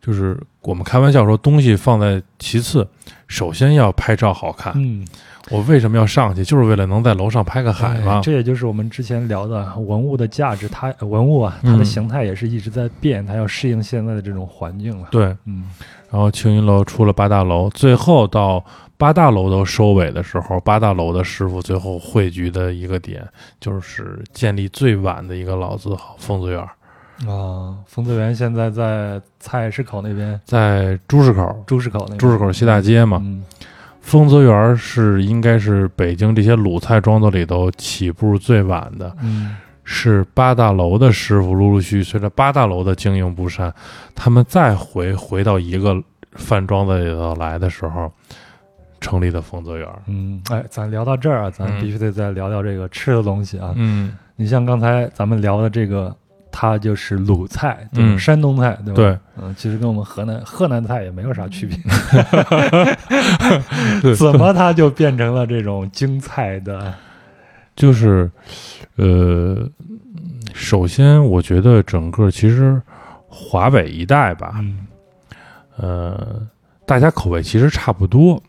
[0.01, 2.89] 就是我们开玩笑说东西放在其次，
[3.29, 4.73] 首先要拍照好看。
[4.77, 5.07] 嗯，
[5.51, 6.43] 我为什么要上去？
[6.43, 8.17] 就是为了能在楼上拍个海嘛。
[8.17, 15.09] 哎这也就是我们之前聊的文物的价值，它文物啊，它的嗯形态也是一直在变，它要适应现在的这种环境了。
[15.11, 15.65] 对，嗯，
[16.11, 18.65] 然后青云楼出了八大楼，最后到
[18.97, 23.27] 八大楼都收尾的时候，八大楼的师傅最后汇聚的一个点，
[23.61, 26.61] 就是建立最晚的一个老字号丰泽园，
[27.27, 33.21] 啊，丰泽园现在在菜市口那边，在朱市口，朱市口那边，朱市口西大街嘛。
[33.23, 33.45] 嗯。
[34.01, 39.57] 丰泽园是应该是北京这些鲁菜庄子里头起步最晚的，嗯。
[39.87, 43.71] 是八大楼的师傅陆陆续续随着八大楼的经营不善，
[44.15, 45.95] 他们再回回到一个
[46.33, 48.11] 饭庄子里头来的时候，
[49.05, 49.87] 成立的丰泽园。
[50.07, 53.73] 嗯，哎，咱聊到这儿啊，咱嗯必须得再聊聊这个吃的东西啊。
[53.77, 56.15] 嗯，你像刚才咱们聊的这个，
[56.51, 57.87] 它就是鲁菜？
[57.93, 58.97] 嗯山东菜，对吧？
[58.97, 61.77] 对，嗯，其实跟我们河南河南菜也没有啥区别，
[64.01, 66.93] 对 怎么它就变成了这种京菜的？
[67.77, 68.31] 就是，
[68.97, 69.69] 呃，
[70.55, 72.81] 首先我觉得整个其实
[73.29, 74.87] 华北一带吧，嗯
[75.77, 76.41] 呃，
[76.87, 78.41] 大家口味其实差不多，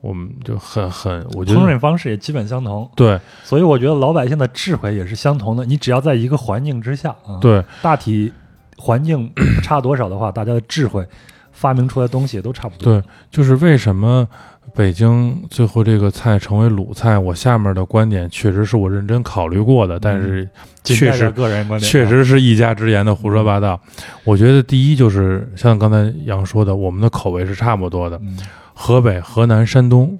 [0.00, 5.64] 我们就很很，我觉得烹饪方式也基本相同，对所以我觉得老百姓的智慧也是相同的。
[5.66, 8.32] 你只要在一个环境之下啊，，对大体
[8.76, 11.06] 环境不差多少的话，大家的智慧
[11.52, 12.92] 发明出来的东西也都差不多。
[12.92, 14.26] 对，就是为什么
[14.74, 20.48] 北京最后这个菜成为鲁菜，我下面的观点确实是我认真考虑过的，但是
[20.82, 23.78] 确实个人观点啊，确实是一家之言的胡说八道。
[24.24, 28.16] 我觉得第一就是像刚才杨说的，我们的口味是差不多的。
[28.22, 28.38] 嗯，
[28.82, 30.18] 河北、河南、山东，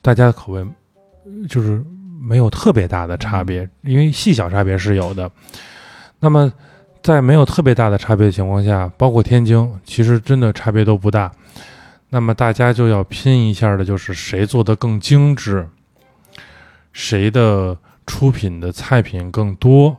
[0.00, 0.60] 大家的口味
[1.24, 1.84] 呃就是
[2.20, 5.28] 没有特别大的差别，因为细小差别是有的。
[6.20, 6.50] 那么
[7.02, 11.32] 在没有特别大的差别的情况下，包括天津，其实真的差别都不大。
[12.08, 15.68] 那么大家就要拼一下的，就是谁做的更精致，
[16.92, 17.76] 谁的
[18.06, 19.96] 出品的菜品更多，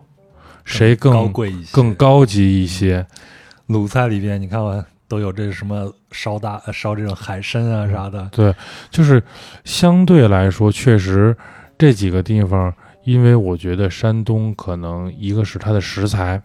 [0.64, 3.06] 谁高更贵一些，更高级一些。
[3.68, 8.54] 鲁菜里边，你看我都有这什么烧大呃烧这种海参啊啥的，对，
[8.90, 9.22] 就是
[9.64, 11.36] 相对来说，确实
[11.78, 12.74] 这几个地方，
[13.04, 16.42] 因为我觉得山东可能一个是它的食材，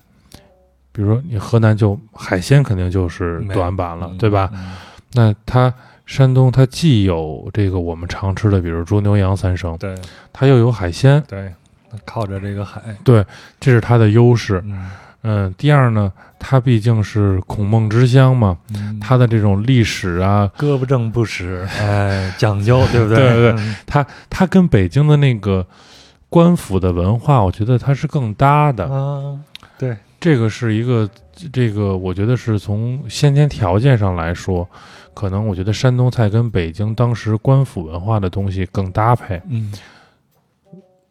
[0.93, 4.51] 比如说你河南就海鲜肯定就是短板了，嗯对吧？？
[4.53, 4.75] 嗯
[5.15, 5.73] 那它
[6.05, 9.95] 山东它既有这个我们常吃的，比如猪牛羊三牲，对
[10.35, 11.51] 它又有海鲜，对，
[12.05, 13.25] 靠着这个海，对
[13.59, 14.63] 这是它的优势。
[14.67, 14.91] 嗯
[15.23, 23.17] 嗯，第二呢，它毕竟是孔孟之乡嘛，嗯，它的这种历史啊，胳膊正不使，哎，讲究， 对不对？
[23.17, 25.67] 对对嗯它它跟北京的那个
[26.29, 28.85] 官府的文化，我觉得它是更搭的。
[28.85, 29.39] 啊，
[29.79, 31.09] 对，这个是一个，
[31.53, 34.69] 这个我觉得是从先天条件上来说，
[35.15, 39.41] 可能我觉得山东菜跟北京当时官府文化的东西更搭配。
[39.49, 39.73] 嗯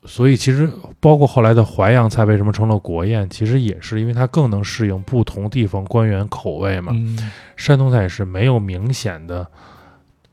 [0.07, 0.67] 所以其实
[0.99, 6.91] 包括后来的淮扬菜为什么成了国宴，其实也是因为它更能适应不同地方官员口味嘛。
[6.95, 9.45] 嗯，山东菜是没有明显的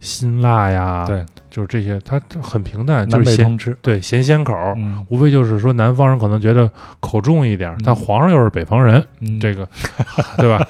[0.00, 4.54] 辛辣呀，，对，就是这些，它很平淡，就是咸吃，对咸鲜口。
[4.76, 6.70] 嗯无非就是说南方人可能觉得
[7.00, 9.68] 口重一点儿，但嗯皇上又是北方人，嗯，这个
[10.38, 10.66] 对吧？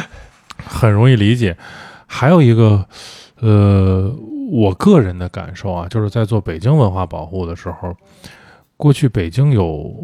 [0.66, 1.56] 很容易理解。
[2.06, 2.84] 还有一个，
[3.40, 4.10] 呃，
[4.50, 7.94] 我个人的感受啊，就是在做北京文化保护的时候，
[8.78, 9.94] 过去北京有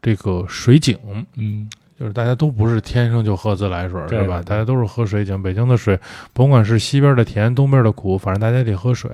[0.00, 0.96] 这个水井，
[1.34, 4.06] 嗯就是大家都不是天生就喝自来水，吧？
[4.06, 5.42] 对对对大家都是喝水井。
[5.42, 5.98] 北京的水，
[6.32, 9.10] 甭管是西边的甜，东边的苦，反正大家得喝水。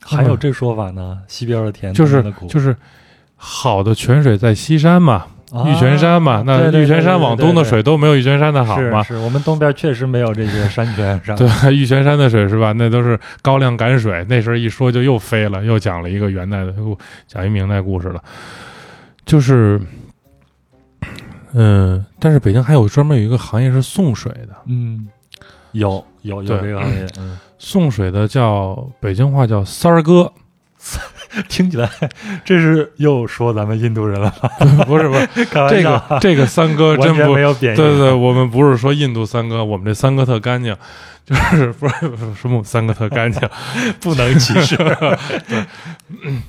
[0.00, 2.76] 还有这说法呢，西边的甜，就是就是
[3.36, 5.33] 好的泉水在西山嘛，啊
[5.66, 9.02] 玉泉山嘛，那玉泉山往东的水都没有玉泉山的好嘛。
[9.02, 11.20] 是是，我们东边确实没有这些山泉？
[11.36, 12.72] 对， 玉泉山的水是吧？
[12.72, 14.24] 那都是高粱赶水。
[14.28, 16.98] 那时候一说就又飞了，又讲了一个元代的故，
[17.28, 18.22] 讲一明代故事了。
[19.24, 19.80] 就是，
[21.52, 25.08] 嗯，但是北京还有专门有一个行业是送水的，嗯，
[25.72, 30.30] 有有有这个行业，嗯，送水的叫北京话叫三儿哥，
[31.48, 31.88] 听起来
[32.44, 34.48] 这是又说咱们印度人了吧？
[34.86, 35.28] 不是 不是，
[35.68, 40.76] 这个这个三哥真不没有贬义，对对对，我们不是说印度三哥，我们这三哥特干净，
[41.24, 43.48] 就是不是不是什么三哥特干净，
[44.00, 44.76] 不能歧视。
[44.76, 45.64] 对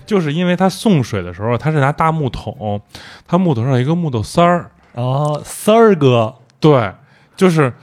[0.06, 2.80] 就是因为他送水的时候，他是拿大木桶，
[3.28, 6.92] 他木头上有一个木头塞儿，哦，三儿哥，对，
[7.36, 7.74] 就是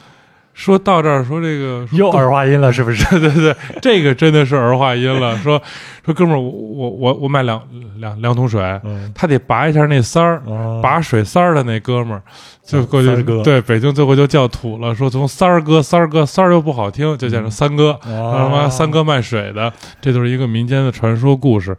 [0.62, 3.04] 说到这儿，说这个又儿化音了，是不是？
[3.18, 5.36] 对对对，这个真的是儿化音了。
[5.38, 5.60] 说
[6.04, 7.60] 说哥们儿，我我我我买两
[7.96, 12.22] 两两桶水，嗯，他得拔一下那塞儿，啊拔水塞儿的那哥们儿，
[12.64, 21.76] 就过去对北京最后就叫土了，说从三儿哥三儿哥三儿又不好听，就叫成三哥，他啊妈三哥卖水的，这都是一个民间的传说故事。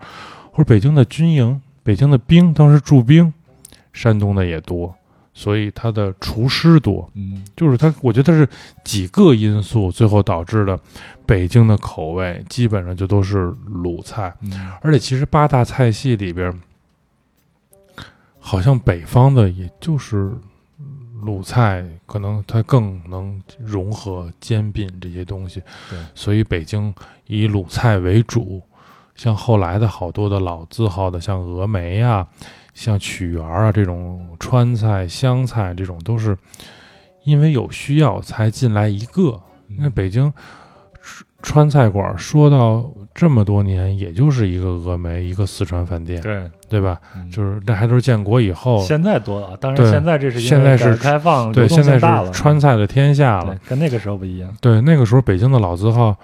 [0.51, 3.33] 或者北京的军营，北京的兵当时驻兵，
[3.93, 4.93] 山东的也多，
[5.33, 7.09] 所以它的厨师多。
[7.15, 7.43] 嗯。
[7.55, 8.47] 就是它，我觉得它是
[8.83, 10.79] 几个因素最后导致的，
[11.25, 14.71] 北京的口味基本上就都是鲁菜，嗯。
[14.81, 16.53] 而且其实八大菜系里边，
[18.39, 20.31] 好像北方的也就是
[21.21, 26.93] 鲁菜，可能它更能融合兼并这些东西，对，所以北京
[27.27, 28.61] 以鲁菜为主，
[29.15, 32.27] 像后来的好多的老字号的，像峨眉啊，
[32.73, 36.37] 像曲园啊这种川菜、湘菜这种，都是
[37.23, 39.39] 因为有需要才进来一个。
[39.77, 40.31] 那北京
[41.41, 46.99] 川川菜馆说到这么多年，也就是一个峨眉，一个四川饭店，对，对吧？
[47.15, 54.55] 嗯就是那还都是建国以后，现在多了，当然现在这是因为现在是改革开放，对，现在是川菜的天下了。，跟那个时候不一样。
[54.61, 56.15] 对，那个时候北京的老字号，呃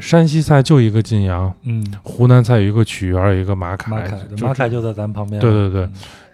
[0.00, 5.40] 山西菜就一个晋阳，嗯，湖南菜有一个曲园，有一个马凯，马凯，就马凯就在咱旁边。
[5.40, 5.88] 对对对。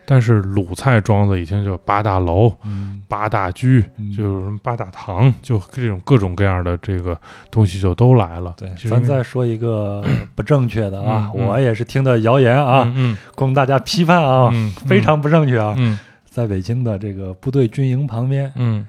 [0.09, 4.13] 但是鲁菜庄子已经就八大楼、嗯，八大居，嗯。
[4.13, 7.19] 就是什么八大堂，就这种各种各样的这个
[7.51, 8.55] 东西就都来了。
[8.57, 10.05] 对咱再说一个
[10.37, 15.75] 不正确的啊，我也是听的谣言啊，嗯供大家批判啊，嗯，非常不正确啊。
[15.77, 15.99] 嗯。
[16.25, 18.87] 在北京的这个部队军营旁边，嗯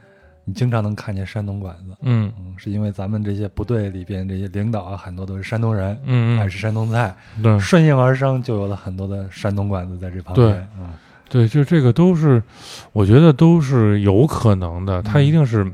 [0.48, 1.94] 你经常能看见山东馆子。
[2.04, 7.14] 嗯嗯，是因为咱们这些部队里边这些领导啊，很多都是山东人，嗯嗯，爱吃山东菜，
[7.44, 10.68] 对顺应而生就有了很多的山东馆子在这旁边。
[11.30, 12.42] 对，对，就这个都是，
[12.94, 15.70] 我觉得都是有可能的，它一定是。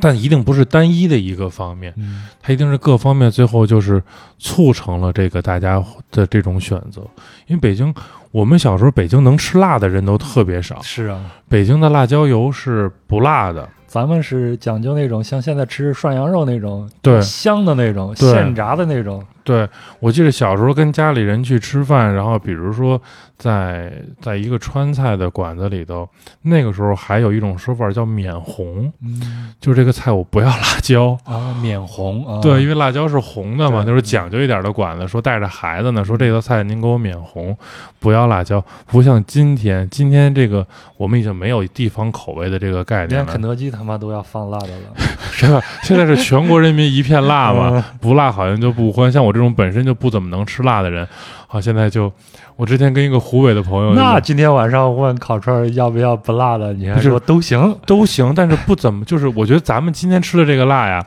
[0.00, 4.00] 但一定不是单一的一个方面，嗯它一定是各方面最后就是
[4.38, 5.82] 促成了这个大家
[6.12, 7.00] 的这种选择。
[7.48, 7.92] 因为北京，
[8.30, 17.20] 我们小时候北京能吃辣的人都特别少，是啊，北京的辣椒油是不辣的，咱们是讲究那种像现在吃涮羊肉那种对。
[17.22, 19.66] 香的那种现炸的那种，对
[19.98, 23.00] 我记得小时候跟家里人去吃饭，然后比如说
[23.38, 26.06] 在在一个川菜的馆子里头，
[26.42, 31.16] 那个时候还有一种说法叫免红，嗯就是这个菜我不要辣椒。
[31.24, 37.56] 啊，免红啊，对，因为辣椒是红的嘛，对就是讲究一点的馆子，说带着孩子呢，说这道菜您给我免红，
[37.98, 38.62] 不要辣椒。
[38.86, 40.66] 不像今天，今天这个
[40.98, 44.94] 我们已经没有地方口味的这个概念连，肯德基他妈都要放辣的了，
[45.32, 45.58] 是吧？
[45.82, 49.10] 现在是全国人民一片辣嘛，嗯 不辣好像就不欢。
[49.10, 51.06] 像我这种本身就不怎么能吃辣的人，
[51.46, 52.12] 好，现在就
[52.56, 61.04] 我之前跟一个湖北的朋友，那今天晚上问烤串要不要不辣的，你还说都行，都行，但是不怎么，就是我觉得咱们今天吃的这个辣呀，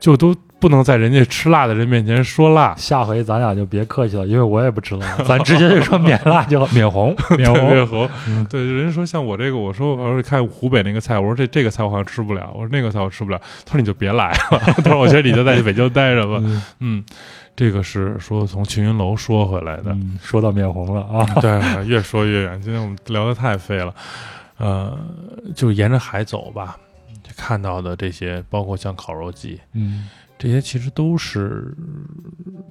[0.00, 2.74] 就都不能在人家吃辣的人面前说辣。
[2.78, 8.08] 下回咱俩就别客气了，因为我也不吃辣， 咱直接就说免辣就 好 免红，免对红。
[8.08, 16.62] 红，对，人家说像我这个，我说我说看湖北那个菜，我说这这个菜我好像吃不了，我说那个菜我吃不了，他说你就别来了，他说我觉得你就在北京待着吧，嗯。
[16.80, 17.04] 嗯，
[17.56, 23.94] 这个是说从青云楼说回来的，嗯，说到面红了啊， 对，越说越远，今天我们聊得太飞了，
[24.58, 24.98] 呃，
[25.54, 26.76] 就沿着海走吧，
[27.36, 31.72] 看到的这些，包括像烤肉季，嗯，这些其实都是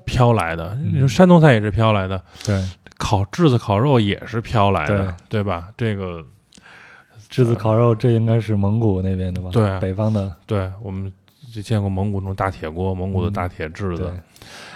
[0.05, 0.95] 飘来的，嗯。
[0.95, 2.61] 你说山东菜也是飘来的，对，
[2.97, 5.41] 烤炙子烤肉也是飘来的，对。
[5.41, 5.69] 对吧？
[5.77, 6.23] 这个
[7.29, 9.49] 炙子烤肉这应该是蒙古那边的吧？
[9.53, 9.79] 对。
[9.79, 10.35] 北方的。
[10.45, 11.11] 对我们
[11.53, 13.97] 就见过蒙古那种大铁锅，蒙古的大铁炙对。
[13.97, 14.13] 子，，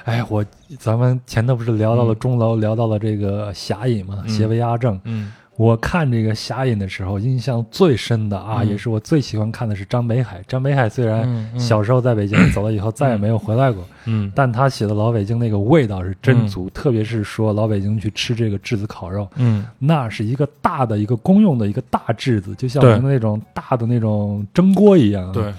[0.07, 0.43] 哎，我
[0.79, 2.19] 咱们前头不是聊到了嗯。
[2.19, 4.29] 钟楼，聊到了这个侠隐嘛，嗯。
[4.29, 4.97] 邪为压正。
[5.03, 5.33] 嗯。
[5.57, 8.69] 我看这个侠隐的时候，印象最深的啊，嗯。
[8.69, 10.41] 也是我最喜欢看的是张北海。
[10.47, 14.31] 张北海虽然小时候在北京，走了以后再也没有回来过，嗯。
[14.33, 25.31] 但他写的老北京那个味道是真足，特别是说老北京去吃这个炙子烤肉，嗯那是一个大的一个公用的一个大炙子，就像我们的那种大的那种蒸锅一样。
[25.33, 25.53] 对，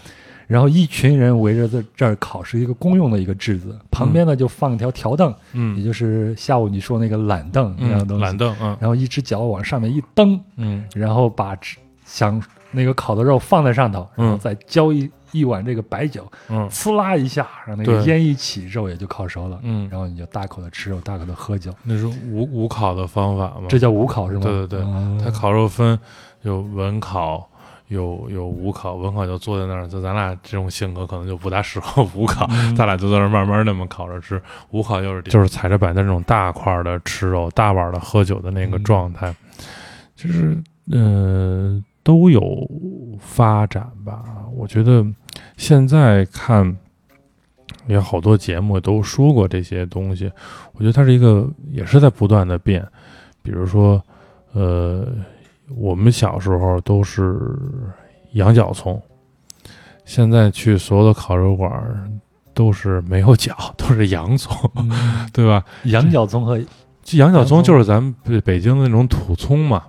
[0.49, 8.77] 然后一群人围着在这儿烤，是一个公用的一个炙子，旁边呢就放一条条凳，也嗯就是下午你说那个懒凳那样的东嗯，西，懒凳，嗯。
[8.81, 10.85] 然后一只脚往上面一蹬，嗯。
[10.95, 11.77] 然后把炙
[12.07, 12.43] 想
[12.73, 16.67] 那个烤的肉放在上头，然后嗯再浇一一碗这个白酒，嗯。
[16.71, 19.61] 呲啦一下，让那个烟一起，肉也就烤熟了。
[19.63, 23.67] 嗯，然后你就大口的吃肉，大口的喝酒，那是无无烤的方法吗？
[23.69, 24.41] 这叫无烤是吗？
[24.45, 24.81] 对对对。
[24.81, 25.21] 哦。
[25.23, 25.99] 它烤肉分
[26.41, 27.47] 有文烤，
[27.89, 34.41] 有有武考，文考就坐在那儿，就咱俩这种性格可能就不大适合武烤，嗯咱俩就在那儿慢慢那么烤着吃。
[34.71, 39.35] 武考就是就是踩着板凳那种大块儿的吃肉，大碗的喝酒的那个嗯状态，
[40.15, 40.57] 就是
[40.91, 42.43] 呃都有
[43.19, 44.23] 发展吧。
[44.55, 45.07] 我觉得
[45.57, 46.77] 现在看
[47.87, 50.31] 有好多节目都说过这些东西，
[50.73, 52.87] 我觉得它是一个也是在不断的变。
[53.41, 54.03] 比如说，
[54.53, 55.09] 呃，
[55.77, 57.39] 我们小时候都是
[58.33, 59.01] 羊角葱，
[60.05, 62.09] 现在去所有的烤肉馆儿
[62.55, 64.57] 都是没有角，都是洋葱，
[65.33, 65.65] 对吧？
[65.85, 66.59] 羊角葱和
[67.13, 69.85] 羊角葱就是咱们北北京的那种土葱嘛，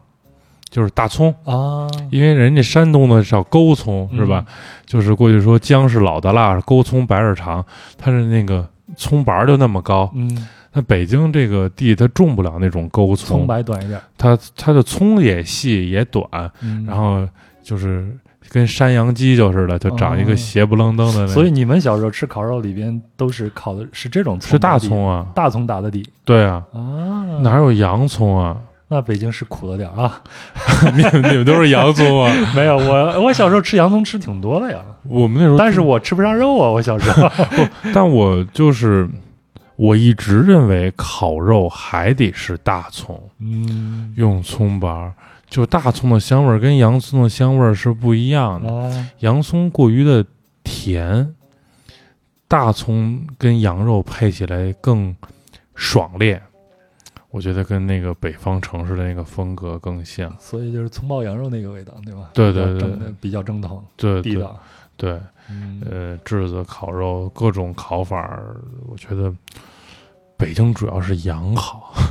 [0.69, 1.33] 就是大葱。
[1.43, 4.45] 啊，因为人家山东的叫沟葱是吧？
[4.85, 7.65] 就是过去说姜是老的辣，沟葱白是长，
[7.97, 10.09] 它是那个葱白儿就那么高。
[10.13, 16.27] 嗯，那北京这个地它种不了那种沟葱葱，白短一点，它它的葱也细也短，
[16.61, 17.27] 嗯，然后
[17.63, 18.07] 就是
[18.49, 21.33] 跟山羊鸡就似的，就长一哦个斜不愣登的那个。
[21.33, 28.57] 所以你们小时候吃烤肉里边都是烤的是这种葱，是大，葱啊，大葱打的底对啊，啊，哪有洋葱啊？
[28.91, 30.19] 那北京是苦了点啊。
[30.95, 32.33] 你们你们都是洋葱啊？
[32.55, 36.69] 没有，我我小时候吃洋葱吃挺多的呀，我们那时候，但是我吃不上肉啊。
[36.71, 37.29] 我小时候，
[37.93, 39.07] 但我就是
[39.79, 43.17] 我一直认为烤肉还得是大葱。
[43.39, 45.13] 嗯用葱白儿，
[45.49, 48.69] 就大葱的香味儿跟洋葱的香味儿是不一样的。
[48.69, 50.25] 啊，洋葱过于的
[50.65, 51.33] 甜，
[52.45, 55.15] 大葱跟羊肉配起来更
[55.75, 56.41] 爽烈。
[57.29, 60.35] 我觉得跟那个北方城市的那个风格更像。
[60.41, 62.29] 所以就是葱爆羊肉那个味道，对吧？
[62.33, 62.89] 对对对
[63.21, 64.59] 比较正统对对地道。
[64.97, 65.17] 对，
[65.49, 68.55] 嗯，呃，炙子、烤肉各种烤法儿，
[68.87, 69.33] 我觉得
[70.37, 71.93] 北京主要是羊好。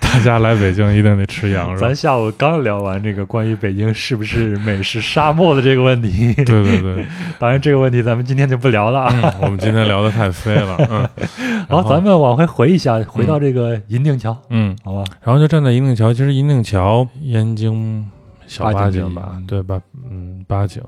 [0.00, 1.80] 大家来北京一定得吃羊肉。
[1.80, 7.06] 咱下午刚聊完这个关于北京是不是美食沙漠的这个问题，对对对，
[7.38, 9.12] 当然这个问题咱们今天就不聊了啊。
[9.14, 11.08] 嗯，我们今天聊的太飞了，嗯，
[11.68, 15.04] 好，咱们往回回一下，回到这个银锭桥，嗯，好吧？
[15.22, 18.04] 然后就站在银锭桥，其实银锭桥燕京
[18.46, 19.80] 小八八景吧嗯，对吧？
[20.10, 20.82] 嗯，八景，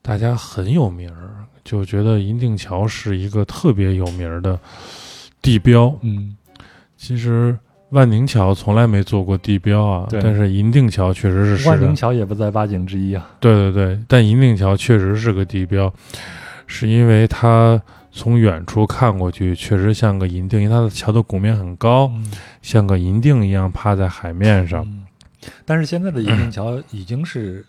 [0.00, 4.56] 大家很有名儿，就觉得银锭桥是一个特别有名儿的
[5.42, 5.92] 地标。
[6.02, 6.36] 嗯，
[6.96, 7.58] 其实
[7.88, 13.28] 万宁桥从来没做过地标啊，但是银锭桥确实是万宁桥也不在八景之一啊。
[13.40, 15.92] 对对对，但银锭桥确实是个地标，
[16.66, 17.82] 是因为它
[18.12, 22.30] 从远处看过去，确实像个银锭，因为它的桥的拱面很高，嗯
[22.62, 24.84] 像个银锭一样趴在海面上。
[24.84, 25.06] 嗯，
[25.64, 27.64] 但是现在的银锭桥已经是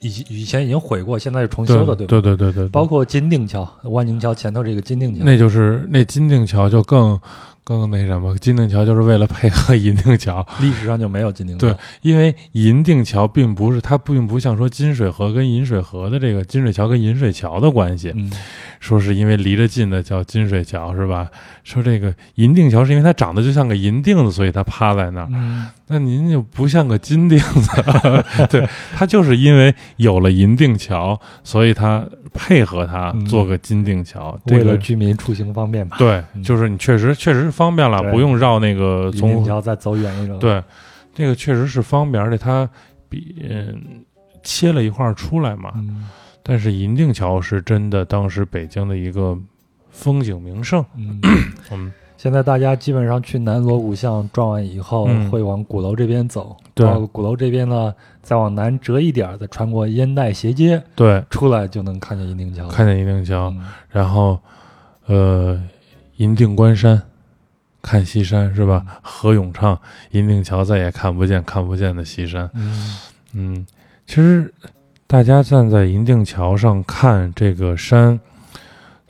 [0.00, 2.10] 以以前已经毁过，现在是重修的，对吧？
[2.10, 7.20] 对对对对，包括金定桥，万宁桥前头这个金定桥，那就是那金定桥就更
[7.62, 11.68] 更那什么，金定桥就是为了配合银锭桥， 历史上就没有金定桥。
[11.68, 18.30] 对因为银锭桥并不是它并不像说金水河跟银水河的这个金水桥跟银水桥的关系，嗯，
[18.80, 21.28] 说是因为离得近的叫金水桥是吧？
[21.62, 25.28] 说这个银锭桥是因为它长得就像个银锭子，所以它趴在那儿。
[25.30, 27.84] 嗯，那您就不像个金锭子，
[28.50, 35.96] 对，它就是因为有了银锭桥，所以它配合它嗯做个金锭桥，这个为了居民出行方便吧。
[35.98, 40.62] 对，嗯就是你确实确实是方便了，不用绕那个银锭从桥再走远一点。，对，
[41.14, 42.68] 这个确实是方便，而且它
[43.08, 44.04] 比嗯
[44.42, 45.72] 切了一块儿出来嘛。
[45.76, 46.08] 嗯
[46.42, 49.38] 但是银锭桥是真的当时北京的一个
[49.90, 51.92] 风景名胜，嗯。
[52.20, 56.54] 嗯，现在大家基本上去南锣鼓巷转完以后，嗯会往鼓楼这边走。
[56.74, 62.68] 对到鼓楼这边呢，再往南折一点儿，再穿过烟袋斜街对，出来，就能看见银锭桥。
[62.68, 64.38] 看见银锭桥，嗯然后
[65.06, 65.60] 呃
[66.16, 67.02] 银锭关山。
[67.82, 68.84] 看西山是吧？
[69.00, 69.74] 何永唱
[70.10, 72.44] 《银锭桥再也看不见看不见的西山》。
[72.52, 72.96] 嗯
[73.32, 73.66] 嗯，
[74.06, 74.52] 其实
[75.06, 78.20] 大家站在银锭桥上看这个山，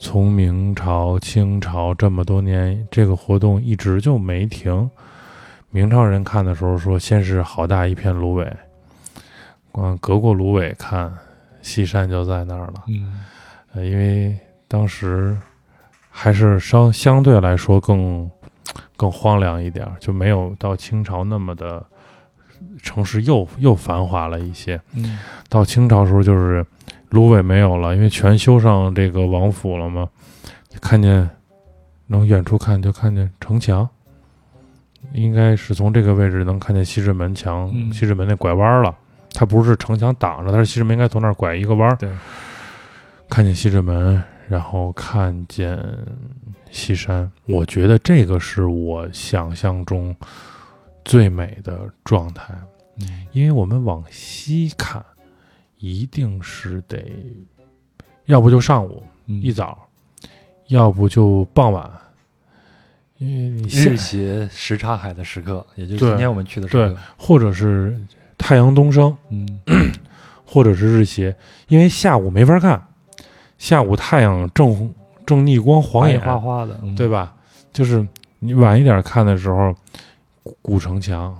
[0.01, 4.89] 从明朝、清朝这么多年，这个活动一直就没停。
[5.69, 8.51] 明朝人看的时候说，先是好大一片芦苇，
[9.71, 11.13] 光隔过芦苇看，
[11.61, 12.73] 西山就在那儿了。
[12.87, 13.21] 嗯
[13.73, 14.35] 呃，因为
[14.67, 15.37] 当时
[16.09, 18.27] 还是相相对来说更
[18.97, 21.85] 更荒凉一点，就没有到清朝那么的
[22.81, 24.81] 城市又又繁华了一些。
[24.95, 26.65] 嗯到清朝时候就是
[27.11, 30.09] 芦苇没有了，因为全修上这个王府了嘛，
[30.81, 31.29] 看见
[32.07, 33.87] 能远处看就看见城墙，
[35.13, 38.95] 应该是从这个位置能看见西直门墙，嗯西直门那拐弯了。
[39.33, 41.95] 它不是城墙挡着，它是西直门应该从那儿拐一个弯儿。
[41.95, 42.09] 对，
[43.29, 45.79] 看见西直门，然后看见
[46.69, 50.15] 西山，我觉得这个是我想象中
[51.05, 52.53] 最美的状态。
[52.99, 55.03] 嗯因为我们往西看，
[55.81, 57.03] 一定是得，
[58.25, 59.77] 要不就上午嗯一早，
[60.67, 61.91] 要不就傍晚，
[63.17, 67.99] 因为你日现斜什刹海的时刻，也就是今天我们去的时对。，或者是
[68.37, 69.59] 太阳东升，嗯
[70.45, 71.35] 或者是日斜，
[71.67, 72.79] 因为下午没法看，
[73.57, 74.93] 下午太阳正
[75.25, 77.33] 正逆光晃眼，白花花的，嗯对吧？
[77.73, 78.07] 就是
[78.39, 79.75] 你晚一点看的时候，
[80.43, 81.35] 古古城墙，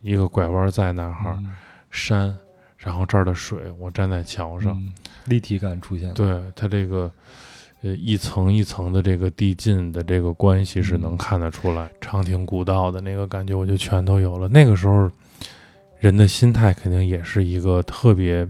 [0.00, 1.50] 一个拐弯在那儿，嗯
[1.90, 2.34] 山，
[2.84, 4.92] 然后这儿的水，我站在桥上，嗯
[5.26, 6.14] 立体感出现了。
[6.14, 7.08] 对它这个
[7.82, 14.48] 呃一层一层的这个递进的这个关系是能看得出来，长亭古道的那个感觉我就全都有了。
[14.48, 15.08] 那个时候
[16.00, 18.44] 人的心态肯定也是一个特别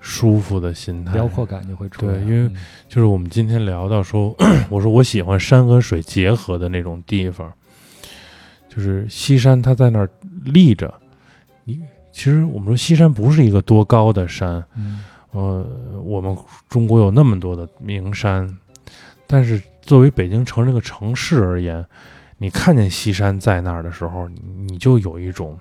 [0.00, 2.14] 舒服的心态，辽阔感就会出来。
[2.14, 2.56] 对因为嗯
[2.88, 4.34] 就是我们今天聊到说，
[4.70, 7.52] 我说我喜欢山和水结合的那种地方，
[8.74, 10.08] 就是西山，它在那儿
[10.42, 11.01] 立着。
[12.12, 15.04] 你其实我们说西山不是一个多高的山，嗯。
[15.32, 15.66] 呃，
[16.04, 16.36] 我们
[16.68, 18.46] 中国有那么多的名山，
[19.26, 21.82] 但是作为北京城这个城市而言，
[22.36, 25.58] 你看见西山在那儿的时候，你你就有一种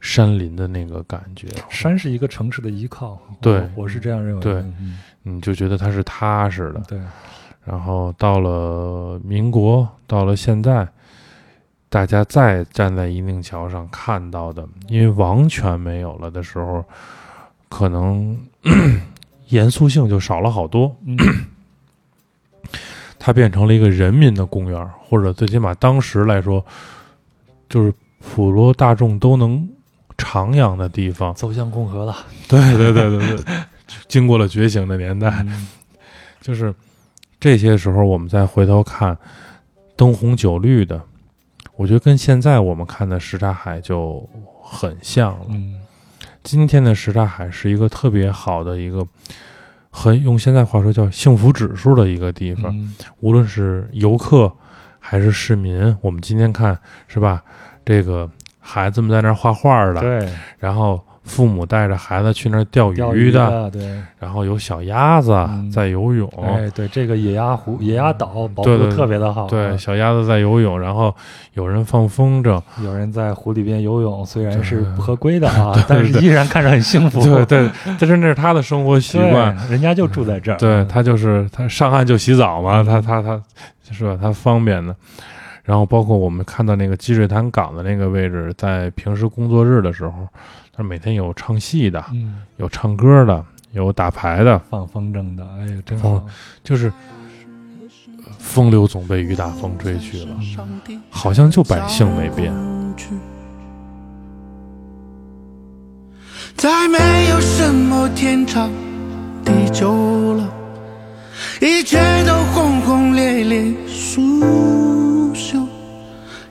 [0.00, 3.54] 山林的那个感觉，山是一个城市的依靠，对。
[3.74, 4.40] 我我是这样认为。
[4.40, 4.54] 对。
[4.54, 5.00] 嗯。
[5.22, 6.80] 你就觉得它是踏实的。
[6.86, 6.98] 对，
[7.64, 10.88] 然后到了民国，到了现在，
[11.90, 16.84] 大家再站在一定桥上看到的，因为王权没有了的时候，
[17.68, 18.38] 可能
[19.48, 20.96] 严肃性就少了好多。
[21.04, 21.16] 嗯
[23.18, 26.64] 它变成了一个人民的公园，或者最起码当时来说，
[27.68, 29.68] 就是普罗大众都能
[30.16, 31.34] 徜徉的地方。
[31.34, 32.16] 走向共和了。
[32.48, 33.44] 对对对对对，
[34.08, 35.66] 经过了觉醒的年代，嗯
[36.40, 36.74] 就是
[37.38, 39.18] 这些时候，我们再回头看
[39.96, 41.02] 灯红酒绿的，
[41.80, 44.28] 我觉得跟现在我们看的什刹海就
[44.62, 45.46] 很像了。
[45.48, 45.80] 嗯
[46.42, 49.02] 今天的什刹海是一个特别好的一个，
[49.88, 52.70] 很用现在话说叫幸福指数的一个地方。
[52.76, 54.52] 嗯无论是游客
[54.98, 56.78] 还是市民，我们今天看
[57.08, 57.42] 是吧？
[57.82, 69.46] 这个孩子们在那儿画画的，对，然后父母带着孩子去那儿钓钓鱼的，的，对，然后有小鸭子嗯在游泳，哎，对，这个野鸭湖、野鸭岛保护的特别的好。
[69.46, 71.14] 对，啊小鸭子在游泳，然后
[71.54, 77.22] 有人放风筝，有人在湖里边游泳，虽然是不合规的啊， 但是依然看着很幸福。
[77.22, 80.58] 对对，但是那是他的生活习惯，人家就住在这儿。
[80.58, 83.40] 对他就是他上岸就洗澡嘛，他他他
[83.92, 84.18] 是吧？
[84.20, 84.94] 他方便的。
[85.62, 90.26] 然后包括我们看到那个积水潭港的那个位置，在平时工作日的时候，
[90.80, 96.26] 他每天有唱戏的，嗯，有唱歌的，有打牌的，放风筝的，哎呀，真哦好。
[96.64, 96.90] 就是
[98.38, 100.34] 风流总被雨打风吹去了，
[101.10, 102.50] 好像就百姓没变。
[106.56, 108.70] 再没有什么天长
[109.44, 110.50] 地久了，
[111.60, 115.62] 一切都轰轰烈烈苏朽，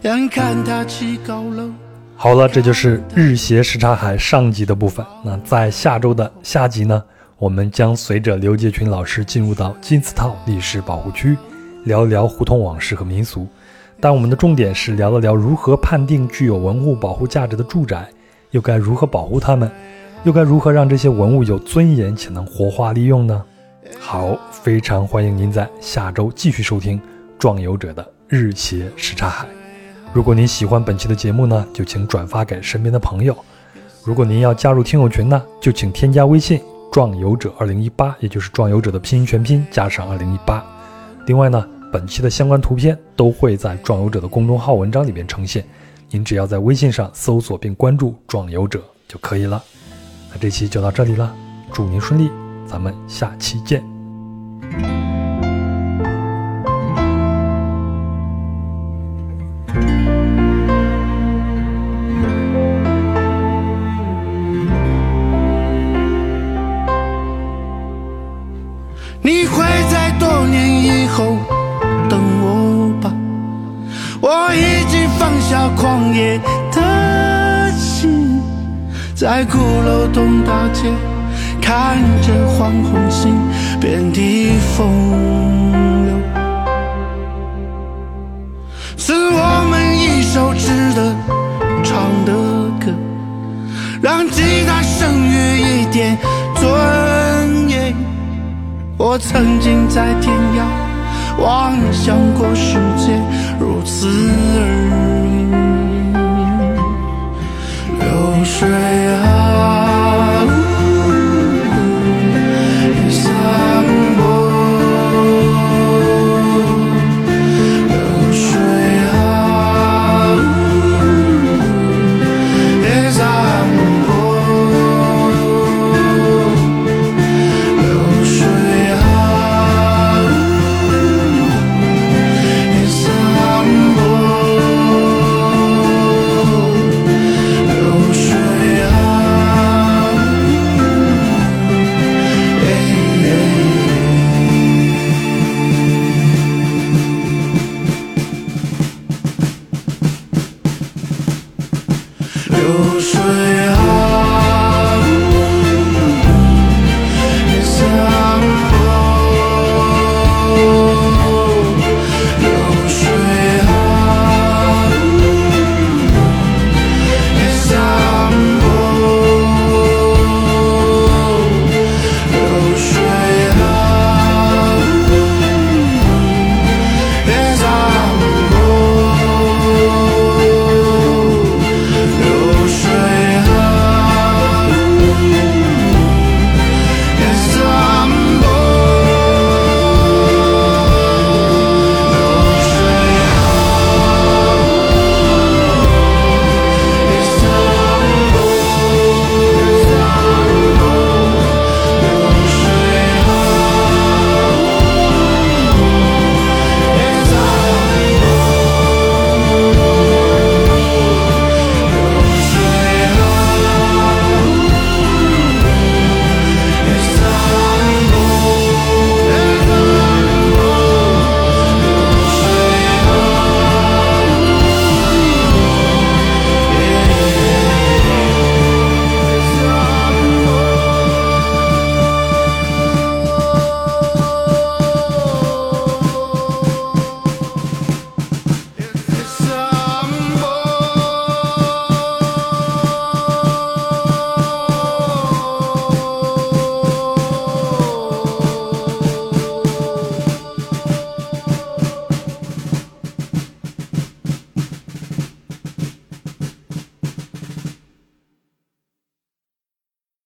[0.04, 1.72] 眼看他起高楼。
[2.22, 5.06] 好了，这就是日斜什刹海上集的部分。
[5.24, 7.02] 那在下周的下集呢，
[7.38, 11.38] 我们将随着刘杰群老师进入到金字套历史保护区，
[11.86, 13.48] 聊一聊胡同往事和民俗。
[14.02, 18.06] 但我们的重点是聊了聊如何判定具有文物保护价值的住宅，
[18.52, 19.72] 又该如何保护它们，
[20.26, 23.42] 又该如何让这些文物有尊严且能活化利用呢？
[23.98, 27.00] 好，非常欢迎您在下周继续收听
[27.40, 29.46] 《壮游者的日斜什刹海》。
[30.12, 33.36] 如果您喜欢本期的节目呢，就请转发给身边的朋友。
[34.04, 36.60] 如果您要加入听友群呢，就请添加微信
[36.92, 40.66] “壮游者二零一八”，也就是“壮游者”的拼音全拼加上二零一八。
[41.28, 45.64] 另外呢，本期的相关图片都会在“壮游者”的公众号文章里边呈现，
[46.10, 49.62] 您只要在微信上搜索并关注“壮游者”就可以了。
[50.32, 51.32] 那这期就到这里了，
[51.72, 52.32] 祝您顺利，
[52.66, 53.84] 咱们下期见。
[71.20, 71.36] 后
[72.08, 73.12] 等我吧，
[74.22, 76.40] 我已经放下狂野
[76.72, 78.42] 的心，
[79.14, 80.90] 在鼓楼东大街
[81.62, 83.36] 看着黄红星
[83.82, 84.88] 遍地风
[86.06, 86.16] 流，
[88.96, 91.14] 是我们一首值得
[91.84, 92.32] 唱的
[92.80, 92.94] 歌，
[94.02, 96.18] 让吉他声乐一点
[96.56, 97.94] 尊严。
[98.98, 100.64] 我曾经在天涯
[101.42, 103.20] 妄想过世界
[103.60, 104.08] 如此
[104.56, 104.62] 而
[105.26, 105.36] 已。
[108.00, 108.68] 流水
[109.14, 109.79] 啊。